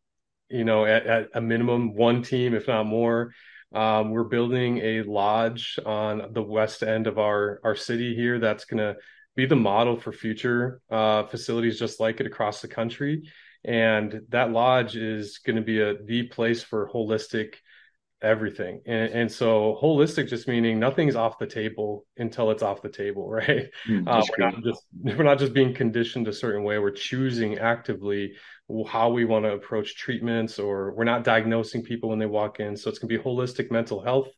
you 0.49 0.65
know, 0.65 0.85
at, 0.85 1.07
at 1.07 1.29
a 1.35 1.41
minimum, 1.41 1.95
one 1.95 2.23
team, 2.23 2.55
if 2.55 2.69
not 2.69 2.87
more. 2.87 3.33
Um, 3.75 4.11
we're 4.11 4.25
building 4.25 4.79
a 4.79 5.03
lodge 5.03 5.79
on 5.85 6.33
the 6.33 6.43
west 6.43 6.83
end 6.83 7.07
of 7.07 7.19
our, 7.19 7.61
our 7.65 7.75
city 7.75 8.15
here 8.15 8.39
that's 8.39 8.65
going 8.65 8.79
to 8.79 8.97
be 9.35 9.45
the 9.45 9.57
model 9.57 9.97
for 9.97 10.13
future 10.13 10.81
uh, 10.91 11.25
facilities 11.25 11.79
just 11.79 12.01
like 12.01 12.21
it 12.21 12.27
across 12.27 12.63
the 12.63 12.69
country. 12.69 13.31
And 13.65 14.23
that 14.29 14.53
lodge 14.53 14.97
is 14.97 15.39
going 15.39 15.57
to 15.57 15.63
be 15.63 15.81
a 15.81 16.03
the 16.03 16.25
place 16.25 16.63
for 16.63 16.89
holistic 16.89 17.57
everything. 18.23 18.81
And, 18.87 19.13
and 19.13 19.33
so 19.33 19.79
holistic 19.83 20.29
just 20.29 20.49
meaning 20.49 20.79
nothing's 20.79 21.17
off 21.17 21.39
the 21.39 21.47
table 21.47 22.07
until 22.17 22.51
it's 22.51 22.63
off 22.63 22.83
the 22.83 22.89
table, 22.89 23.29
right? 23.31 23.69
Mm, 23.89 24.09
uh, 24.09 24.23
we're 24.39 24.51
not 24.51 24.63
just 24.63 24.83
we're 25.03 25.25
not 25.25 25.39
just 25.39 25.53
being 25.53 25.75
conditioned 25.75 26.29
a 26.29 26.33
certain 26.33 26.65
way. 26.65 26.79
We're 26.79 26.91
choosing 26.91 27.59
actively 27.59 28.35
how 28.89 29.11
we 29.11 29.25
want 29.25 29.45
to 29.45 29.53
approach 29.53 29.97
treatments, 29.97 30.59
or 30.59 30.93
we're 30.93 31.05
not 31.05 31.25
diagnosing 31.25 31.83
people 31.83 32.11
when 32.11 32.19
they 32.19 32.27
walk 32.27 32.59
in. 32.61 32.77
So 32.77 32.91
it's 32.91 32.99
going 32.99 33.09
to 33.09 33.19
be 33.19 33.23
holistic 33.23 33.71
mental 33.71 34.03
health. 34.03 34.29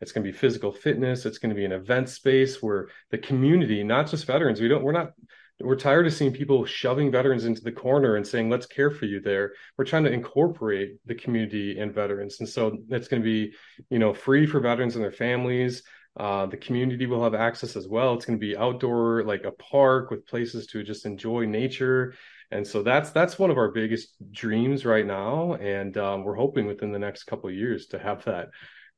It's 0.00 0.12
going 0.12 0.24
to 0.24 0.30
be 0.30 0.36
physical 0.36 0.72
fitness. 0.72 1.24
It's 1.24 1.38
going 1.38 1.50
to 1.50 1.56
be 1.56 1.64
an 1.64 1.72
event 1.72 2.08
space 2.08 2.62
where 2.62 2.88
the 3.10 3.18
community, 3.18 3.82
not 3.82 4.10
just 4.10 4.26
veterans, 4.26 4.60
we 4.60 4.68
don't, 4.68 4.82
we're 4.82 4.92
not, 4.92 5.12
we're 5.60 5.76
tired 5.76 6.06
of 6.06 6.12
seeing 6.12 6.32
people 6.32 6.66
shoving 6.66 7.10
veterans 7.10 7.44
into 7.44 7.62
the 7.62 7.72
corner 7.72 8.16
and 8.16 8.26
saying, 8.26 8.50
let's 8.50 8.66
care 8.66 8.90
for 8.90 9.06
you 9.06 9.20
there. 9.20 9.52
We're 9.76 9.86
trying 9.86 10.04
to 10.04 10.12
incorporate 10.12 10.98
the 11.06 11.14
community 11.14 11.78
and 11.78 11.94
veterans. 11.94 12.40
And 12.40 12.48
so 12.48 12.78
it's 12.90 13.08
going 13.08 13.22
to 13.22 13.24
be, 13.24 13.52
you 13.88 13.98
know, 13.98 14.12
free 14.12 14.46
for 14.46 14.60
veterans 14.60 14.96
and 14.96 15.04
their 15.04 15.12
families. 15.12 15.82
Uh, 16.18 16.46
the 16.46 16.56
community 16.56 17.06
will 17.06 17.22
have 17.22 17.34
access 17.34 17.76
as 17.76 17.88
well. 17.88 18.14
It's 18.14 18.24
going 18.24 18.38
to 18.38 18.46
be 18.46 18.56
outdoor, 18.56 19.22
like 19.24 19.44
a 19.44 19.50
park 19.50 20.10
with 20.10 20.26
places 20.26 20.66
to 20.68 20.82
just 20.82 21.06
enjoy 21.06 21.46
nature. 21.46 22.14
And 22.50 22.66
so 22.66 22.82
that's 22.82 23.10
that's 23.10 23.38
one 23.38 23.50
of 23.50 23.58
our 23.58 23.70
biggest 23.70 24.14
dreams 24.30 24.86
right 24.86 25.04
now, 25.04 25.54
and 25.54 25.96
um, 25.98 26.22
we're 26.22 26.36
hoping 26.36 26.66
within 26.66 26.92
the 26.92 26.98
next 26.98 27.24
couple 27.24 27.50
of 27.50 27.56
years 27.56 27.86
to 27.88 27.98
have 27.98 28.24
that 28.26 28.50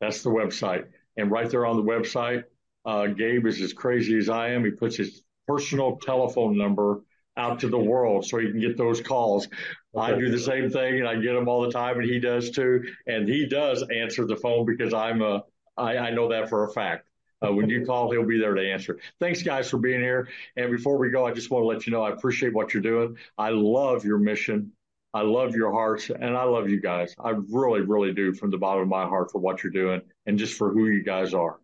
That's 0.00 0.22
the 0.22 0.30
website. 0.30 0.86
And 1.16 1.30
right 1.30 1.48
there 1.48 1.64
on 1.64 1.76
the 1.76 1.82
website, 1.82 2.44
uh, 2.84 3.06
Gabe 3.06 3.46
is 3.46 3.60
as 3.60 3.72
crazy 3.72 4.18
as 4.18 4.28
I 4.28 4.48
am. 4.50 4.64
He 4.64 4.72
puts 4.72 4.96
his 4.96 5.22
personal 5.46 5.98
telephone 5.98 6.58
number 6.58 7.02
out 7.36 7.60
to 7.60 7.68
the 7.68 7.78
world 7.78 8.26
so 8.26 8.38
he 8.38 8.50
can 8.50 8.60
get 8.60 8.76
those 8.76 9.00
calls. 9.00 9.48
I 9.96 10.14
do 10.14 10.30
the 10.30 10.38
same 10.38 10.70
thing 10.70 11.00
and 11.00 11.08
I 11.08 11.16
get 11.16 11.32
them 11.32 11.48
all 11.48 11.62
the 11.62 11.70
time 11.70 11.98
and 11.98 12.04
he 12.04 12.18
does 12.18 12.50
too. 12.50 12.82
And 13.06 13.28
he 13.28 13.46
does 13.46 13.84
answer 13.94 14.26
the 14.26 14.36
phone 14.36 14.66
because 14.66 14.92
I'm 14.92 15.22
a, 15.22 15.44
I, 15.76 15.96
I 15.96 16.10
know 16.10 16.30
that 16.30 16.48
for 16.48 16.64
a 16.64 16.72
fact. 16.72 17.06
Uh, 17.44 17.52
when 17.52 17.68
you 17.68 17.84
call, 17.84 18.10
he'll 18.10 18.26
be 18.26 18.38
there 18.38 18.54
to 18.54 18.62
answer. 18.62 18.98
Thanks, 19.20 19.42
guys, 19.42 19.68
for 19.68 19.78
being 19.78 20.00
here. 20.00 20.28
And 20.56 20.70
before 20.70 20.98
we 20.98 21.10
go, 21.10 21.26
I 21.26 21.32
just 21.32 21.50
want 21.50 21.62
to 21.62 21.66
let 21.66 21.86
you 21.86 21.92
know 21.92 22.02
I 22.02 22.10
appreciate 22.10 22.54
what 22.54 22.72
you're 22.72 22.82
doing. 22.82 23.16
I 23.36 23.50
love 23.50 24.04
your 24.04 24.18
mission. 24.18 24.72
I 25.14 25.22
love 25.22 25.54
your 25.54 25.72
hearts, 25.72 26.08
and 26.08 26.36
I 26.36 26.44
love 26.44 26.70
you 26.70 26.80
guys. 26.80 27.14
I 27.22 27.34
really, 27.50 27.82
really 27.82 28.14
do 28.14 28.32
from 28.32 28.50
the 28.50 28.56
bottom 28.56 28.82
of 28.82 28.88
my 28.88 29.02
heart 29.02 29.30
for 29.30 29.40
what 29.40 29.62
you're 29.62 29.72
doing 29.72 30.00
and 30.24 30.38
just 30.38 30.56
for 30.56 30.72
who 30.72 30.86
you 30.86 31.02
guys 31.02 31.34
are. 31.34 31.58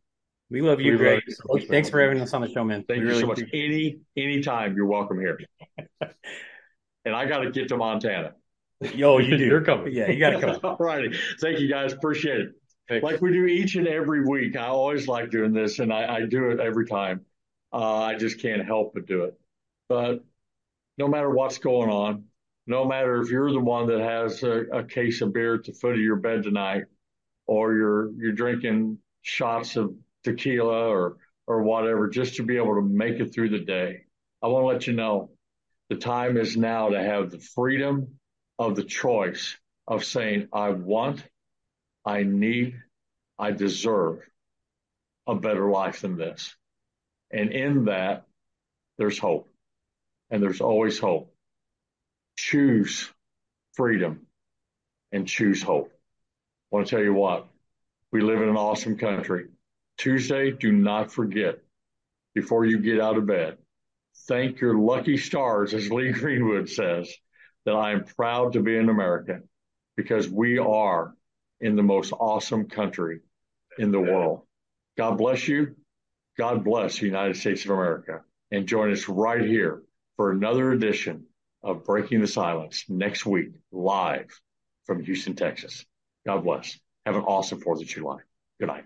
We 0.51 0.61
love 0.61 0.81
you, 0.81 0.93
we 0.93 0.99
Greg. 0.99 1.23
Love 1.49 1.63
you 1.63 1.69
Thanks 1.69 1.89
for 1.89 2.01
having 2.01 2.21
us 2.21 2.35
on 2.35 2.43
the 2.43 2.49
show, 2.49 2.65
man. 2.65 2.85
Thank 2.87 3.01
we 3.01 3.07
you 3.07 3.09
really 3.09 3.21
so 3.21 3.27
much. 3.27 3.41
Any 3.53 4.01
anytime 4.17 4.77
you're 4.77 4.87
welcome 4.87 5.19
here. 5.19 5.39
and 6.01 7.15
I 7.15 7.27
got 7.27 7.39
to 7.39 7.51
get 7.51 7.69
to 7.69 7.77
Montana. 7.77 8.33
Yo, 8.95 9.19
you 9.19 9.37
do. 9.37 9.45
You're 9.47 9.63
coming. 9.63 9.93
Yeah, 9.93 10.11
you 10.11 10.19
got 10.19 10.31
to 10.31 10.41
come. 10.41 10.59
All 10.65 10.77
righty. 10.79 11.19
Thank 11.41 11.59
you, 11.59 11.69
guys. 11.69 11.93
Appreciate 11.93 12.41
it. 12.41 12.53
Like 12.91 13.21
we 13.21 13.33
do 13.33 13.47
each 13.47 13.77
and 13.77 13.87
every 13.87 14.25
week. 14.25 14.57
I 14.57 14.67
always 14.67 15.07
like 15.09 15.31
doing 15.31 15.53
this, 15.53 15.79
and 15.79 15.93
I, 15.93 16.17
I 16.17 16.27
do 16.27 16.51
it 16.51 16.61
every 16.61 16.87
time. 16.87 17.25
Uh, 17.73 17.97
I 17.97 18.15
just 18.15 18.41
can't 18.41 18.65
help 18.65 18.95
but 18.95 19.07
do 19.07 19.25
it. 19.25 19.39
But 19.89 20.25
no 20.97 21.07
matter 21.07 21.31
what's 21.31 21.59
going 21.59 21.91
on, 21.91 22.25
no 22.67 22.87
matter 22.87 23.21
if 23.21 23.31
you're 23.31 23.53
the 23.53 23.61
one 23.61 23.89
that 23.89 24.01
has 24.01 24.43
a, 24.43 24.61
a 24.73 24.85
case 24.85 25.21
of 25.21 25.33
beer 25.33 25.55
at 25.55 25.65
the 25.65 25.73
foot 25.73 25.95
of 25.95 26.01
your 26.01 26.17
bed 26.17 26.43
tonight, 26.43 26.85
or 27.47 27.75
you're 27.75 28.13
you're 28.15 28.33
drinking 28.33 28.99
shots 29.23 29.77
of 29.77 29.95
tequila 30.25 30.89
or 30.89 31.17
or 31.47 31.63
whatever, 31.63 32.09
just 32.09 32.37
to 32.37 32.43
be 32.43 32.57
able 32.57 32.75
to 32.75 32.83
make 32.83 33.21
it 33.21 33.35
through 33.35 33.51
the 33.51 33.65
day, 33.65 34.05
I 34.43 34.49
want 34.49 34.63
to 34.63 34.67
let 34.67 34.87
you 34.87 34.95
know 34.95 35.31
the 35.89 35.97
time 35.97 36.37
is 36.37 36.57
now 36.57 36.91
to 36.91 37.03
have 37.03 37.31
the 37.31 37.39
freedom 37.39 38.19
of 38.59 38.77
the 38.77 38.85
choice 38.85 39.57
of 39.87 40.05
saying, 40.05 40.49
I 40.53 40.71
want 40.71 41.25
I 42.09 42.23
need, 42.23 42.75
I 43.39 43.51
deserve 43.51 44.21
a 45.27 45.35
better 45.35 45.69
life 45.69 46.01
than 46.01 46.17
this. 46.17 46.57
And 47.31 47.53
in 47.53 47.85
that, 47.85 48.25
there's 48.97 49.19
hope. 49.19 49.47
And 50.31 50.43
there's 50.43 50.63
always 50.63 50.99
hope. 50.99 51.31
Choose 52.39 53.13
freedom 53.75 54.27
and 55.13 55.29
choose 55.29 55.63
hope. 55.63 55.93
I 55.93 56.77
want 56.77 56.87
to 56.87 56.97
tell 56.97 57.05
you 57.05 57.13
what, 57.13 57.47
we 58.11 58.23
live 58.23 58.41
in 58.41 58.49
an 58.49 58.57
awesome 58.57 58.97
country. 58.97 59.49
Tuesday, 59.99 60.51
do 60.51 60.73
not 60.73 61.13
forget 61.13 61.59
before 62.35 62.65
you 62.65 62.79
get 62.79 63.01
out 63.01 63.19
of 63.19 63.27
bed, 63.27 63.59
thank 64.29 64.61
your 64.61 64.79
lucky 64.79 65.19
stars, 65.19 65.75
as 65.75 65.91
Lee 65.91 66.13
Greenwood 66.13 66.71
says, 66.71 67.13
that 67.67 67.75
I 67.75 67.93
am 67.93 68.05
proud 68.05 68.55
to 68.55 68.63
be 68.63 68.79
an 68.79 68.89
American 68.89 69.47
because 69.95 70.27
we 70.27 70.57
are 70.57 71.13
in 71.61 71.77
the 71.77 71.83
most 71.83 72.13
awesome 72.13 72.69
country 72.69 73.21
in 73.79 73.91
the 73.91 74.01
world. 74.01 74.43
God 74.97 75.19
bless 75.19 75.47
you. 75.49 75.77
God 76.37 76.65
bless 76.65 76.99
the 76.99 77.07
United 77.07 77.37
States 77.37 77.65
of 77.65 77.71
America. 77.71 78.23
And 78.51 78.67
join 78.67 78.93
us 78.93 79.09
right 79.09 79.45
here 79.45 79.83
for 80.17 80.31
another 80.31 80.73
edition 80.73 81.27
of 81.63 81.85
Breaking 81.85 82.21
the 82.21 82.27
Silence 82.27 82.85
next 82.89 83.27
week, 83.27 83.51
live 83.73 84.41
from 84.85 85.05
Houston, 85.05 85.35
Texas. 85.35 85.85
God 86.27 86.45
bless. 86.45 86.79
Have 87.05 87.17
an 87.17 87.23
awesome 87.23 87.61
4th 87.61 87.83
of 87.83 87.87
July. 87.87 88.19
Good 88.59 88.69
night. 88.69 88.85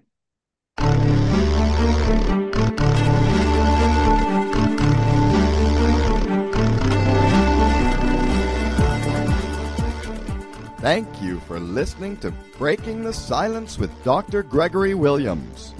Thank 10.82 11.22
you 11.22 11.38
for 11.38 11.58
listening 11.60 12.16
to 12.16 12.32
Breaking 12.58 13.04
the 13.04 13.12
Silence 13.12 13.78
with 13.78 13.92
Dr. 14.02 14.42
Gregory 14.42 14.94
Williams. 14.94 15.74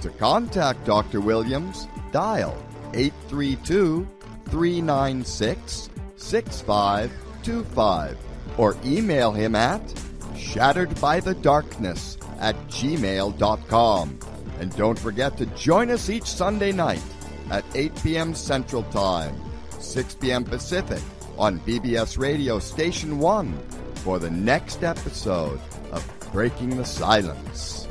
To 0.00 0.10
contact 0.10 0.84
Dr. 0.84 1.20
Williams, 1.20 1.86
dial 2.10 2.60
832 2.92 4.08
396 4.46 5.88
6525 6.16 8.18
or 8.58 8.76
email 8.84 9.30
him 9.30 9.54
at 9.54 9.86
shatteredbythedarkness 10.34 12.18
at 12.40 12.56
gmail.com. 12.66 14.18
And 14.58 14.76
don't 14.76 14.98
forget 14.98 15.36
to 15.36 15.46
join 15.46 15.92
us 15.92 16.10
each 16.10 16.26
Sunday 16.26 16.72
night 16.72 17.04
at 17.52 17.64
8 17.76 18.02
p.m. 18.02 18.34
Central 18.34 18.82
Time, 18.90 19.40
6 19.78 20.16
p.m. 20.16 20.42
Pacific 20.42 21.04
on 21.38 21.60
BBS 21.60 22.18
Radio 22.18 22.58
Station 22.58 23.20
1 23.20 23.79
for 24.00 24.18
the 24.18 24.30
next 24.30 24.82
episode 24.82 25.60
of 25.92 26.30
Breaking 26.32 26.76
the 26.76 26.84
Silence. 26.84 27.86